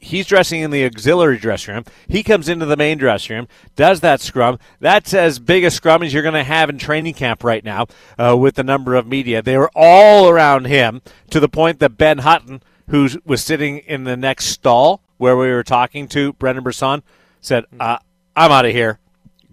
he's 0.00 0.26
dressing 0.26 0.62
in 0.62 0.70
the 0.70 0.84
auxiliary 0.84 1.38
dressing 1.38 1.74
room. 1.74 1.84
He 2.08 2.22
comes 2.22 2.48
into 2.48 2.66
the 2.66 2.76
main 2.76 2.98
dressing 2.98 3.36
room, 3.36 3.48
does 3.76 4.00
that 4.00 4.20
scrum. 4.20 4.58
That's 4.80 5.12
as 5.12 5.38
big 5.38 5.62
a 5.62 5.70
scrum 5.70 6.02
as 6.02 6.12
you're 6.12 6.22
going 6.22 6.34
to 6.34 6.44
have 6.44 6.70
in 6.70 6.78
training 6.78 7.14
camp 7.14 7.44
right 7.44 7.64
now 7.64 7.86
uh, 8.18 8.36
with 8.36 8.54
the 8.54 8.64
number 8.64 8.94
of 8.94 9.06
media. 9.06 9.42
They 9.42 9.58
were 9.58 9.70
all 9.74 10.28
around 10.28 10.66
him 10.66 11.02
to 11.30 11.38
the 11.38 11.48
point 11.48 11.78
that 11.80 11.98
Ben 11.98 12.18
Hutton, 12.18 12.62
who 12.88 13.08
was 13.24 13.44
sitting 13.44 13.78
in 13.78 14.04
the 14.04 14.16
next 14.16 14.46
stall 14.46 15.02
where 15.18 15.36
we 15.36 15.50
were 15.50 15.62
talking 15.62 16.08
to 16.08 16.32
Brendan 16.34 16.64
Brisson, 16.64 17.02
said, 17.42 17.66
uh, 17.78 17.98
I'm 18.34 18.50
out 18.50 18.64
of 18.64 18.72
here 18.72 18.98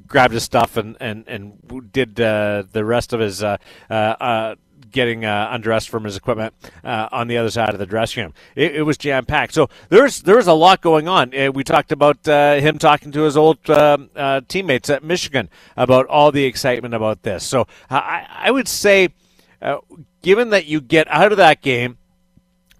grabbed 0.07 0.33
his 0.33 0.43
stuff 0.43 0.77
and 0.77 0.97
and 0.99 1.27
and 1.27 1.91
did 1.91 2.19
uh, 2.19 2.63
the 2.71 2.85
rest 2.85 3.13
of 3.13 3.19
his 3.19 3.43
uh, 3.43 3.57
uh, 3.89 3.93
uh 3.93 4.55
getting 4.89 5.25
uh, 5.25 5.49
undressed 5.51 5.89
from 5.89 6.05
his 6.05 6.15
equipment 6.15 6.53
uh, 6.83 7.09
on 7.11 7.27
the 7.27 7.37
other 7.37 7.51
side 7.51 7.69
of 7.71 7.77
the 7.77 7.85
dressing 7.85 8.23
room. 8.23 8.33
It, 8.55 8.77
it 8.77 8.81
was 8.83 8.97
jam 8.97 9.25
packed. 9.25 9.53
So 9.53 9.69
there's 9.89 10.21
there's 10.21 10.47
a 10.47 10.53
lot 10.53 10.81
going 10.81 11.07
on. 11.07 11.31
we 11.53 11.63
talked 11.63 11.91
about 11.91 12.25
him 12.25 12.77
talking 12.79 13.11
to 13.11 13.21
his 13.23 13.35
old 13.35 13.69
um, 13.69 14.09
teammates 14.47 14.89
at 14.89 15.03
Michigan 15.03 15.49
about 15.75 16.05
all 16.07 16.31
the 16.31 16.45
excitement 16.45 16.93
about 16.93 17.23
this. 17.23 17.43
So 17.43 17.67
I, 17.89 18.25
I 18.29 18.51
would 18.51 18.67
say, 18.67 19.09
given 20.21 20.49
that 20.51 20.65
you 20.65 20.81
get 20.81 21.07
out 21.09 21.31
of 21.31 21.37
that 21.37 21.61
game 21.61 21.97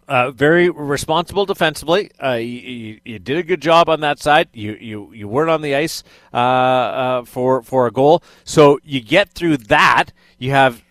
uh, 0.08 0.32
very 0.32 0.70
responsible 0.70 1.46
defensively. 1.46 2.12
Uh, 2.24 2.34
you, 2.34 3.00
you, 3.04 3.20
did 3.20 3.38
a 3.38 3.44
good 3.44 3.62
job 3.62 3.90
on 3.90 4.00
that 4.02 4.20
side. 4.20 4.48
You 4.54 4.78
you, 4.80 5.14
you 5.14 5.28
weren't 5.28 5.50
on 5.50 5.62
the 5.62 5.76
ice 5.76 6.04
uh, 6.34 6.38
uh 6.38 7.26
for 7.26 7.62
for 7.62 7.88
a 7.88 7.92
goal, 7.92 8.24
so 8.44 8.80
you 8.84 9.02
get 9.02 9.30
through 9.30 9.58
that. 9.58 10.12
You 10.38 10.52
have 10.52 10.84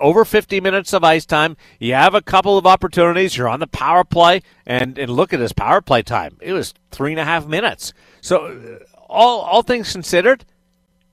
over 0.00 0.24
50 0.24 0.60
minutes 0.60 0.92
of 0.92 1.04
ice 1.04 1.24
time. 1.24 1.56
You 1.78 1.94
have 1.94 2.14
a 2.14 2.22
couple 2.22 2.58
of 2.58 2.66
opportunities. 2.66 3.36
You're 3.36 3.48
on 3.48 3.60
the 3.60 3.68
power 3.68 4.02
play, 4.02 4.42
and 4.66 4.98
and 4.98 5.10
look 5.10 5.32
at 5.32 5.40
his 5.40 5.52
power 5.52 5.80
play 5.80 6.02
time. 6.02 6.36
It 6.40 6.52
was 6.52 6.74
three 6.90 7.12
and 7.12 7.20
a 7.20 7.24
half 7.24 7.46
minutes. 7.46 7.92
So 8.20 8.46
uh, 8.46 8.84
all 9.08 9.40
all 9.40 9.62
things 9.62 9.92
considered, 9.92 10.44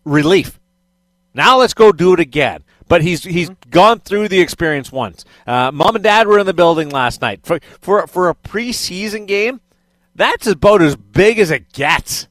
relief. 0.03 0.59
Now 1.33 1.59
let's 1.59 1.73
go 1.75 1.91
do 1.91 2.13
it 2.13 2.19
again 2.19 2.63
but 2.91 3.01
he's 3.01 3.23
he's 3.23 3.49
mm-hmm. 3.49 3.69
gone 3.69 4.01
through 4.01 4.27
the 4.27 4.41
experience 4.41 4.91
once. 4.91 5.23
Uh, 5.47 5.71
Mom 5.71 5.95
and 5.95 6.03
Dad 6.03 6.27
were 6.27 6.39
in 6.39 6.45
the 6.45 6.53
building 6.53 6.89
last 6.89 7.21
night 7.21 7.39
for 7.41 7.61
for 7.79 8.05
for 8.05 8.27
a 8.27 8.35
preseason 8.35 9.25
game. 9.25 9.61
That's 10.13 10.45
about 10.45 10.81
as 10.81 10.97
big 10.97 11.39
as 11.39 11.51
it 11.51 11.71
gets 11.71 12.27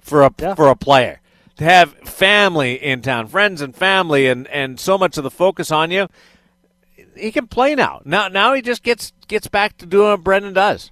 for 0.00 0.22
a 0.22 0.34
yeah. 0.38 0.54
for 0.54 0.68
a 0.68 0.74
player 0.74 1.20
to 1.56 1.64
have 1.64 1.92
family 1.92 2.82
in 2.82 3.02
town, 3.02 3.26
friends 3.26 3.60
and 3.60 3.76
family, 3.76 4.26
and 4.26 4.48
and 4.48 4.80
so 4.80 4.96
much 4.96 5.18
of 5.18 5.22
the 5.22 5.30
focus 5.30 5.70
on 5.70 5.90
you. 5.90 6.08
He 7.14 7.30
can 7.30 7.46
play 7.46 7.74
now. 7.74 8.00
Now 8.06 8.28
now 8.28 8.54
he 8.54 8.62
just 8.62 8.82
gets 8.82 9.12
gets 9.28 9.48
back 9.48 9.76
to 9.76 9.86
doing 9.86 10.08
what 10.08 10.24
Brendan 10.24 10.54
does. 10.54 10.90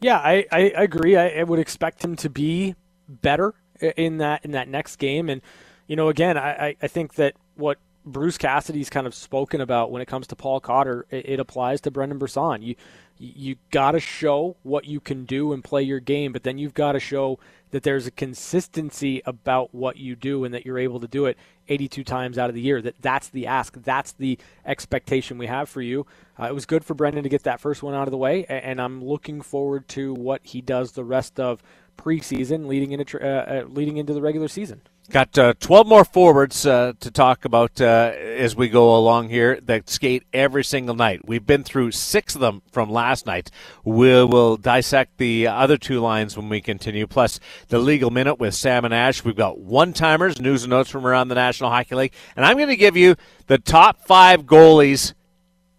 Yeah, 0.00 0.16
I, 0.16 0.46
I 0.50 0.72
agree. 0.74 1.16
I, 1.16 1.28
I 1.28 1.42
would 1.42 1.58
expect 1.58 2.02
him 2.02 2.16
to 2.16 2.30
be 2.30 2.76
better 3.06 3.52
in 3.78 4.16
that 4.18 4.42
in 4.42 4.52
that 4.52 4.68
next 4.68 4.96
game 4.96 5.28
and 5.28 5.42
you 5.86 5.96
know, 5.96 6.08
again, 6.08 6.38
I, 6.38 6.76
I 6.80 6.86
think 6.86 7.14
that 7.14 7.34
what 7.56 7.78
Bruce 8.04 8.36
Cassidy's 8.36 8.90
kind 8.90 9.06
of 9.06 9.14
spoken 9.14 9.60
about 9.60 9.90
when 9.90 10.02
it 10.02 10.06
comes 10.06 10.26
to 10.28 10.36
Paul 10.36 10.60
Cotter, 10.60 11.06
it, 11.10 11.28
it 11.30 11.40
applies 11.40 11.80
to 11.82 11.90
Brendan 11.90 12.18
Brisson. 12.18 12.62
You 12.62 12.76
you 13.16 13.56
got 13.70 13.92
to 13.92 14.00
show 14.00 14.56
what 14.64 14.86
you 14.86 14.98
can 14.98 15.24
do 15.24 15.52
and 15.52 15.62
play 15.62 15.82
your 15.82 16.00
game, 16.00 16.32
but 16.32 16.42
then 16.42 16.58
you've 16.58 16.74
got 16.74 16.92
to 16.92 17.00
show 17.00 17.38
that 17.70 17.84
there's 17.84 18.08
a 18.08 18.10
consistency 18.10 19.22
about 19.24 19.72
what 19.72 19.96
you 19.96 20.16
do 20.16 20.44
and 20.44 20.52
that 20.52 20.66
you're 20.66 20.78
able 20.78 20.98
to 20.98 21.06
do 21.06 21.26
it 21.26 21.38
82 21.68 22.02
times 22.02 22.38
out 22.38 22.48
of 22.48 22.56
the 22.56 22.60
year. 22.60 22.82
That 22.82 22.96
that's 23.00 23.28
the 23.28 23.46
ask, 23.46 23.80
that's 23.82 24.12
the 24.12 24.38
expectation 24.66 25.38
we 25.38 25.46
have 25.46 25.68
for 25.68 25.80
you. 25.80 26.06
Uh, 26.38 26.46
it 26.46 26.54
was 26.54 26.66
good 26.66 26.84
for 26.84 26.94
Brendan 26.94 27.22
to 27.22 27.28
get 27.28 27.44
that 27.44 27.60
first 27.60 27.82
one 27.82 27.94
out 27.94 28.08
of 28.08 28.10
the 28.10 28.18
way, 28.18 28.44
and 28.46 28.80
I'm 28.80 29.02
looking 29.02 29.40
forward 29.40 29.88
to 29.90 30.12
what 30.12 30.40
he 30.44 30.60
does 30.60 30.92
the 30.92 31.04
rest 31.04 31.38
of 31.38 31.62
preseason, 31.96 32.66
leading 32.66 32.92
into 32.92 33.20
uh, 33.20 33.62
uh, 33.62 33.64
leading 33.68 33.96
into 33.96 34.12
the 34.12 34.20
regular 34.20 34.48
season. 34.48 34.82
Got 35.10 35.36
uh, 35.36 35.52
12 35.60 35.86
more 35.86 36.04
forwards 36.04 36.64
uh, 36.64 36.94
to 37.00 37.10
talk 37.10 37.44
about 37.44 37.78
uh, 37.78 38.12
as 38.16 38.56
we 38.56 38.70
go 38.70 38.96
along 38.96 39.28
here 39.28 39.60
that 39.64 39.90
skate 39.90 40.24
every 40.32 40.64
single 40.64 40.94
night. 40.94 41.28
We've 41.28 41.44
been 41.44 41.62
through 41.62 41.90
six 41.90 42.34
of 42.34 42.40
them 42.40 42.62
from 42.72 42.90
last 42.90 43.26
night. 43.26 43.50
We 43.84 44.24
will 44.24 44.56
dissect 44.56 45.18
the 45.18 45.46
other 45.46 45.76
two 45.76 46.00
lines 46.00 46.38
when 46.38 46.48
we 46.48 46.62
continue, 46.62 47.06
plus 47.06 47.38
the 47.68 47.78
legal 47.78 48.10
minute 48.10 48.36
with 48.36 48.54
Sam 48.54 48.86
and 48.86 48.94
Ash. 48.94 49.22
We've 49.22 49.36
got 49.36 49.58
one 49.58 49.92
timers, 49.92 50.40
news 50.40 50.62
and 50.64 50.70
notes 50.70 50.88
from 50.88 51.06
around 51.06 51.28
the 51.28 51.34
National 51.34 51.68
Hockey 51.68 51.94
League. 51.94 52.14
And 52.34 52.46
I'm 52.46 52.56
going 52.56 52.70
to 52.70 52.76
give 52.76 52.96
you 52.96 53.14
the 53.46 53.58
top 53.58 54.06
five 54.06 54.44
goalies 54.44 55.12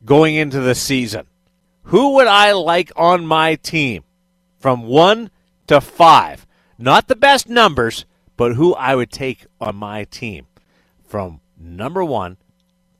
going 0.06 0.36
into 0.36 0.60
the 0.60 0.76
season. 0.76 1.26
Who 1.86 2.14
would 2.14 2.28
I 2.28 2.52
like 2.52 2.92
on 2.96 3.26
my 3.26 3.56
team 3.56 4.04
from 4.60 4.84
one 4.84 5.32
to 5.66 5.82
five? 5.82 6.46
Not 6.78 7.08
the 7.08 7.16
best 7.16 7.50
numbers 7.50 8.06
but 8.38 8.56
who 8.56 8.74
I 8.76 8.96
would 8.96 9.12
take 9.12 9.46
on 9.60 9.76
my 9.76 10.04
team 10.06 10.48
from 11.04 11.42
number 11.60 12.04
one 12.04 12.38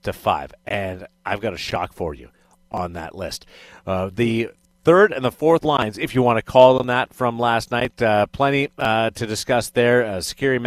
to 0.02 0.12
five. 0.12 0.52
And 0.66 1.06
I've 1.24 1.40
got 1.40 1.52
a 1.54 1.58
shock 1.58 1.92
for 1.92 2.14
you 2.14 2.30
on 2.70 2.94
that 2.94 3.14
list. 3.14 3.46
Uh, 3.86 4.10
the 4.12 4.50
third 4.84 5.12
and 5.12 5.24
the 5.24 5.32
fourth 5.32 5.64
lines, 5.64 5.98
if 5.98 6.14
you 6.14 6.22
want 6.22 6.38
to 6.38 6.42
call 6.42 6.78
them 6.78 6.86
that, 6.86 7.12
from 7.12 7.38
last 7.38 7.70
night. 7.70 8.00
Uh, 8.00 8.26
plenty 8.26 8.68
uh, 8.78 9.10
to 9.10 9.26
discuss 9.26 9.70
there. 9.70 10.04
Uh, 10.04 10.20
Sakari 10.20 10.60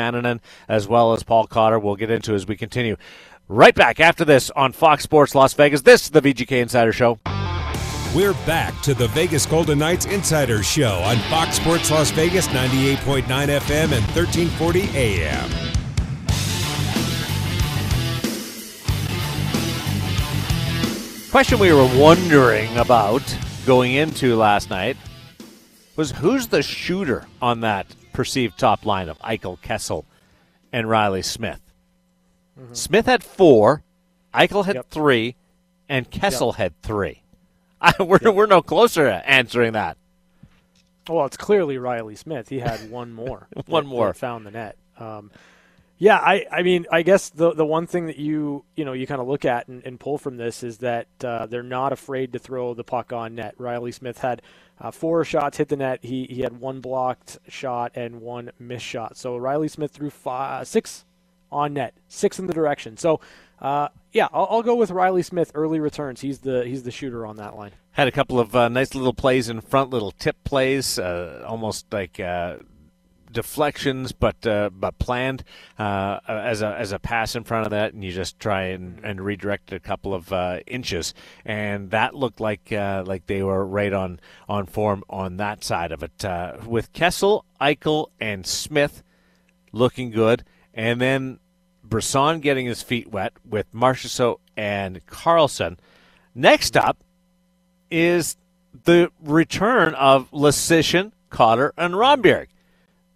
as 0.68 0.88
well 0.88 1.14
as 1.14 1.24
Paul 1.24 1.48
Cotter. 1.48 1.80
We'll 1.80 1.96
get 1.96 2.12
into 2.12 2.34
as 2.34 2.46
we 2.46 2.56
continue. 2.56 2.98
Right 3.48 3.74
back 3.74 4.00
after 4.00 4.26
this 4.26 4.52
on 4.52 4.74
Fox 4.74 5.04
Sports 5.04 5.34
Las 5.34 5.54
Vegas. 5.54 5.82
This 5.82 6.04
is 6.04 6.10
the 6.12 6.22
VGK 6.22 6.62
Insider 6.62 6.92
Show. 6.92 7.18
We're 8.16 8.34
back 8.34 8.74
to 8.82 8.96
the 8.96 9.08
Vegas 9.10 9.46
Golden 9.46 9.78
Knights 9.78 10.08
Insider 10.08 10.64
Show 10.64 10.94
on 11.04 11.18
Fox 11.30 11.58
Sports 11.58 11.92
Las 11.92 12.10
Vegas 12.10 12.48
98.9 12.48 13.26
FM 13.28 13.92
and 13.92 14.04
1340 14.16 14.90
AM. 14.98 15.48
Question 21.30 21.60
we 21.60 21.72
were 21.72 21.88
wondering 22.00 22.76
about 22.80 23.22
going 23.68 23.94
into 23.94 24.36
last 24.36 24.72
night 24.72 24.98
was 25.96 26.12
who's 26.12 26.48
the 26.48 26.64
shooter 26.64 27.28
on 27.44 27.62
that 27.62 27.86
perceived 28.14 28.58
top 28.58 28.88
line 28.88 29.10
of 29.10 29.20
Eichel, 29.20 29.62
Kessel, 29.62 30.04
and 30.74 30.90
Riley 30.90 31.22
Smith? 31.22 31.62
Mm-hmm. 32.60 32.74
Smith 32.74 33.06
had 33.06 33.24
four, 33.24 33.84
Eichel 34.34 34.66
had 34.66 34.78
yep. 34.78 34.90
three, 34.90 35.36
and 35.88 36.10
Kessel 36.10 36.48
yep. 36.48 36.58
had 36.58 36.82
three. 36.82 37.22
I, 37.82 37.94
we're, 38.04 38.20
yep. 38.22 38.34
we're 38.34 38.46
no 38.46 38.62
closer 38.62 39.06
to 39.06 39.30
answering 39.30 39.74
that. 39.74 39.98
Well, 41.08 41.26
it's 41.26 41.38
clearly 41.38 41.78
Riley 41.78 42.16
Smith. 42.16 42.50
He 42.50 42.60
had 42.60 42.92
one 42.92 43.14
more. 43.14 43.48
one 43.66 43.86
that, 43.86 43.90
more. 43.90 44.08
That 44.08 44.18
found 44.18 44.46
the 44.46 44.52
net. 44.52 44.78
Um, 44.98 45.32
yeah, 45.98 46.18
I, 46.18 46.46
I 46.50 46.62
mean, 46.64 46.86
I 46.90 47.02
guess 47.02 47.30
the 47.30 47.54
the 47.54 47.66
one 47.66 47.86
thing 47.86 48.06
that 48.08 48.18
you 48.18 48.64
you 48.76 48.86
know 48.86 48.94
you 48.94 49.06
kind 49.06 49.20
of 49.20 49.28
look 49.28 49.44
at 49.44 49.68
and, 49.68 49.84
and, 49.86 50.00
pull 50.00 50.18
from 50.18 50.38
this 50.38 50.64
is 50.64 50.78
that 50.78 51.08
uh, 51.24 51.46
they're 51.46 51.62
not 51.62 51.92
afraid 51.92 52.32
to 52.34 52.40
throw 52.40 52.74
the 52.74 52.86
puck 52.86 53.12
on 53.12 53.36
net. 53.36 53.54
Riley 53.58 53.92
Smith 53.92 54.20
had 54.20 54.42
uh, 54.80 54.92
four 54.92 55.26
shots 55.26 55.58
hit 55.58 55.68
the 55.68 55.76
net. 55.76 56.00
He 56.02 56.26
he 56.30 56.42
had 56.42 56.58
one 56.58 56.80
blocked 56.80 57.40
shot 57.50 57.92
and 57.96 58.22
one 58.22 58.52
missed 58.60 58.86
shot. 58.86 59.18
So 59.18 59.36
Riley 59.36 59.68
Smith 59.68 59.92
threw 59.92 60.10
five, 60.10 60.68
six 60.70 61.04
on 61.52 61.74
net, 61.74 61.96
six 62.08 62.40
in 62.40 62.48
the 62.48 62.54
direction. 62.54 62.98
So 62.98 63.20
uh, 63.62 63.90
yeah, 64.12 64.28
I'll, 64.32 64.48
I'll, 64.50 64.64
go 64.64 64.76
with 64.76 64.92
Riley 64.92 65.24
Smith. 65.24 65.52
Early 65.54 65.80
returns. 65.80 66.22
He's 66.22 66.40
the 66.40 66.66
he's 66.66 66.84
the 66.84 66.92
shooter 66.92 67.26
on 67.26 67.36
that 67.38 67.58
line. 67.58 67.72
Had 67.92 68.08
a 68.08 68.12
couple 68.12 68.40
of 68.40 68.56
uh, 68.56 68.70
nice 68.70 68.96
little 68.96 69.14
plays 69.14 69.50
in 69.50 69.60
front, 69.62 69.90
little 69.90 70.12
tip 70.12 70.38
plays, 70.44 70.98
uh, 70.98 71.44
almost 71.46 71.92
like 71.92 72.20
uh, 72.20 72.58
deflections, 73.32 74.12
but 74.12 74.46
uh, 74.46 74.70
but 74.72 74.98
planned 75.00 75.44
uh, 75.78 76.20
as 76.28 76.62
a 76.62 76.76
as 76.78 76.92
a 76.92 77.00
pass 77.00 77.36
in 77.36 77.44
front 77.44 77.66
of 77.66 77.72
that, 77.72 77.94
and 77.94 78.04
you 78.04 78.12
just 78.12 78.40
try 78.40 78.64
and, 78.64 79.00
and 79.04 79.22
redirect 79.22 79.72
it 79.72 79.76
a 79.76 79.80
couple 79.80 80.14
of 80.14 80.32
uh, 80.32 80.60
inches, 80.68 81.14
and 81.46 81.92
that 81.92 82.16
looked 82.16 82.40
like 82.40 82.72
uh, 82.72 83.04
like 83.06 83.28
they 83.28 83.44
were 83.44 83.66
right 83.66 83.94
on 83.94 84.20
on 84.48 84.66
form 84.66 85.04
on 85.10 85.38
that 85.38 85.64
side 85.64 85.92
of 85.92 86.04
it. 86.04 86.24
Uh, 86.24 86.58
with 86.66 86.94
Kessel, 86.94 87.46
Eichel, 87.62 88.08
and 88.20 88.46
Smith 88.46 89.04
looking 89.72 90.12
good, 90.12 90.44
and 90.74 91.00
then 91.00 91.40
Brisson 91.84 92.40
getting 92.40 92.66
his 92.66 92.82
feet 92.82 93.10
wet 93.12 93.34
with 93.48 93.72
Marchessault 93.74 94.40
and 94.56 95.06
Karlsson. 95.06 95.78
Next 96.36 96.78
up 96.78 97.04
is 97.90 98.38
the 98.86 99.12
return 99.22 99.96
of 99.96 100.30
Leschyshyn, 100.32 101.12
Cotter, 101.30 101.74
and 101.78 101.96
Rondbjerg 101.96 102.48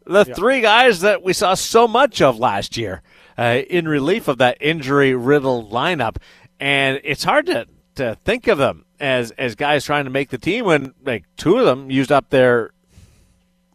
the 0.06 0.26
yeah. 0.28 0.34
three 0.34 0.62
guys 0.62 1.02
that 1.02 1.24
we 1.24 1.34
saw 1.34 1.54
so 1.54 1.88
much 1.88 2.22
of 2.22 2.40
last 2.40 2.78
year 2.78 3.02
uh, 3.38 3.62
in 3.70 3.88
relief 3.88 4.28
of 4.28 4.38
that 4.38 4.58
injury 4.60 5.14
riddled 5.16 5.72
lineup. 5.72 6.18
And 6.60 7.00
it's 7.04 7.24
hard 7.24 7.46
to, 7.48 7.68
to 7.96 8.18
think 8.24 8.48
of 8.48 8.58
them 8.58 8.86
as, 9.00 9.32
as 9.32 9.56
guys 9.56 9.86
trying 9.86 10.06
to 10.06 10.10
make 10.12 10.30
the 10.30 10.38
team 10.38 10.66
when 10.66 10.94
like 11.04 11.26
two 11.38 11.58
of 11.58 11.66
them 11.66 11.90
used 11.90 12.12
up 12.12 12.30
their 12.30 12.72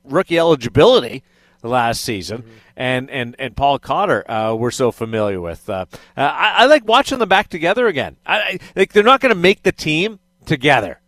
rookie 0.05 0.39
eligibility 0.39 1.23
last 1.63 2.03
season, 2.03 2.43
mm-hmm. 2.43 2.51
and, 2.77 3.11
and, 3.11 3.37
and 3.39 3.57
Paul 3.57 3.79
Cotter 3.79 4.29
uh, 4.31 4.55
we're 4.55 4.71
so 4.71 4.93
familiar 4.93 5.41
with. 5.41 5.69
Uh, 5.69 5.87
uh 6.17 6.21
I, 6.21 6.55
I, 6.59 6.67
like 6.67 6.87
watching 6.87 7.19
them 7.19 7.29
back 7.29 7.49
together 7.49 7.87
again. 7.87 8.17
I, 8.27 8.39
I 8.39 8.59
like 8.77 8.93
they're 8.93 9.03
not 9.03 9.21
going 9.21 9.35
to 9.35 9.41
make 9.41 9.63
the 9.63 9.73
team 9.73 10.21
together. 10.47 11.01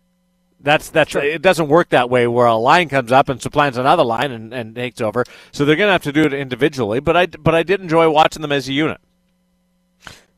That's 0.59 0.89
that's 0.89 1.11
sure. 1.11 1.23
it 1.23 1.41
doesn't 1.41 1.69
work 1.69 1.89
that 1.89 2.09
way 2.09 2.27
where 2.27 2.45
a 2.45 2.55
line 2.55 2.89
comes 2.89 3.11
up 3.11 3.29
and 3.29 3.41
supplants 3.41 3.77
another 3.77 4.03
line 4.03 4.31
and, 4.31 4.53
and 4.53 4.75
takes 4.75 5.01
over. 5.01 5.23
So 5.51 5.65
they're 5.65 5.75
going 5.75 5.87
to 5.87 5.93
have 5.93 6.03
to 6.03 6.11
do 6.11 6.23
it 6.23 6.33
individually. 6.33 6.99
But 6.99 7.17
I 7.17 7.25
but 7.25 7.55
I 7.55 7.63
did 7.63 7.81
enjoy 7.81 8.09
watching 8.09 8.41
them 8.41 8.51
as 8.51 8.67
a 8.67 8.73
unit. 8.73 8.99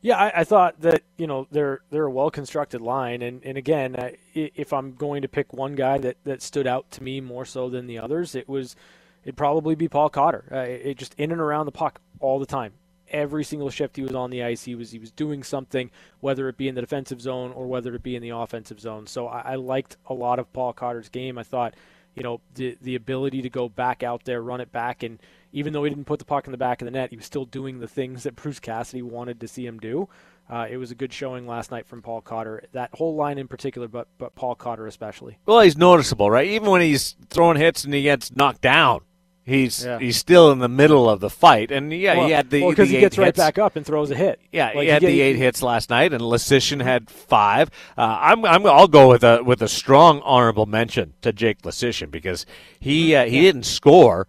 Yeah, 0.04 0.18
I, 0.18 0.40
I 0.40 0.44
thought 0.44 0.82
that 0.82 1.02
you 1.16 1.26
know 1.26 1.46
they're 1.50 1.80
they're 1.90 2.04
a 2.04 2.10
well 2.10 2.30
constructed 2.30 2.82
line, 2.82 3.22
and 3.22 3.42
and 3.42 3.56
again, 3.56 3.96
I, 3.96 4.16
if 4.34 4.72
I'm 4.72 4.94
going 4.94 5.22
to 5.22 5.28
pick 5.28 5.54
one 5.54 5.74
guy 5.74 5.96
that 5.96 6.18
that 6.24 6.42
stood 6.42 6.66
out 6.66 6.90
to 6.92 7.02
me 7.02 7.22
more 7.22 7.46
so 7.46 7.70
than 7.70 7.86
the 7.86 7.98
others, 7.98 8.34
it 8.34 8.46
was 8.46 8.76
it'd 9.24 9.36
probably 9.36 9.74
be 9.74 9.88
Paul 9.88 10.08
Cotter. 10.08 10.44
Uh, 10.52 10.58
it 10.58 10.98
just 10.98 11.14
in 11.14 11.32
and 11.32 11.40
around 11.40 11.66
the 11.66 11.72
puck 11.72 12.00
all 12.20 12.38
the 12.38 12.46
time 12.46 12.74
every 13.14 13.44
single 13.44 13.70
shift 13.70 13.96
he 13.96 14.02
was 14.02 14.14
on 14.14 14.30
the 14.30 14.42
ice, 14.42 14.64
he 14.64 14.74
was 14.74 14.90
he 14.90 14.98
was 14.98 15.10
doing 15.10 15.42
something, 15.42 15.90
whether 16.20 16.48
it 16.48 16.56
be 16.56 16.68
in 16.68 16.74
the 16.74 16.80
defensive 16.80 17.20
zone 17.20 17.52
or 17.52 17.66
whether 17.66 17.94
it 17.94 18.02
be 18.02 18.16
in 18.16 18.22
the 18.22 18.30
offensive 18.30 18.80
zone. 18.80 19.06
So 19.06 19.28
I, 19.28 19.52
I 19.52 19.54
liked 19.54 19.96
a 20.06 20.14
lot 20.14 20.38
of 20.38 20.52
Paul 20.52 20.72
Cotter's 20.72 21.08
game. 21.08 21.38
I 21.38 21.42
thought, 21.42 21.74
you 22.14 22.22
know, 22.22 22.40
the 22.54 22.76
the 22.82 22.94
ability 22.96 23.42
to 23.42 23.50
go 23.50 23.68
back 23.68 24.02
out 24.02 24.24
there, 24.24 24.42
run 24.42 24.60
it 24.60 24.72
back, 24.72 25.02
and 25.02 25.20
even 25.52 25.72
though 25.72 25.84
he 25.84 25.90
didn't 25.90 26.06
put 26.06 26.18
the 26.18 26.24
puck 26.24 26.46
in 26.46 26.52
the 26.52 26.58
back 26.58 26.82
of 26.82 26.86
the 26.86 26.90
net, 26.90 27.10
he 27.10 27.16
was 27.16 27.26
still 27.26 27.44
doing 27.44 27.78
the 27.78 27.88
things 27.88 28.24
that 28.24 28.36
Bruce 28.42 28.60
Cassidy 28.60 29.02
wanted 29.02 29.40
to 29.40 29.48
see 29.48 29.66
him 29.66 29.78
do. 29.78 30.08
Uh, 30.50 30.66
it 30.68 30.76
was 30.76 30.90
a 30.90 30.94
good 30.94 31.10
showing 31.10 31.46
last 31.46 31.70
night 31.70 31.86
from 31.86 32.02
Paul 32.02 32.20
Cotter. 32.20 32.64
That 32.72 32.90
whole 32.92 33.14
line 33.14 33.38
in 33.38 33.48
particular, 33.48 33.88
but 33.88 34.08
but 34.18 34.34
Paul 34.34 34.54
Cotter 34.54 34.86
especially. 34.86 35.38
Well, 35.46 35.60
he's 35.60 35.76
noticeable, 35.76 36.30
right? 36.30 36.48
Even 36.48 36.70
when 36.70 36.80
he's 36.80 37.16
throwing 37.30 37.56
hits 37.56 37.84
and 37.84 37.94
he 37.94 38.02
gets 38.02 38.34
knocked 38.34 38.60
down, 38.60 39.02
He's 39.46 39.84
yeah. 39.84 39.98
he's 39.98 40.16
still 40.16 40.50
in 40.52 40.58
the 40.58 40.70
middle 40.70 41.08
of 41.08 41.20
the 41.20 41.28
fight, 41.28 41.70
and 41.70 41.92
yeah, 41.92 42.16
well, 42.16 42.26
he 42.26 42.32
had 42.32 42.48
the 42.48 42.66
because 42.66 42.78
well, 42.78 42.86
he 42.86 42.92
gets 43.00 43.16
hits. 43.16 43.18
right 43.18 43.36
back 43.36 43.58
up 43.58 43.76
and 43.76 43.84
throws 43.84 44.10
a 44.10 44.14
hit. 44.14 44.40
Yeah, 44.50 44.68
like 44.68 44.84
he 44.84 44.86
had 44.86 45.02
he 45.02 45.08
the 45.08 45.20
eight 45.20 45.36
hits 45.36 45.62
last 45.62 45.90
night, 45.90 46.14
and 46.14 46.22
Leschyshyn 46.22 46.82
had 46.82 47.10
five. 47.10 47.70
Uh, 47.98 48.16
I'm 48.22 48.42
I'm 48.46 48.66
I'll 48.66 48.88
go 48.88 49.10
with 49.10 49.22
a 49.22 49.42
with 49.44 49.60
a 49.60 49.68
strong 49.68 50.22
honorable 50.22 50.64
mention 50.64 51.12
to 51.20 51.30
Jake 51.30 51.60
Leschyshyn 51.60 52.10
because 52.10 52.46
he 52.80 53.14
uh, 53.14 53.26
he 53.26 53.36
yeah. 53.36 53.42
didn't 53.42 53.64
score, 53.64 54.26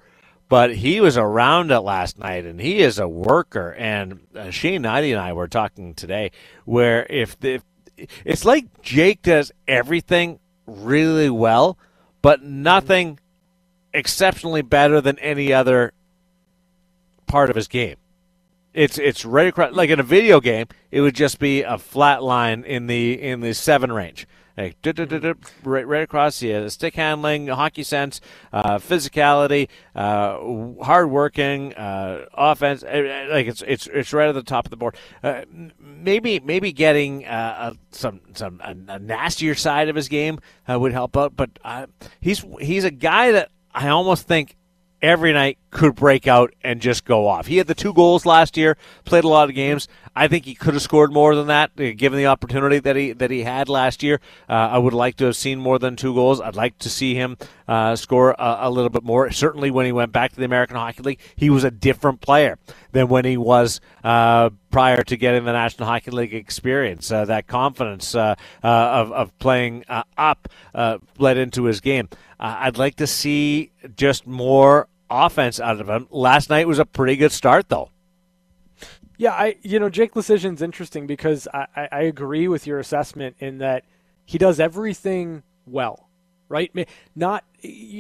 but 0.50 0.76
he 0.76 1.00
was 1.00 1.18
around 1.18 1.72
it 1.72 1.80
last 1.80 2.20
night, 2.20 2.46
and 2.46 2.60
he 2.60 2.80
is 2.80 3.00
a 3.00 3.08
worker. 3.08 3.74
And 3.78 4.20
uh, 4.36 4.50
Shane 4.50 4.84
Hnidy 4.84 5.12
and 5.12 5.22
I 5.22 5.32
were 5.32 5.48
talking 5.48 5.94
today, 5.94 6.32
where 6.66 7.08
if 7.10 7.40
the, 7.40 7.62
if, 7.96 8.10
it's 8.26 8.44
like 8.44 8.82
Jake 8.82 9.22
does 9.22 9.54
everything 9.66 10.40
really 10.68 11.30
well, 11.30 11.78
but 12.22 12.44
nothing 12.44 13.18
exceptionally 13.96 14.62
better 14.62 15.02
than 15.02 15.18
any 15.20 15.54
other 15.54 15.94
part 17.28 17.50
of 17.50 17.56
his 17.56 17.68
game. 17.68 17.98
It's 18.74 18.98
it's 18.98 19.24
right 19.24 19.48
across 19.48 19.74
like 19.74 19.90
in 19.90 20.00
a 20.00 20.04
video 20.04 20.42
game, 20.42 20.68
it 20.92 21.02
would 21.02 21.16
just 21.16 21.40
be 21.40 21.62
a 21.62 21.78
flat 21.78 22.22
line 22.22 22.64
in 22.64 22.88
the 22.88 23.22
in 23.22 23.40
the 23.40 23.54
seven 23.54 23.92
range. 23.92 24.28
Like, 24.58 24.78
right, 25.66 25.86
right 25.86 26.04
across 26.04 26.40
the 26.40 26.56
uh, 26.56 26.70
stick 26.70 26.96
handling, 26.96 27.48
hockey 27.48 27.84
sense, 27.84 28.22
uh, 28.54 28.78
physicality, 28.78 29.68
uh, 29.94 30.82
hard 30.82 31.10
working, 31.10 31.74
uh, 31.74 32.26
offense. 32.34 32.82
Eh, 32.84 33.02
eh, 33.02 33.28
like 33.30 33.48
it's 33.48 33.62
it's 33.68 33.88
it's 33.88 34.14
right 34.14 34.30
at 34.30 34.36
the 34.36 34.44
top 34.44 34.66
of 34.66 34.70
the 34.72 34.78
board. 34.78 34.96
Uh, 35.22 35.42
maybe 35.78 36.40
maybe 36.40 36.72
getting 36.72 37.26
uh, 37.26 37.74
some 37.92 38.22
some 38.34 38.62
a, 38.64 38.94
a, 38.94 39.00
nastier 39.00 39.56
side 39.56 39.90
of 39.90 39.96
his 39.96 40.08
game 40.08 40.40
would 40.70 40.94
help 40.94 41.18
out. 41.18 41.36
But 41.36 41.50
he's 42.22 42.46
he's 42.62 42.86
a 42.86 42.92
guy 42.92 43.34
that 43.34 43.50
I 43.76 43.90
almost 43.90 44.26
think 44.26 44.56
every 45.02 45.34
night 45.34 45.58
could 45.70 45.94
break 45.94 46.28
out 46.28 46.54
and 46.64 46.82
just 46.82 47.04
go 47.04 47.28
off. 47.28 47.48
He 47.48 47.58
had 47.58 47.68
the 47.68 47.76
two 47.76 47.94
goals 47.94 48.26
last 48.26 48.56
year, 48.56 48.78
played 49.04 49.26
a 49.26 49.28
lot 49.28 49.50
of 49.50 49.56
games. 49.56 49.88
I 50.16 50.30
think 50.30 50.46
he 50.46 50.56
could 50.56 50.74
have 50.74 50.82
scored 50.82 51.12
more 51.12 51.36
than 51.36 51.48
that, 51.48 51.72
uh, 51.78 51.92
given 51.96 52.18
the 52.18 52.28
opportunity 52.28 52.80
that 52.80 52.96
he 52.96 53.12
that 53.12 53.30
he 53.30 53.44
had 53.44 53.68
last 53.68 54.02
year. 54.02 54.22
Uh, 54.48 54.54
I 54.54 54.78
would 54.78 54.94
like 54.94 55.18
to 55.18 55.26
have 55.26 55.36
seen 55.36 55.60
more 55.60 55.78
than 55.78 55.98
two 55.98 56.14
goals. 56.14 56.40
I'd 56.40 56.56
like 56.56 56.78
to 56.80 56.90
see 56.90 57.16
him 57.16 57.38
uh, 57.68 57.98
score 57.98 58.32
a, 58.32 58.58
a, 58.62 58.72
little 58.72 58.90
bit 58.90 59.04
more. 59.04 59.30
Certainly, 59.32 59.72
when 59.72 59.86
he 59.86 59.92
went 59.92 60.14
back 60.14 60.32
to 60.32 60.38
the 60.38 60.46
American 60.46 60.78
Hockey 60.78 61.04
League, 61.04 61.20
he 61.36 61.50
was 61.50 61.66
a 61.66 61.72
different 61.72 62.22
player 62.22 62.58
than 62.94 63.10
when 63.10 63.26
he 63.26 63.36
was 63.36 63.82
uh, 64.06 64.52
prior 64.76 65.02
to 65.04 65.16
getting 65.16 65.46
the 65.46 65.54
National 65.54 65.88
Hockey 65.88 66.12
League 66.12 66.34
experience. 66.34 67.10
Uh, 67.10 67.24
that 67.24 67.48
confidence 67.48 68.14
uh, 68.14 68.36
of 68.62 69.10
of 69.14 69.40
playing 69.40 69.86
up 70.18 70.50
led 71.18 71.38
into 71.38 71.64
his 71.64 71.80
game. 71.80 72.10
I'd 72.42 72.78
like 72.78 72.98
to 72.98 73.08
see 73.08 73.72
just 73.96 74.28
more 74.28 74.90
offense 75.10 75.62
out 75.62 75.80
of 75.80 75.90
him. 75.90 76.10
Last 76.12 76.50
night 76.50 76.68
was 76.68 76.80
a 76.80 76.86
pretty 76.86 77.16
good 77.16 77.32
start, 77.32 77.70
though. 77.70 77.90
Yeah, 79.18 79.32
I 79.32 79.56
you 79.62 79.80
know 79.80 79.88
Jake 79.88 80.14
Leschyshyn's 80.14 80.62
interesting 80.62 81.08
because 81.08 81.48
I, 81.54 81.88
I 81.90 82.02
agree 82.02 82.50
with 82.50 82.68
your 82.68 82.80
assessment 82.80 83.38
in 83.40 83.60
that 83.60 83.86
he 84.26 84.38
does 84.38 84.60
everything 84.60 85.44
well, 85.66 86.05
right? 86.50 86.72
Not 87.16 87.44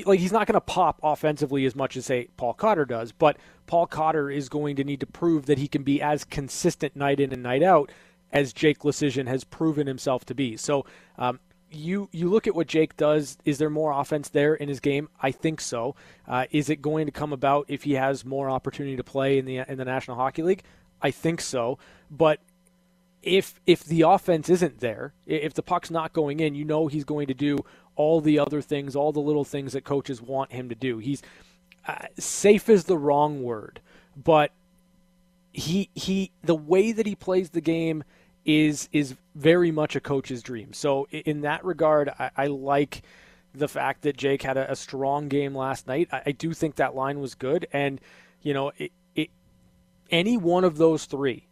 like 0.05 0.19
he's 0.19 0.31
not 0.31 0.47
going 0.47 0.53
to 0.53 0.61
pop 0.61 0.99
offensively 1.03 1.65
as 1.65 1.75
much 1.75 1.97
as 1.97 2.05
say 2.05 2.29
Paul 2.37 2.53
Cotter 2.53 2.85
does, 2.85 3.11
but 3.11 3.37
Paul 3.67 3.87
Cotter 3.87 4.29
is 4.29 4.49
going 4.49 4.75
to 4.75 4.83
need 4.83 4.99
to 4.99 5.05
prove 5.05 5.45
that 5.47 5.57
he 5.57 5.67
can 5.67 5.83
be 5.83 6.01
as 6.01 6.23
consistent 6.23 6.95
night 6.95 7.19
in 7.19 7.33
and 7.33 7.43
night 7.43 7.63
out 7.63 7.91
as 8.31 8.53
Jake 8.53 8.79
Leschyshyn 8.79 9.27
has 9.27 9.43
proven 9.43 9.87
himself 9.87 10.25
to 10.25 10.35
be. 10.35 10.57
So 10.57 10.85
um, 11.17 11.39
you 11.71 12.09
you 12.11 12.29
look 12.29 12.47
at 12.47 12.55
what 12.55 12.67
Jake 12.67 12.95
does. 12.97 13.37
Is 13.45 13.57
there 13.57 13.69
more 13.69 13.91
offense 13.91 14.29
there 14.29 14.55
in 14.55 14.69
his 14.69 14.79
game? 14.79 15.09
I 15.21 15.31
think 15.31 15.61
so. 15.61 15.95
Uh, 16.27 16.45
is 16.51 16.69
it 16.69 16.81
going 16.81 17.05
to 17.05 17.11
come 17.11 17.33
about 17.33 17.65
if 17.67 17.83
he 17.83 17.93
has 17.93 18.25
more 18.25 18.49
opportunity 18.49 18.95
to 18.95 19.03
play 19.03 19.37
in 19.37 19.45
the 19.45 19.57
in 19.57 19.77
the 19.77 19.85
National 19.85 20.17
Hockey 20.17 20.43
League? 20.43 20.63
I 21.01 21.11
think 21.11 21.41
so. 21.41 21.77
But 22.09 22.39
if 23.21 23.59
if 23.65 23.83
the 23.83 24.03
offense 24.03 24.49
isn't 24.49 24.79
there, 24.79 25.13
if 25.25 25.53
the 25.53 25.63
puck's 25.63 25.89
not 25.89 26.13
going 26.13 26.39
in, 26.39 26.55
you 26.55 26.63
know 26.63 26.87
he's 26.87 27.03
going 27.03 27.27
to 27.27 27.33
do 27.33 27.57
all 27.95 28.21
the 28.21 28.39
other 28.39 28.61
things, 28.61 28.95
all 28.95 29.11
the 29.11 29.19
little 29.19 29.43
things 29.43 29.73
that 29.73 29.83
coaches 29.83 30.21
want 30.21 30.51
him 30.51 30.69
to 30.69 30.75
do. 30.75 30.97
He's 30.97 31.21
uh, 31.87 32.05
safe 32.17 32.69
is 32.69 32.85
the 32.85 32.97
wrong 32.97 33.43
word, 33.43 33.79
but 34.15 34.51
he 35.53 35.89
he 35.95 36.31
the 36.43 36.55
way 36.55 36.91
that 36.91 37.05
he 37.05 37.15
plays 37.15 37.51
the 37.51 37.61
game 37.61 38.03
is 38.43 38.89
is 38.91 39.15
very 39.33 39.71
much 39.71 39.95
a 39.95 39.99
coach's 39.99 40.41
dream. 40.43 40.73
So 40.73 41.07
in 41.11 41.41
that 41.41 41.63
regard, 41.63 42.09
I, 42.19 42.31
I 42.35 42.47
like 42.47 43.01
the 43.53 43.67
fact 43.67 44.01
that 44.03 44.17
Jake 44.17 44.41
had 44.41 44.57
a, 44.57 44.71
a 44.71 44.75
strong 44.75 45.27
game 45.27 45.55
last 45.55 45.87
night. 45.87 46.09
I, 46.11 46.23
I, 46.27 46.31
do 46.31 46.53
think 46.53 46.75
that 46.75 46.95
line 46.95 47.19
was 47.19 47.35
good, 47.35 47.67
and 47.71 48.01
you 48.41 48.53
know, 48.53 48.71
it, 48.77 48.91
it, 49.15 49.29
any 50.11 50.37
one 50.37 50.63
of 50.63 50.77
those 50.77 51.05
three, 51.05 51.47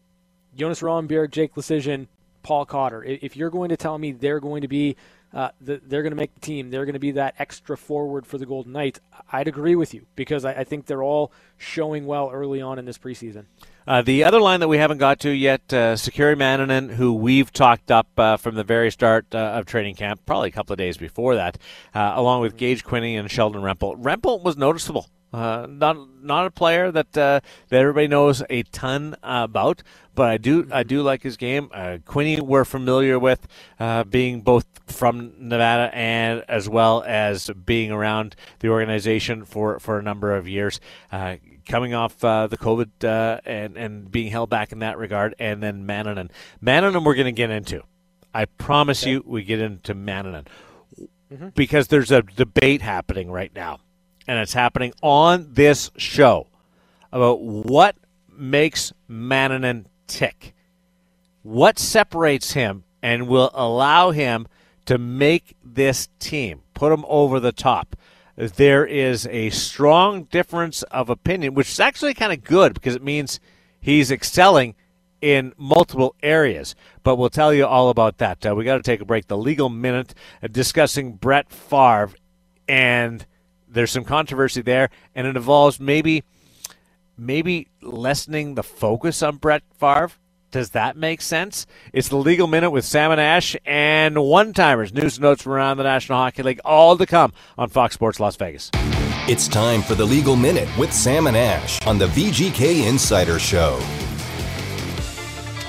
Jonas 0.56 0.82
Rondbjerg, 0.82 1.32
Jake 1.32 1.56
Leschyshyn, 1.56 2.08
Paul 2.44 2.66
Cotter. 2.66 3.04
If 3.04 3.38
you're 3.38 3.50
going 3.50 3.70
to 3.70 3.78
tell 3.78 3.98
me 3.98 4.12
they're 4.12 4.41
going 4.41 4.62
to 4.62 4.68
be 4.68 4.96
uh, 5.34 5.50
the, 5.60 5.82
they're 5.84 6.04
going 6.04 6.12
to 6.12 6.18
make 6.18 6.34
the 6.34 6.40
team, 6.40 6.70
they're 6.70 6.86
going 6.86 6.94
to 6.94 7.00
be 7.00 7.12
that 7.12 7.36
extra 7.40 7.76
forward 7.76 8.26
for 8.26 8.38
the 8.38 8.46
Golden 8.46 8.72
Knights, 8.72 9.00
I'd 9.32 9.48
agree 9.48 9.76
with 9.76 9.94
you 9.94 10.06
because 10.16 10.46
I, 10.46 10.54
I 10.54 10.64
think 10.64 10.86
they're 10.86 11.04
all 11.04 11.32
showing 11.58 12.06
well 12.06 12.30
early 12.32 12.62
on 12.62 12.78
in 12.78 12.86
this 12.86 12.98
preseason. 12.98 13.46
Uh, 13.86 14.02
the 14.02 14.24
other 14.24 14.40
line 14.40 14.60
that 14.62 14.68
we 14.68 14.78
haven't 14.78 15.00
got 15.00 15.20
to 15.22 15.30
yet, 15.30 15.74
uh, 15.74 15.96
Sakari 15.96 16.36
Manninen, 16.36 16.92
who 16.92 17.14
we've 17.14 17.52
talked 17.52 17.92
up 17.92 18.08
uh, 18.18 18.38
from 18.38 18.56
the 18.56 18.64
very 18.64 18.92
start 18.92 19.26
uh, 19.34 19.38
of 19.38 19.66
training 19.66 19.96
camp, 19.96 20.22
probably 20.26 20.50
a 20.50 20.52
couple 20.52 20.74
of 20.74 20.78
days 20.78 20.98
before 20.98 21.36
that, 21.36 21.58
uh, 21.94 22.14
along 22.16 22.42
with 22.42 22.56
Gage 22.56 22.86
Quinney 22.86 23.20
and 23.20 23.30
Sheldon 23.30 23.62
Rempel. 23.62 24.02
Rempel 24.02 24.42
was 24.42 24.56
noticeable. 24.56 25.08
Uh, 25.34 25.66
not 25.68 25.98
not 26.22 26.46
a 26.46 26.52
player 26.52 26.92
that 26.92 27.14
that 27.14 27.44
everybody 27.72 28.08
knows 28.08 28.44
a 28.52 28.62
ton 28.64 29.16
about, 29.24 29.82
but 30.16 30.30
I 30.30 30.38
do 30.38 30.68
I 30.72 30.84
do 30.84 31.01
like 31.01 31.24
his 31.24 31.38
game. 31.38 31.70
Uh, 31.74 31.97
Quinney 32.05 32.39
we're 32.39 32.66
familiar 32.66 33.18
with, 33.18 33.47
uh, 33.80 34.03
being 34.03 34.41
both 34.41 34.66
from 34.88 35.34
Nevada 35.38 35.93
and 35.95 36.43
as 36.47 36.70
well 36.70 37.03
as 37.05 37.49
being 37.66 37.91
around 37.91 38.36
the 38.59 38.70
organization 38.70 39.45
for, 39.45 39.80
for 39.80 39.97
a 39.97 40.03
number 40.03 40.36
of 40.36 40.47
years. 40.47 40.80
Uh, 41.11 41.38
coming 41.66 41.93
off 41.93 42.24
uh, 42.24 42.47
the 42.47 42.57
COVID 42.57 43.03
uh, 43.03 43.39
and 43.45 43.78
and 43.78 44.11
being 44.11 44.32
held 44.32 44.49
back 44.49 44.72
in 44.72 44.80
that 44.80 44.97
regard, 44.97 45.36
and 45.39 45.61
then 45.61 45.86
Manninen. 45.86 46.30
Manninen, 46.61 47.03
we're 47.03 47.16
going 47.16 47.26
to 47.26 47.32
get 47.32 47.49
into. 47.49 47.84
I 48.34 48.45
promise 48.45 49.03
okay. 49.03 49.11
you, 49.11 49.24
we 49.26 49.43
get 49.43 49.59
into 49.59 49.93
Manninen 49.93 50.47
mm-hmm. 51.32 51.49
because 51.49 51.88
there's 51.88 52.11
a 52.11 52.22
debate 52.24 52.82
happening 52.82 53.32
right 53.32 53.53
now, 53.53 53.80
and 54.28 54.39
it's 54.39 54.53
happening 54.53 54.93
on 55.01 55.53
this 55.53 55.91
show 55.97 56.47
about 57.11 57.41
what 57.41 57.95
makes 58.36 58.91
Manninen 59.09 59.86
tick, 60.14 60.53
what 61.41 61.80
separates 61.80 62.53
him, 62.53 62.84
and 63.01 63.28
will 63.28 63.51
allow 63.53 64.11
him 64.11 64.47
to 64.86 64.97
make 64.97 65.55
this 65.64 66.09
team, 66.20 66.61
put 66.74 66.91
him 66.91 67.05
over 67.07 67.39
the 67.39 67.51
top 67.51 67.95
there 68.36 68.86
is 68.86 69.28
a 69.28 69.49
strong 69.51 70.24
difference 70.24 70.84
of 70.84 71.09
opinion, 71.09 71.53
which 71.53 71.70
is 71.70 71.80
actually 71.80 72.14
kind 72.14 72.34
of 72.34 72.43
good 72.43 72.74
because 72.74 72.95
it 72.95 73.03
means 73.03 73.39
he's 73.80 74.11
excelling 74.11 74.76
in 75.22 75.53
multiple 75.57 76.16
areas. 76.24 76.76
But 77.03 77.16
we'll 77.16 77.30
tell 77.30 77.53
you 77.53 77.66
all 77.66 77.89
about 77.89 78.18
that. 78.18 78.45
Uh, 78.45 78.55
we 78.55 78.64
got 78.64 78.78
to 78.78 78.84
take 78.84 79.01
a 79.01 79.05
break. 79.05 79.28
The 79.28 79.38
legal 79.38 79.70
minute 79.70 80.14
uh, 80.41 80.47
discussing 80.47 81.14
Brett 81.14 81.51
Favre, 81.51 82.11
and 82.68 83.26
there's 83.68 83.91
some 83.91 84.03
controversy 84.03 84.61
there, 84.61 84.89
and 85.16 85.28
it 85.28 85.36
involves 85.36 85.80
maybe 85.80 86.24
maybe 87.18 87.70
lessening 87.82 88.55
the 88.55 88.64
focus 88.64 89.22
on 89.22 89.38
Brett 89.38 89.64
Favre 89.78 90.11
does 90.53 90.70
that 90.70 90.95
make 90.95 91.20
sense? 91.20 91.66
It's 91.91 92.09
the 92.09 92.16
Legal 92.16 92.45
Minute 92.45 92.70
with 92.70 92.86
Sam 92.86 93.09
and 93.09 93.20
Ash 93.20 93.55
and 93.66 94.24
one 94.24 94.53
timers. 94.53 94.93
News 94.93 95.18
and 95.18 95.24
notes 95.24 95.41
from 95.41 95.53
around 95.53 95.78
the 95.78 95.84
National 95.84 96.20
Hockey 96.20 96.43
League, 96.43 96.59
all 96.64 96.95
to 96.95 97.07
come 97.07 97.34
on 97.57 97.70
Fox 97.70 97.95
Sports 97.95 98.20
Las 98.20 98.36
Vegas. 98.36 98.70
It's 99.28 99.47
time 99.47 99.82
for 99.82 99.95
the 99.95 100.05
Legal 100.05 100.36
Minute 100.36 100.70
with 100.78 100.93
Sam 100.93 101.26
and 101.26 101.36
Ash 101.36 101.82
on 101.88 101.97
the 101.97 102.05
VGK 102.05 102.88
Insider 102.88 103.39
Show. 103.39 103.82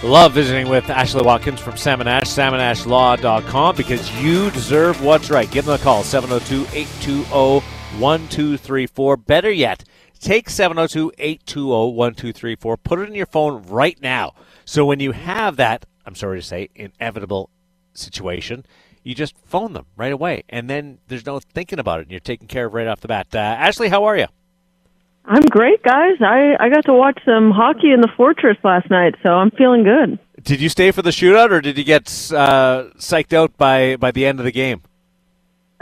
Love 0.03 0.35
visiting 0.35 0.69
with 0.69 0.91
Ashley 0.91 1.23
Watkins 1.23 1.61
from 1.61 1.79
Sam 1.79 2.01
and 2.01 2.09
Ash, 2.09 2.25
samandashlaw.com, 2.25 3.77
because 3.77 4.23
you 4.23 4.51
deserve 4.51 5.03
what's 5.03 5.31
right. 5.31 5.51
Give 5.51 5.65
them 5.65 5.77
a 5.77 5.83
call, 5.83 6.03
702 6.03 6.77
820 6.77 7.67
1234. 7.99 9.17
Better 9.17 9.51
yet, 9.51 9.85
take 10.25 10.49
702 10.49 11.13
820 11.19 11.93
1234, 11.93 12.77
put 12.79 12.99
it 12.99 13.09
in 13.09 13.15
your 13.15 13.27
phone 13.27 13.63
right 13.65 14.01
now 14.01 14.35
so 14.65 14.85
when 14.85 15.01
you 15.01 15.13
have 15.13 15.57
that, 15.57 15.87
I'm 16.07 16.15
sorry 16.15 16.39
to 16.41 16.47
say, 16.47 16.71
inevitable 16.75 17.51
situation, 17.93 18.65
you 19.03 19.15
just 19.15 19.37
phone 19.45 19.75
them 19.75 19.87
right 19.97 20.13
away, 20.13 20.45
and 20.49 20.69
then 20.71 20.99
there's 21.09 21.27
no 21.27 21.39
thinking 21.39 21.79
about 21.79 22.01
it, 22.01 22.03
and 22.05 22.11
you're 22.11 22.21
taken 22.21 22.47
care 22.47 22.67
of 22.67 22.75
right 22.75 22.87
off 22.87 23.01
the 23.01 23.09
bat. 23.09 23.29
Uh, 23.35 23.39
Ashley, 23.39 23.89
how 23.89 24.05
are 24.05 24.17
you? 24.17 24.27
I'm 25.27 25.43
great, 25.43 25.83
guys. 25.83 26.17
I, 26.21 26.55
I 26.61 26.69
got 26.69 26.85
to 26.87 26.95
watch 26.95 27.19
some 27.25 27.51
hockey 27.51 27.93
in 27.93 28.01
the 28.01 28.11
Fortress 28.17 28.57
last 28.63 28.91
night, 28.91 29.15
so 29.23 29.31
I'm 29.31 29.51
feeling 29.51 29.83
good. 29.83 30.19
Did 30.43 30.61
you 30.61 30.69
stay 30.69 30.91
for 30.91 31.03
the 31.03 31.11
shootout, 31.11 31.51
or 31.51 31.61
did 31.61 31.79
you 31.79 31.85
get 31.85 32.09
uh, 32.35 32.91
psyched 32.97 33.33
out 33.33 33.57
by, 33.57 33.97
by 33.97 34.11
the 34.11 34.27
end 34.27 34.39
of 34.39 34.45
the 34.45 34.53
game? 34.53 34.83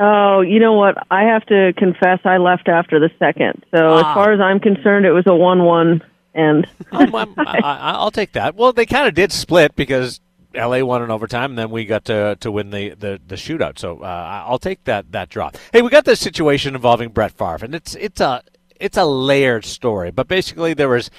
Oh, 0.05 0.41
you 0.41 0.59
know 0.59 0.73
what? 0.73 0.97
I 1.13 1.23
have 1.23 1.47
to 1.47 1.73
confess, 1.77 2.19
I 2.25 2.39
left 2.39 2.69
after 2.69 2.99
the 2.99 3.11
second. 3.21 3.65
So 3.73 3.79
ah. 3.87 3.99
as 3.99 4.15
far 4.15 4.33
as 4.33 4.41
I'm 4.41 4.59
concerned, 4.59 5.07
it 5.07 5.13
was 5.13 5.25
a 5.27 5.35
one-one 5.35 6.03
and 6.35 6.67
oh, 6.93 7.35
I, 7.39 8.03
will 8.03 8.11
take 8.11 8.33
that. 8.33 8.57
Well, 8.57 8.73
they 8.73 8.87
kind 8.87 9.07
of 9.07 9.15
did 9.15 9.31
split 9.31 9.77
because 9.77 10.21
LA 10.55 10.81
won 10.81 11.03
in 11.03 11.11
overtime, 11.11 11.53
and 11.53 11.59
then 11.59 11.71
we 11.71 11.85
got 11.85 12.05
to 12.07 12.37
to 12.41 12.51
win 12.51 12.71
the 12.71 12.91
the, 12.91 13.21
the 13.27 13.37
shootout. 13.37 13.79
So 13.79 14.01
uh, 14.03 14.45
I'll 14.47 14.59
take 14.59 14.85
that 14.85 15.13
that 15.13 15.29
draw. 15.29 15.51
Hey, 15.73 15.83
we 15.83 15.91
got 15.91 16.05
this 16.05 16.21
situation 16.21 16.75
involving 16.75 17.11
Brett 17.11 17.33
Favre, 17.33 17.65
and 17.65 17.75
it's 17.75 17.95
it's 17.97 18.21
a 18.21 18.43
it's 18.83 18.99
a 18.99 19.05
layered 19.05 19.65
story. 19.65 20.11
But 20.11 20.29
basically, 20.29 20.75
there 20.75 20.89
was. 20.89 21.11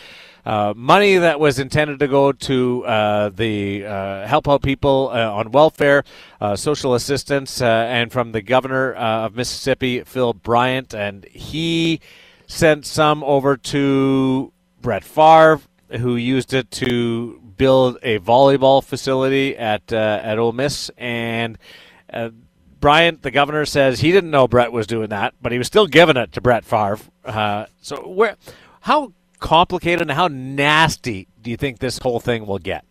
Uh, 0.46 0.74
money 0.76 1.16
that 1.16 1.40
was 1.40 1.58
intended 1.58 2.00
to 2.00 2.08
go 2.10 2.34
to 2.34 2.84
uh, 2.86 3.30
the 3.30 3.86
uh, 3.86 4.28
help 4.28 4.50
out 4.50 4.62
people 4.62 5.10
uh, 5.14 5.32
on 5.32 5.50
welfare, 5.54 6.04
uh, 6.42 6.54
social 6.54 6.96
assistance, 6.96 7.62
uh, 7.62 7.66
and 7.66 8.12
from 8.12 8.34
the 8.34 8.42
governor 8.42 8.92
of 8.92 9.38
Mississippi, 9.38 10.04
Phil 10.04 10.34
Bryant, 10.34 10.94
and 10.94 11.24
he 11.32 12.02
sent 12.46 12.86
some 12.86 13.24
over 13.24 13.56
to 13.56 14.52
Brett 14.82 15.06
Favre, 15.06 15.62
who 15.92 16.18
used 16.18 16.54
it 16.54 16.70
to 16.72 17.40
build 17.56 17.98
a 18.04 18.20
volleyball 18.20 18.84
facility 18.84 19.56
at 19.58 19.94
at 19.94 20.38
Ole 20.38 20.52
Miss, 20.52 20.92
and 20.98 21.58
Bryant, 22.84 23.22
the 23.22 23.32
governor, 23.32 23.66
says 23.66 24.02
he 24.02 24.12
didn't 24.12 24.30
know 24.30 24.46
Brett 24.46 24.74
was 24.74 24.88
doing 24.88 25.08
that, 25.08 25.36
but 25.42 25.54
he 25.54 25.58
was 25.58 25.68
still 25.68 25.88
giving 25.88 26.18
it 26.18 26.34
to 26.34 26.42
Brett 26.42 26.66
Favre. 26.66 27.00
Uh, 27.24 27.66
so, 27.82 28.06
where, 28.10 28.36
how 28.82 29.14
complicated 29.40 30.02
and 30.02 30.12
how 30.12 30.28
nasty 30.28 31.30
do 31.42 31.50
you 31.50 31.56
think 31.56 31.80
this 31.80 31.98
whole 32.00 32.20
thing 32.20 32.46
will 32.46 32.60
get? 32.60 32.84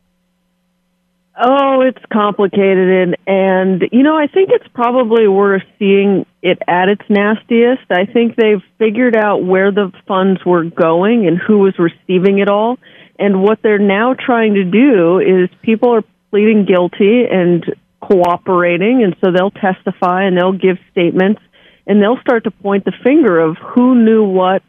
Oh, 1.39 1.83
it's 1.83 2.03
complicated, 2.11 2.89
and, 2.89 3.17
and 3.27 3.83
you 3.93 4.03
know, 4.03 4.17
I 4.17 4.29
think 4.29 4.49
it's 4.51 4.67
probably 4.73 5.29
worth 5.29 5.63
seeing 5.79 6.25
it 6.41 6.59
at 6.67 6.89
its 6.89 7.03
nastiest. 7.11 7.83
I 7.91 8.07
think 8.07 8.37
they've 8.37 8.63
figured 8.79 9.15
out 9.15 9.45
where 9.45 9.71
the 9.73 9.93
funds 10.09 10.43
were 10.43 10.65
going 10.65 11.27
and 11.27 11.37
who 11.37 11.59
was 11.59 11.75
receiving 11.79 12.39
it 12.39 12.49
all. 12.49 12.79
And 13.19 13.43
what 13.43 13.61
they're 13.61 13.79
now 13.79 14.15
trying 14.15 14.55
to 14.55 14.65
do 14.65 15.19
is 15.19 15.51
people 15.61 15.95
are 15.95 16.05
pleading 16.31 16.65
guilty 16.65 17.25
and 17.31 17.63
cooperating, 18.03 19.03
and 19.03 19.17
so 19.21 19.31
they'll 19.33 19.51
testify 19.51 20.25
and 20.25 20.37
they'll 20.37 20.53
give 20.53 20.77
statements, 20.91 21.41
and 21.87 22.03
they'll 22.03 22.21
start 22.21 22.45
to 22.45 22.51
point 22.51 22.85
the 22.85 22.93
finger 23.03 23.39
of 23.39 23.57
who 23.59 23.95
knew 23.95 24.25
what 24.25 24.63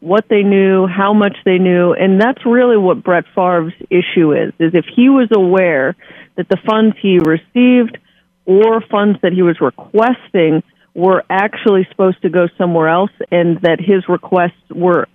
what 0.00 0.26
they 0.30 0.44
knew, 0.44 0.86
how 0.86 1.12
much 1.12 1.36
they 1.44 1.58
knew, 1.58 1.92
and 1.92 2.20
that's 2.20 2.46
really 2.46 2.76
what 2.76 3.02
Brett 3.02 3.24
Favre's 3.34 3.72
issue 3.90 4.32
is, 4.32 4.52
is 4.60 4.72
if 4.72 4.84
he 4.94 5.08
was 5.08 5.28
aware 5.34 5.96
that 6.36 6.48
the 6.48 6.56
funds 6.64 6.94
he 7.02 7.18
received 7.18 7.98
or 8.46 8.80
funds 8.80 9.18
that 9.22 9.32
he 9.32 9.42
was 9.42 9.60
requesting 9.60 10.62
were 10.94 11.24
actually 11.28 11.86
supposed 11.90 12.22
to 12.22 12.28
go 12.28 12.46
somewhere 12.56 12.88
else 12.88 13.10
and 13.32 13.60
that 13.62 13.80
his 13.80 14.08
requests 14.08 14.54
were 14.70 15.08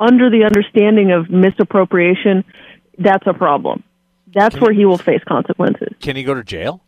under 0.00 0.30
the 0.30 0.44
understanding 0.44 1.12
of 1.12 1.30
misappropriation, 1.30 2.44
that's 2.98 3.26
a 3.26 3.34
problem. 3.34 3.82
That's 4.34 4.54
can 4.54 4.62
where 4.62 4.72
he 4.72 4.84
will 4.84 4.98
face 4.98 5.22
consequences. 5.26 5.94
Can 6.00 6.16
he 6.16 6.24
go 6.24 6.34
to 6.34 6.44
jail? 6.44 6.82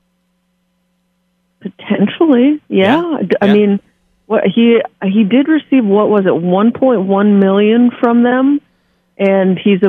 Potentially, 1.61 2.61
yeah. 2.68 3.18
yeah. 3.20 3.28
I 3.40 3.46
yeah. 3.46 3.52
mean, 3.52 3.80
what 4.26 4.44
he 4.44 4.80
he 5.04 5.24
did 5.24 5.48
receive 5.48 5.84
what 5.84 6.08
was 6.08 6.24
it 6.24 6.32
1.1 6.32 7.38
million 7.38 7.90
from 8.00 8.22
them 8.22 8.61
and 9.20 9.58
he's 9.62 9.80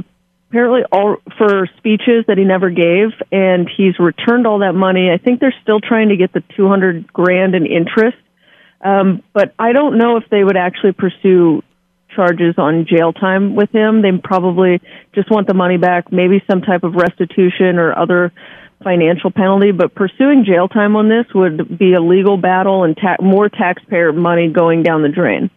apparently 0.49 0.81
all 0.91 1.15
for 1.37 1.67
speeches 1.77 2.25
that 2.27 2.37
he 2.37 2.43
never 2.43 2.69
gave, 2.69 3.09
and 3.31 3.67
he's 3.75 3.97
returned 3.97 4.45
all 4.45 4.59
that 4.59 4.73
money. 4.73 5.09
I 5.09 5.17
think 5.17 5.39
they're 5.39 5.55
still 5.63 5.79
trying 5.79 6.09
to 6.09 6.17
get 6.17 6.33
the 6.33 6.43
200 6.57 7.11
grand 7.11 7.55
in 7.55 7.65
interest, 7.65 8.17
um, 8.81 9.23
but 9.33 9.55
I 9.57 9.71
don't 9.71 9.97
know 9.97 10.17
if 10.17 10.25
they 10.29 10.43
would 10.43 10.57
actually 10.57 10.91
pursue 10.91 11.63
charges 12.13 12.55
on 12.57 12.85
jail 12.85 13.13
time 13.13 13.55
with 13.55 13.71
him. 13.71 14.01
They 14.01 14.11
probably 14.21 14.81
just 15.15 15.31
want 15.31 15.47
the 15.47 15.53
money 15.53 15.77
back, 15.77 16.11
maybe 16.11 16.43
some 16.45 16.61
type 16.61 16.83
of 16.83 16.95
restitution 16.95 17.79
or 17.79 17.97
other 17.97 18.33
financial 18.83 19.31
penalty. 19.31 19.71
But 19.71 19.95
pursuing 19.95 20.45
jail 20.45 20.67
time 20.67 20.95
on 20.95 21.09
this 21.09 21.25
would 21.33 21.77
be 21.77 21.93
a 21.93 22.01
legal 22.01 22.37
battle 22.37 22.83
and 22.83 22.95
ta- 22.95 23.21
more 23.21 23.49
taxpayer 23.49 24.13
money 24.13 24.49
going 24.49 24.83
down 24.83 25.01
the 25.01 25.09
drain. 25.09 25.49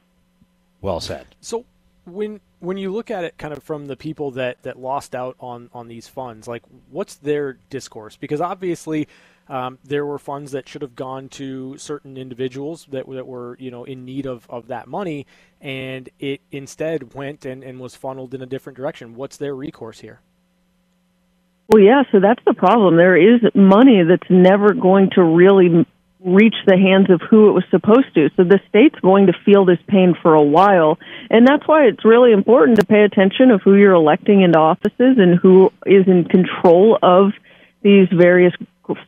Well 0.80 1.00
said. 1.00 1.26
So 1.40 1.64
when 2.04 2.40
when 2.60 2.76
you 2.76 2.92
look 2.92 3.10
at 3.10 3.24
it 3.24 3.36
kind 3.36 3.52
of 3.52 3.62
from 3.62 3.86
the 3.86 3.96
people 3.96 4.30
that, 4.32 4.62
that 4.62 4.78
lost 4.78 5.14
out 5.14 5.36
on, 5.38 5.68
on 5.74 5.86
these 5.86 6.08
funds, 6.08 6.48
like 6.48 6.62
what's 6.90 7.16
their 7.16 7.58
discourse? 7.68 8.16
Because 8.16 8.40
obviously 8.40 9.06
um, 9.48 9.78
there 9.84 10.06
were 10.06 10.18
funds 10.18 10.52
that 10.52 10.68
should 10.68 10.82
have 10.82 10.96
gone 10.96 11.28
to 11.30 11.76
certain 11.76 12.16
individuals 12.16 12.86
that, 12.90 13.08
that 13.08 13.26
were 13.26 13.56
you 13.60 13.70
know 13.70 13.84
in 13.84 14.04
need 14.04 14.26
of, 14.26 14.46
of 14.48 14.68
that 14.68 14.88
money, 14.88 15.26
and 15.60 16.08
it 16.18 16.40
instead 16.50 17.14
went 17.14 17.44
and, 17.44 17.62
and 17.62 17.78
was 17.78 17.94
funneled 17.94 18.34
in 18.34 18.42
a 18.42 18.46
different 18.46 18.76
direction. 18.76 19.14
What's 19.14 19.36
their 19.36 19.54
recourse 19.54 20.00
here? 20.00 20.20
Well, 21.68 21.82
yeah, 21.82 22.02
so 22.12 22.20
that's 22.20 22.42
the 22.46 22.54
problem. 22.54 22.96
There 22.96 23.16
is 23.16 23.40
money 23.54 24.02
that's 24.06 24.30
never 24.30 24.74
going 24.74 25.10
to 25.14 25.22
really 25.22 25.86
reach 26.24 26.54
the 26.66 26.76
hands 26.76 27.10
of 27.10 27.20
who 27.28 27.50
it 27.50 27.52
was 27.52 27.64
supposed 27.70 28.14
to. 28.14 28.30
So 28.36 28.44
the 28.44 28.60
state's 28.68 28.98
going 29.00 29.26
to 29.26 29.34
feel 29.44 29.64
this 29.64 29.78
pain 29.86 30.14
for 30.20 30.34
a 30.34 30.42
while. 30.42 30.98
And 31.30 31.46
that's 31.46 31.66
why 31.66 31.84
it's 31.84 32.04
really 32.04 32.32
important 32.32 32.80
to 32.80 32.86
pay 32.86 33.02
attention 33.04 33.50
of 33.50 33.60
who 33.62 33.74
you're 33.74 33.92
electing 33.92 34.42
into 34.42 34.58
offices 34.58 35.18
and 35.18 35.38
who 35.38 35.70
is 35.84 36.06
in 36.06 36.24
control 36.24 36.98
of 37.02 37.32
these 37.82 38.08
various 38.10 38.54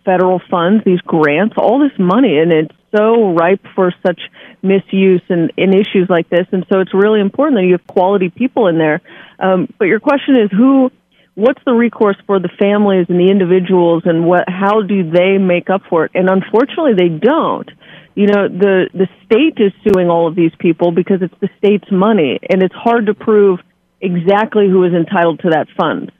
federal 0.04 0.40
funds, 0.50 0.84
these 0.84 1.00
grants, 1.00 1.54
all 1.56 1.78
this 1.78 1.98
money. 1.98 2.38
And 2.38 2.52
it's 2.52 2.74
so 2.94 3.32
ripe 3.34 3.64
for 3.74 3.94
such 4.06 4.20
misuse 4.62 5.22
and 5.28 5.52
in 5.56 5.70
issues 5.72 6.08
like 6.08 6.28
this. 6.28 6.46
And 6.52 6.66
so 6.70 6.80
it's 6.80 6.92
really 6.92 7.20
important 7.20 7.58
that 7.58 7.64
you 7.64 7.72
have 7.72 7.86
quality 7.86 8.28
people 8.28 8.66
in 8.66 8.76
there. 8.78 9.00
Um, 9.38 9.72
but 9.78 9.86
your 9.86 10.00
question 10.00 10.38
is 10.38 10.50
who 10.50 10.90
what's 11.36 11.62
the 11.66 11.72
recourse 11.72 12.16
for 12.26 12.40
the 12.40 12.48
families 12.58 13.06
and 13.08 13.20
the 13.20 13.30
individuals 13.30 14.02
and 14.06 14.26
what 14.26 14.44
how 14.48 14.82
do 14.82 15.08
they 15.08 15.38
make 15.38 15.70
up 15.70 15.82
for 15.88 16.06
it? 16.06 16.10
And 16.14 16.28
unfortunately 16.28 16.94
they 16.96 17.08
don't. 17.08 17.70
You 18.14 18.26
know 18.26 18.48
the 18.48 18.88
the 18.92 19.06
state 19.24 19.62
is 19.62 19.72
suing 19.84 20.08
all 20.08 20.26
of 20.26 20.34
these 20.34 20.52
people 20.58 20.90
because 20.90 21.20
it's 21.20 21.34
the 21.40 21.50
state's 21.58 21.90
money 21.92 22.40
and 22.50 22.62
it's 22.62 22.74
hard 22.74 23.06
to 23.06 23.14
prove 23.14 23.60
exactly 24.00 24.68
who 24.68 24.82
is 24.84 24.94
entitled 24.94 25.40
to 25.40 25.50
that 25.50 25.68
fund. 25.76 26.10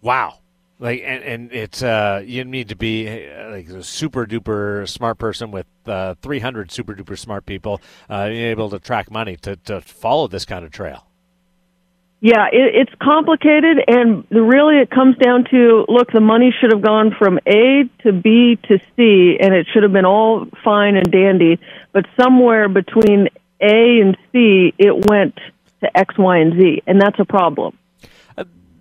Wow. 0.00 0.38
Like 0.78 1.02
and, 1.04 1.22
and 1.24 1.52
it's 1.52 1.82
uh 1.82 2.22
you 2.24 2.44
need 2.44 2.68
to 2.68 2.76
be 2.76 3.08
uh, 3.08 3.50
like 3.50 3.68
a 3.68 3.82
super 3.82 4.24
duper 4.24 4.88
smart 4.88 5.18
person 5.18 5.50
with 5.50 5.66
uh, 5.86 6.14
300 6.22 6.70
super 6.70 6.94
duper 6.94 7.18
smart 7.18 7.44
people 7.44 7.80
uh, 8.08 8.28
able 8.30 8.70
to 8.70 8.78
track 8.78 9.10
money 9.10 9.36
to, 9.38 9.56
to 9.56 9.80
follow 9.80 10.28
this 10.28 10.44
kind 10.44 10.64
of 10.64 10.70
trail 10.70 11.08
yeah, 12.24 12.46
it, 12.52 12.86
it's 12.86 12.94
complicated, 13.02 13.82
and 13.88 14.24
really 14.30 14.78
it 14.78 14.90
comes 14.90 15.16
down 15.16 15.44
to 15.50 15.84
look, 15.88 16.12
the 16.12 16.20
money 16.20 16.54
should 16.60 16.70
have 16.70 16.80
gone 16.80 17.12
from 17.18 17.40
A 17.48 17.90
to 18.04 18.12
B 18.12 18.56
to 18.68 18.78
C, 18.94 19.36
and 19.40 19.52
it 19.52 19.66
should 19.72 19.82
have 19.82 19.92
been 19.92 20.04
all 20.04 20.46
fine 20.62 20.94
and 20.94 21.10
dandy, 21.10 21.58
but 21.90 22.06
somewhere 22.16 22.68
between 22.68 23.28
A 23.60 24.00
and 24.00 24.16
C, 24.30 24.72
it 24.78 25.04
went 25.04 25.36
to 25.80 25.98
X, 25.98 26.16
Y, 26.16 26.36
and 26.38 26.52
Z, 26.52 26.84
and 26.86 27.00
that's 27.00 27.18
a 27.18 27.24
problem. 27.24 27.76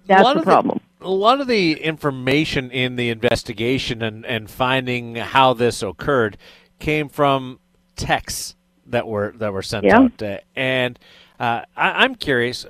That's 0.05 0.27
a, 0.27 0.39
a 0.39 0.43
problem. 0.43 0.79
The, 0.99 1.07
a 1.07 1.09
lot 1.09 1.41
of 1.41 1.47
the 1.47 1.73
information 1.81 2.69
in 2.69 2.95
the 2.95 3.09
investigation 3.09 4.03
and, 4.03 4.23
and 4.23 4.51
finding 4.51 5.15
how 5.15 5.55
this 5.55 5.81
occurred 5.81 6.37
came 6.77 7.09
from 7.09 7.59
texts 7.95 8.55
that 8.85 9.07
were 9.07 9.33
that 9.37 9.51
were 9.51 9.63
sent 9.63 9.85
yeah. 9.85 9.97
out, 9.97 10.21
uh, 10.21 10.37
and 10.55 10.99
uh, 11.39 11.63
I, 11.75 12.03
I'm 12.03 12.13
curious 12.13 12.67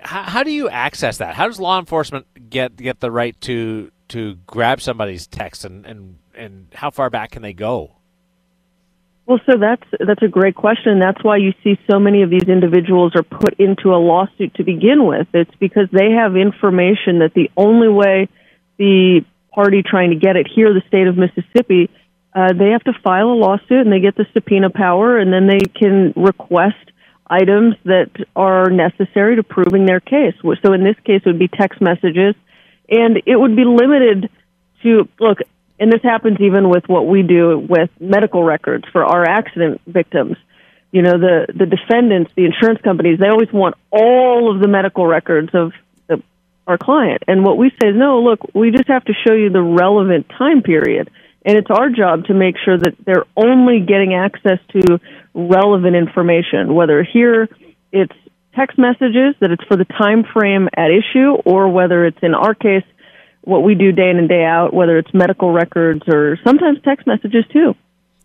how, 0.00 0.22
how 0.22 0.42
do 0.42 0.50
you 0.50 0.68
access 0.68 1.18
that? 1.18 1.34
How 1.34 1.46
does 1.46 1.58
law 1.58 1.78
enforcement 1.78 2.50
get 2.50 2.76
get 2.76 3.00
the 3.00 3.10
right 3.10 3.38
to 3.42 3.90
to 4.08 4.36
grab 4.46 4.80
somebody's 4.80 5.26
text 5.26 5.64
and 5.64 5.84
and 5.86 6.18
and 6.34 6.68
how 6.74 6.90
far 6.90 7.10
back 7.10 7.32
can 7.32 7.42
they 7.42 7.52
go? 7.52 7.96
Well, 9.26 9.40
so 9.44 9.58
that's 9.58 9.84
that's 10.00 10.22
a 10.22 10.28
great 10.28 10.54
question. 10.54 10.98
That's 10.98 11.22
why 11.22 11.36
you 11.36 11.52
see 11.62 11.78
so 11.90 11.98
many 11.98 12.22
of 12.22 12.30
these 12.30 12.48
individuals 12.48 13.12
are 13.14 13.22
put 13.22 13.54
into 13.60 13.90
a 13.90 14.00
lawsuit 14.00 14.54
to 14.54 14.64
begin 14.64 15.06
with. 15.06 15.26
It's 15.34 15.54
because 15.60 15.88
they 15.92 16.12
have 16.12 16.34
information 16.34 17.18
that 17.18 17.34
the 17.34 17.50
only 17.54 17.88
way 17.88 18.28
the 18.78 19.24
party 19.52 19.82
trying 19.82 20.10
to 20.10 20.16
get 20.16 20.36
it 20.36 20.46
here, 20.48 20.72
the 20.72 20.82
state 20.88 21.08
of 21.08 21.18
Mississippi, 21.18 21.90
uh, 22.34 22.54
they 22.54 22.70
have 22.70 22.84
to 22.84 22.92
file 23.04 23.28
a 23.28 23.34
lawsuit 23.34 23.80
and 23.84 23.92
they 23.92 24.00
get 24.00 24.16
the 24.16 24.26
subpoena 24.32 24.70
power, 24.70 25.18
and 25.18 25.30
then 25.30 25.46
they 25.46 25.60
can 25.60 26.14
request 26.16 26.76
items 27.30 27.74
that 27.84 28.10
are 28.34 28.70
necessary 28.70 29.36
to 29.36 29.42
proving 29.42 29.86
their 29.86 30.00
case. 30.00 30.34
So 30.42 30.72
in 30.72 30.84
this 30.84 30.96
case, 31.04 31.22
it 31.24 31.26
would 31.26 31.38
be 31.38 31.48
text 31.48 31.80
messages, 31.80 32.34
and 32.88 33.22
it 33.26 33.36
would 33.36 33.56
be 33.56 33.64
limited 33.64 34.30
to 34.82 35.08
look. 35.20 35.38
And 35.78 35.92
this 35.92 36.02
happens 36.02 36.38
even 36.40 36.68
with 36.68 36.88
what 36.88 37.06
we 37.06 37.22
do 37.22 37.58
with 37.58 37.90
medical 38.00 38.42
records 38.42 38.84
for 38.92 39.04
our 39.04 39.24
accident 39.24 39.80
victims. 39.86 40.36
You 40.90 41.02
know, 41.02 41.18
the 41.18 41.46
the 41.54 41.66
defendants, 41.66 42.32
the 42.34 42.46
insurance 42.46 42.80
companies, 42.80 43.18
they 43.18 43.28
always 43.28 43.52
want 43.52 43.74
all 43.90 44.54
of 44.54 44.60
the 44.60 44.68
medical 44.68 45.06
records 45.06 45.50
of 45.52 45.72
the, 46.06 46.22
our 46.66 46.78
client. 46.78 47.22
And 47.28 47.44
what 47.44 47.58
we 47.58 47.70
say 47.70 47.88
is, 47.88 47.96
no, 47.96 48.20
look, 48.20 48.40
we 48.54 48.70
just 48.70 48.88
have 48.88 49.04
to 49.04 49.12
show 49.26 49.34
you 49.34 49.50
the 49.50 49.62
relevant 49.62 50.28
time 50.30 50.62
period. 50.62 51.10
And 51.44 51.56
it's 51.56 51.70
our 51.70 51.90
job 51.90 52.26
to 52.26 52.34
make 52.34 52.56
sure 52.64 52.76
that 52.76 52.94
they're 53.04 53.26
only 53.36 53.80
getting 53.80 54.14
access 54.14 54.58
to 54.72 54.98
relevant 55.34 55.96
information, 55.96 56.74
whether 56.74 57.02
here 57.02 57.48
it's 57.92 58.14
text 58.54 58.78
messages 58.78 59.34
that 59.40 59.50
it's 59.50 59.64
for 59.64 59.76
the 59.76 59.84
time 59.84 60.24
frame 60.32 60.68
at 60.76 60.90
issue, 60.90 61.34
or 61.44 61.68
whether 61.68 62.06
it's 62.06 62.18
in 62.22 62.34
our 62.34 62.54
case 62.54 62.84
what 63.42 63.62
we 63.62 63.74
do 63.74 63.92
day 63.92 64.10
in 64.10 64.18
and 64.18 64.28
day 64.28 64.44
out, 64.44 64.74
whether 64.74 64.98
it's 64.98 65.12
medical 65.14 65.52
records 65.52 66.02
or 66.08 66.38
sometimes 66.44 66.78
text 66.84 67.06
messages 67.06 67.44
too. 67.52 67.74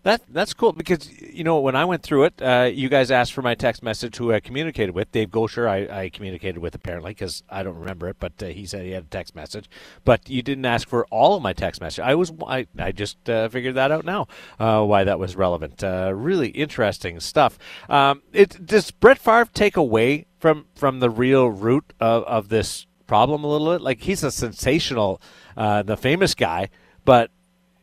That 0.03 0.21
that's 0.27 0.53
cool 0.53 0.73
because 0.73 1.09
you 1.21 1.45
know 1.45 1.59
when 1.61 1.77
I 1.77 1.85
went 1.85 2.03
through 2.03 2.25
it, 2.25 2.41
uh, 2.41 2.69
you 2.71 2.89
guys 2.89 3.09
asked 3.09 3.31
for 3.31 3.41
my 3.41 3.55
text 3.55 3.81
message 3.81 4.17
who 4.17 4.33
I 4.33 4.41
communicated 4.41 4.93
with. 4.93 5.11
Dave 5.13 5.29
Goucher, 5.29 5.67
I, 5.67 6.03
I 6.03 6.09
communicated 6.09 6.59
with 6.59 6.75
apparently 6.75 7.11
because 7.11 7.41
I 7.49 7.63
don't 7.63 7.77
remember 7.77 8.09
it, 8.09 8.17
but 8.19 8.33
uh, 8.43 8.47
he 8.47 8.65
said 8.65 8.83
he 8.83 8.91
had 8.91 9.05
a 9.05 9.07
text 9.07 9.33
message. 9.33 9.69
But 10.03 10.29
you 10.29 10.41
didn't 10.41 10.65
ask 10.65 10.89
for 10.89 11.05
all 11.05 11.35
of 11.35 11.41
my 11.41 11.53
text 11.53 11.79
message. 11.79 12.01
I 12.03 12.15
was 12.15 12.33
I, 12.45 12.67
I 12.77 12.91
just 12.91 13.29
uh, 13.29 13.47
figured 13.47 13.75
that 13.75 13.91
out 13.91 14.03
now 14.03 14.27
uh, 14.59 14.83
why 14.83 15.05
that 15.05 15.19
was 15.19 15.37
relevant. 15.37 15.81
Uh, 15.81 16.11
really 16.13 16.49
interesting 16.49 17.21
stuff. 17.21 17.57
Um, 17.87 18.23
it 18.33 18.65
does 18.65 18.91
Brett 18.91 19.19
Favre 19.19 19.49
take 19.53 19.77
away 19.77 20.25
from 20.37 20.65
from 20.75 20.99
the 20.99 21.09
real 21.09 21.47
root 21.47 21.93
of, 22.01 22.23
of 22.23 22.49
this 22.49 22.87
problem 23.07 23.43
a 23.43 23.47
little 23.47 23.71
bit? 23.71 23.81
Like 23.81 24.01
he's 24.01 24.23
a 24.23 24.31
sensational, 24.31 25.21
uh, 25.55 25.83
the 25.83 25.95
famous 25.95 26.33
guy, 26.33 26.69
but 27.05 27.31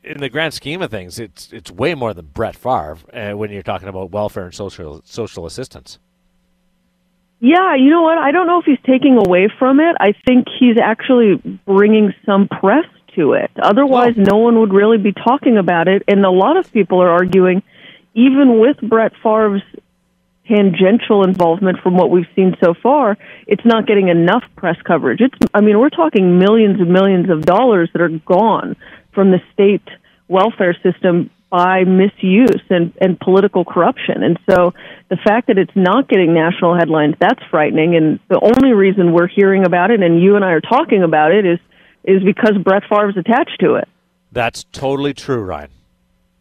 in 0.02 0.20
the 0.20 0.28
grand 0.28 0.54
scheme 0.54 0.82
of 0.82 0.90
things, 0.90 1.18
it's 1.18 1.52
it's 1.52 1.70
way 1.70 1.94
more 1.94 2.14
than 2.14 2.26
Brett 2.26 2.56
Favre 2.56 2.98
uh, 3.12 3.32
when 3.32 3.50
you're 3.50 3.62
talking 3.62 3.88
about 3.88 4.10
welfare 4.10 4.44
and 4.44 4.54
social 4.54 5.02
social 5.04 5.46
assistance. 5.46 5.98
Yeah, 7.40 7.74
you 7.74 7.88
know 7.88 8.02
what? 8.02 8.18
I 8.18 8.32
don't 8.32 8.46
know 8.46 8.60
if 8.60 8.66
he's 8.66 8.78
taking 8.84 9.16
away 9.16 9.48
from 9.58 9.80
it. 9.80 9.96
I 9.98 10.12
think 10.26 10.46
he's 10.58 10.76
actually 10.78 11.36
bringing 11.64 12.12
some 12.26 12.48
press 12.48 12.84
to 13.16 13.32
it. 13.32 13.50
Otherwise, 13.62 14.14
no 14.16 14.36
one 14.36 14.60
would 14.60 14.74
really 14.74 14.98
be 14.98 15.12
talking 15.12 15.56
about 15.56 15.88
it. 15.88 16.02
And 16.06 16.24
a 16.24 16.30
lot 16.30 16.58
of 16.58 16.70
people 16.70 17.02
are 17.02 17.08
arguing, 17.08 17.62
even 18.14 18.60
with 18.60 18.76
Brett 18.82 19.12
Favre's 19.22 19.62
tangential 20.46 21.24
involvement 21.24 21.78
from 21.80 21.96
what 21.96 22.10
we've 22.10 22.26
seen 22.36 22.56
so 22.62 22.74
far, 22.74 23.16
it's 23.46 23.64
not 23.64 23.86
getting 23.86 24.08
enough 24.08 24.42
press 24.56 24.76
coverage. 24.84 25.20
It's, 25.20 25.34
I 25.54 25.62
mean, 25.62 25.78
we're 25.78 25.90
talking 25.90 26.38
millions 26.38 26.78
and 26.78 26.92
millions 26.92 27.30
of 27.30 27.46
dollars 27.46 27.88
that 27.94 28.02
are 28.02 28.08
gone 28.08 28.76
from 29.12 29.30
the 29.30 29.40
state 29.52 29.86
welfare 30.28 30.76
system 30.82 31.30
by 31.50 31.82
misuse 31.82 32.62
and, 32.70 32.92
and 33.00 33.18
political 33.18 33.64
corruption. 33.64 34.22
And 34.22 34.38
so 34.48 34.72
the 35.08 35.16
fact 35.16 35.48
that 35.48 35.58
it's 35.58 35.74
not 35.74 36.08
getting 36.08 36.32
national 36.32 36.76
headlines, 36.76 37.16
that's 37.20 37.42
frightening. 37.50 37.96
And 37.96 38.20
the 38.28 38.38
only 38.40 38.72
reason 38.72 39.12
we're 39.12 39.26
hearing 39.26 39.66
about 39.66 39.90
it 39.90 40.00
and 40.00 40.22
you 40.22 40.36
and 40.36 40.44
I 40.44 40.52
are 40.52 40.60
talking 40.60 41.02
about 41.02 41.32
it 41.32 41.44
is, 41.44 41.58
is 42.04 42.22
because 42.22 42.52
Brett 42.62 42.84
Favre's 42.88 43.16
attached 43.16 43.58
to 43.60 43.74
it. 43.74 43.88
That's 44.30 44.62
totally 44.70 45.12
true, 45.12 45.42
Ryan. 45.42 45.70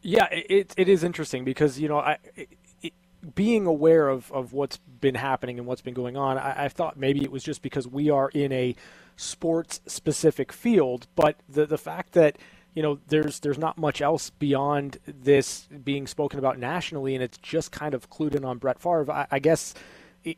Yeah, 0.04 0.28
it, 0.32 0.76
it 0.78 0.88
is 0.88 1.04
interesting 1.04 1.44
because, 1.44 1.80
you 1.80 1.90
know, 1.90 1.98
I, 1.98 2.20
it, 2.36 2.94
being 3.34 3.66
aware 3.66 4.10
of, 4.10 4.32
of 4.32 4.54
what's 4.54 4.78
been 4.78 5.16
happening 5.16 5.58
and 5.58 5.68
what's 5.68 5.82
been 5.82 5.96
going 5.96 6.18
on, 6.18 6.38
I, 6.38 6.66
I 6.66 6.68
thought 6.70 6.98
maybe 6.98 7.24
it 7.24 7.32
was 7.32 7.44
just 7.44 7.64
because 7.64 7.88
we 7.88 8.12
are 8.12 8.30
in 8.30 8.52
a 8.52 8.76
sports 9.18 9.82
specific 9.88 10.54
field. 10.54 11.08
But 11.16 11.38
the, 11.50 11.66
the 11.66 11.80
fact 11.80 12.12
that– 12.12 12.38
you 12.80 12.84
know, 12.84 12.98
there's 13.10 13.42
there's 13.42 13.58
not 13.58 13.78
much 13.78 14.02
else 14.02 14.30
beyond 14.30 15.00
this 15.06 15.68
being 15.84 16.08
spoken 16.08 16.40
about 16.40 16.58
nationally, 16.58 17.14
and 17.14 17.22
it's 17.22 17.38
just 17.38 17.74
kind 17.74 17.94
of 17.94 18.10
clued 18.10 18.36
in 18.36 18.46
on 18.46 18.58
Brett 18.58 18.80
Favre. 18.80 19.12
I, 19.12 19.28
I 19.30 19.40
guess 19.40 19.74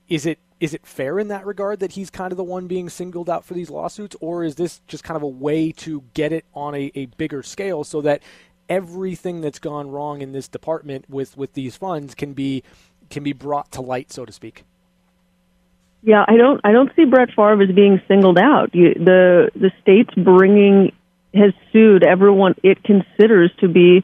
is 0.10 0.26
it 0.26 0.40
is 0.60 0.74
it 0.74 0.84
fair 0.84 1.20
in 1.20 1.28
that 1.28 1.46
regard 1.46 1.82
that 1.82 1.92
he's 1.92 2.10
kind 2.10 2.32
of 2.34 2.38
the 2.38 2.44
one 2.44 2.66
being 2.66 2.90
singled 2.90 3.30
out 3.30 3.46
for 3.46 3.54
these 3.54 3.70
lawsuits, 3.70 4.16
or 4.22 4.44
is 4.44 4.56
this 4.56 4.82
just 4.88 5.04
kind 5.04 5.18
of 5.18 5.22
a 5.22 5.28
way 5.28 5.72
to 5.74 6.04
get 6.16 6.34
it 6.34 6.44
on 6.56 6.74
a, 6.74 6.92
a 6.96 7.06
bigger 7.06 7.44
scale 7.44 7.84
so 7.84 8.02
that 8.02 8.24
everything 8.68 9.42
that's 9.42 9.60
gone 9.60 9.92
wrong 9.92 10.24
in 10.24 10.32
this 10.32 10.48
department 10.48 11.08
with, 11.08 11.38
with 11.38 11.54
these 11.54 11.78
funds 11.78 12.16
can 12.16 12.34
be 12.34 12.64
can 13.12 13.22
be 13.22 13.34
brought 13.34 13.72
to 13.74 13.82
light, 13.82 14.12
so 14.12 14.26
to 14.26 14.32
speak? 14.32 14.64
Yeah, 16.02 16.26
I 16.28 16.38
don't. 16.38 16.60
I 16.64 16.72
don't 16.72 16.90
see 16.96 17.06
Brett 17.06 17.30
Favre 17.36 17.62
as 17.62 17.70
being 17.76 18.02
singled 18.08 18.40
out. 18.40 18.74
You, 18.74 18.96
the 18.96 19.52
the 19.54 19.72
state's 19.84 20.16
bringing 20.16 20.92
has 21.34 21.54
sued 21.72 22.04
everyone 22.04 22.56
it 22.64 22.84
considers 22.84 23.52
to 23.60 23.68
be 23.68 24.04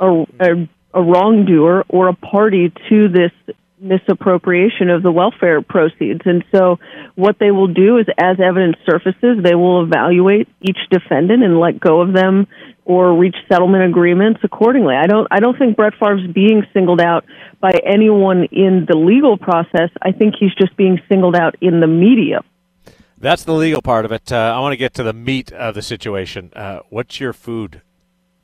a, 0.00 0.24
a, 0.40 0.68
a 0.94 1.02
wrongdoer 1.02 1.84
or 1.88 2.08
a 2.08 2.14
party 2.14 2.72
to 2.88 3.08
this 3.08 3.32
misappropriation 3.78 4.90
of 4.90 5.02
the 5.02 5.12
welfare 5.12 5.60
proceeds. 5.60 6.22
And 6.24 6.44
so, 6.52 6.78
what 7.14 7.38
they 7.38 7.50
will 7.50 7.68
do 7.68 7.98
is, 7.98 8.06
as 8.18 8.38
evidence 8.40 8.76
surfaces, 8.88 9.42
they 9.42 9.54
will 9.54 9.84
evaluate 9.84 10.48
each 10.60 10.78
defendant 10.90 11.42
and 11.42 11.58
let 11.58 11.80
go 11.80 12.00
of 12.00 12.12
them 12.12 12.46
or 12.84 13.14
reach 13.14 13.36
settlement 13.50 13.84
agreements 13.84 14.40
accordingly. 14.42 14.94
I 14.94 15.06
don't. 15.06 15.26
I 15.30 15.40
don't 15.40 15.58
think 15.58 15.76
Brett 15.76 15.94
Favre's 16.00 16.26
being 16.32 16.62
singled 16.72 17.00
out 17.00 17.24
by 17.60 17.72
anyone 17.84 18.44
in 18.52 18.86
the 18.88 18.96
legal 18.96 19.36
process. 19.36 19.90
I 20.00 20.12
think 20.12 20.34
he's 20.38 20.54
just 20.54 20.76
being 20.76 21.00
singled 21.08 21.36
out 21.36 21.56
in 21.60 21.80
the 21.80 21.86
media. 21.86 22.42
That's 23.18 23.44
the 23.44 23.52
legal 23.52 23.82
part 23.82 24.04
of 24.04 24.12
it. 24.12 24.30
Uh, 24.30 24.54
I 24.56 24.60
want 24.60 24.72
to 24.72 24.76
get 24.76 24.94
to 24.94 25.02
the 25.02 25.12
meat 25.12 25.52
of 25.52 25.74
the 25.74 25.82
situation. 25.82 26.52
Uh, 26.54 26.80
what's 26.90 27.18
your 27.18 27.32
food, 27.32 27.82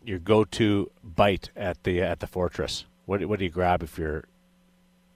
your 0.02 0.18
go-to 0.18 0.90
bite 1.04 1.50
at 1.54 1.82
the 1.84 2.00
at 2.00 2.20
the 2.20 2.26
fortress? 2.26 2.86
What, 3.04 3.24
what 3.26 3.38
do 3.38 3.44
you 3.44 3.50
grab 3.50 3.82
if 3.82 3.98
you're 3.98 4.24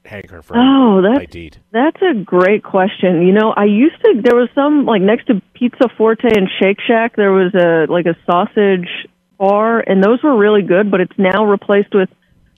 hankering 0.05 0.43
for 0.43 0.57
oh, 0.57 1.03
that's, 1.03 1.35
eat? 1.35 1.59
That's 1.73 2.01
a 2.03 2.15
great 2.15 2.63
question. 2.63 3.27
You 3.27 3.33
know, 3.33 3.53
I 3.57 3.65
used 3.65 4.01
to. 4.05 4.21
There 4.23 4.37
was 4.37 4.49
some 4.55 4.85
like 4.85 5.03
next 5.03 5.27
to 5.27 5.41
Pizza 5.55 5.89
Forte 5.97 6.25
and 6.25 6.49
Shake 6.61 6.79
Shack. 6.87 7.17
There 7.17 7.33
was 7.33 7.55
a 7.55 7.91
like 7.91 8.07
a 8.07 8.17
sausage 8.31 8.89
bar, 9.39 9.81
and 9.81 10.03
those 10.03 10.23
were 10.23 10.37
really 10.37 10.63
good. 10.63 10.91
But 10.91 11.01
it's 11.01 11.19
now 11.19 11.45
replaced 11.45 11.95
with 11.95 12.11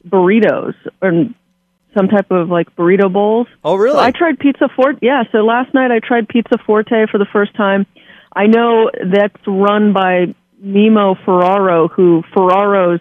burritos 0.06 0.74
and 1.02 1.34
some 1.96 2.08
type 2.08 2.30
of 2.30 2.48
like 2.48 2.74
burrito 2.76 3.12
bowls. 3.12 3.46
Oh, 3.64 3.76
really? 3.76 3.96
So 3.96 4.00
I 4.00 4.10
tried 4.10 4.38
Pizza 4.38 4.68
Forte. 4.74 4.98
Yeah, 5.02 5.24
so 5.32 5.38
last 5.38 5.74
night 5.74 5.90
I 5.90 6.00
tried 6.00 6.28
Pizza 6.28 6.58
Forte 6.66 7.06
for 7.10 7.18
the 7.18 7.26
first 7.32 7.54
time. 7.54 7.86
I 8.34 8.46
know 8.46 8.90
that's 8.94 9.40
run 9.46 9.92
by 9.92 10.34
Mimmo 10.62 11.16
Ferraro, 11.24 11.88
who 11.88 12.22
Ferraro's 12.34 13.00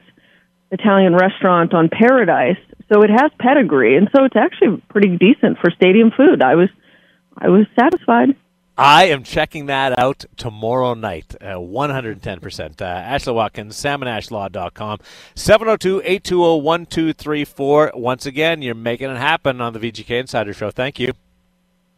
Italian 0.72 1.16
restaurant 1.16 1.74
on 1.74 1.90
Paradise. 1.90 2.58
So 2.92 3.02
it 3.04 3.10
has 3.10 3.32
pedigree, 3.38 3.98
and 3.98 4.10
so 4.16 4.24
it's 4.24 4.38
actually 4.38 4.82
pretty 4.90 5.18
decent 5.18 5.58
for 5.60 5.70
stadium 5.72 6.12
food. 6.16 6.42
I 6.42 6.56
was, 6.56 6.70
I 7.38 7.50
was 7.50 7.66
satisfied. 7.78 8.36
I 8.78 9.06
am 9.06 9.24
checking 9.24 9.68
that 9.68 9.98
out 9.98 10.26
tomorrow 10.36 10.94
night, 10.94 11.34
uh, 11.42 11.60
110%. 11.60 12.82
Uh, 12.82 12.86
Ashley 12.86 13.34
Watkins, 13.34 13.76
samandashlaw.com, 13.76 15.00
702-820-1234. 15.36 17.96
Once 17.96 18.26
again, 18.28 18.62
you're 18.62 18.76
making 18.76 19.10
it 19.10 19.18
happen 19.18 19.62
on 19.62 19.72
the 19.74 19.80
VGK 19.80 20.20
Insider 20.20 20.54
Show. 20.54 20.70
Thank 20.70 21.00
you. 21.00 21.14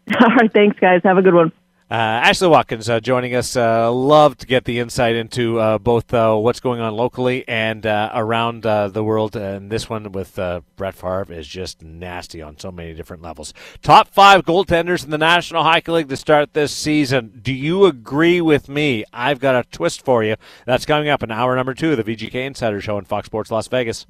All 0.22 0.30
right, 0.36 0.54
thanks, 0.54 0.80
guys. 0.80 1.02
Have 1.04 1.18
a 1.18 1.22
good 1.22 1.34
one. 1.34 1.52
Uh, 1.92 2.22
Ashley 2.22 2.48
Watkins 2.48 2.88
uh, 2.88 3.00
joining 3.00 3.34
us. 3.34 3.56
Uh, 3.56 3.92
love 3.92 4.38
to 4.38 4.46
get 4.46 4.66
the 4.66 4.78
insight 4.78 5.16
into 5.16 5.60
uh, 5.60 5.80
both 5.80 6.14
uh, 6.14 6.36
what's 6.36 6.60
going 6.60 6.80
on 6.80 6.94
locally 6.94 7.44
and 7.48 7.84
uh, 7.84 8.12
around 8.14 8.62
the 8.62 9.04
world. 9.04 9.36
And 9.36 9.72
this 9.72 9.90
one 9.90 10.12
with 10.12 10.36
Brett 10.36 10.94
Favre 10.94 11.34
is 11.34 11.48
just 11.48 11.82
nasty 11.82 12.44
on 12.44 12.60
so 12.60 12.72
many 12.72 12.94
different 12.94 13.24
levels. 13.24 13.56
Top 13.82 14.08
five 14.08 14.44
goaltenders 14.46 15.04
in 15.04 15.10
the 15.10 15.18
National 15.18 15.64
Hockey 15.64 15.92
League 15.92 16.10
to 16.10 16.18
start 16.18 16.54
this 16.54 16.72
season. 16.72 17.40
Do 17.42 17.52
you 17.52 17.86
agree 17.86 18.40
with 18.40 18.70
me? 18.70 19.04
I've 19.12 19.40
got 19.40 19.56
a 19.56 19.68
twist 19.72 20.06
for 20.06 20.24
you. 20.24 20.36
That's 20.68 20.86
coming 20.86 21.10
up 21.10 21.24
in 21.24 21.32
hour 21.32 21.56
number 21.56 21.74
two 21.74 21.94
of 21.94 21.98
the 21.98 22.16
VGK 22.16 22.36
Insider 22.36 22.82
Show 22.82 22.98
on 22.98 23.06
Fox 23.06 23.26
Sports 23.26 23.50
Las 23.50 23.68
Vegas. 23.68 24.06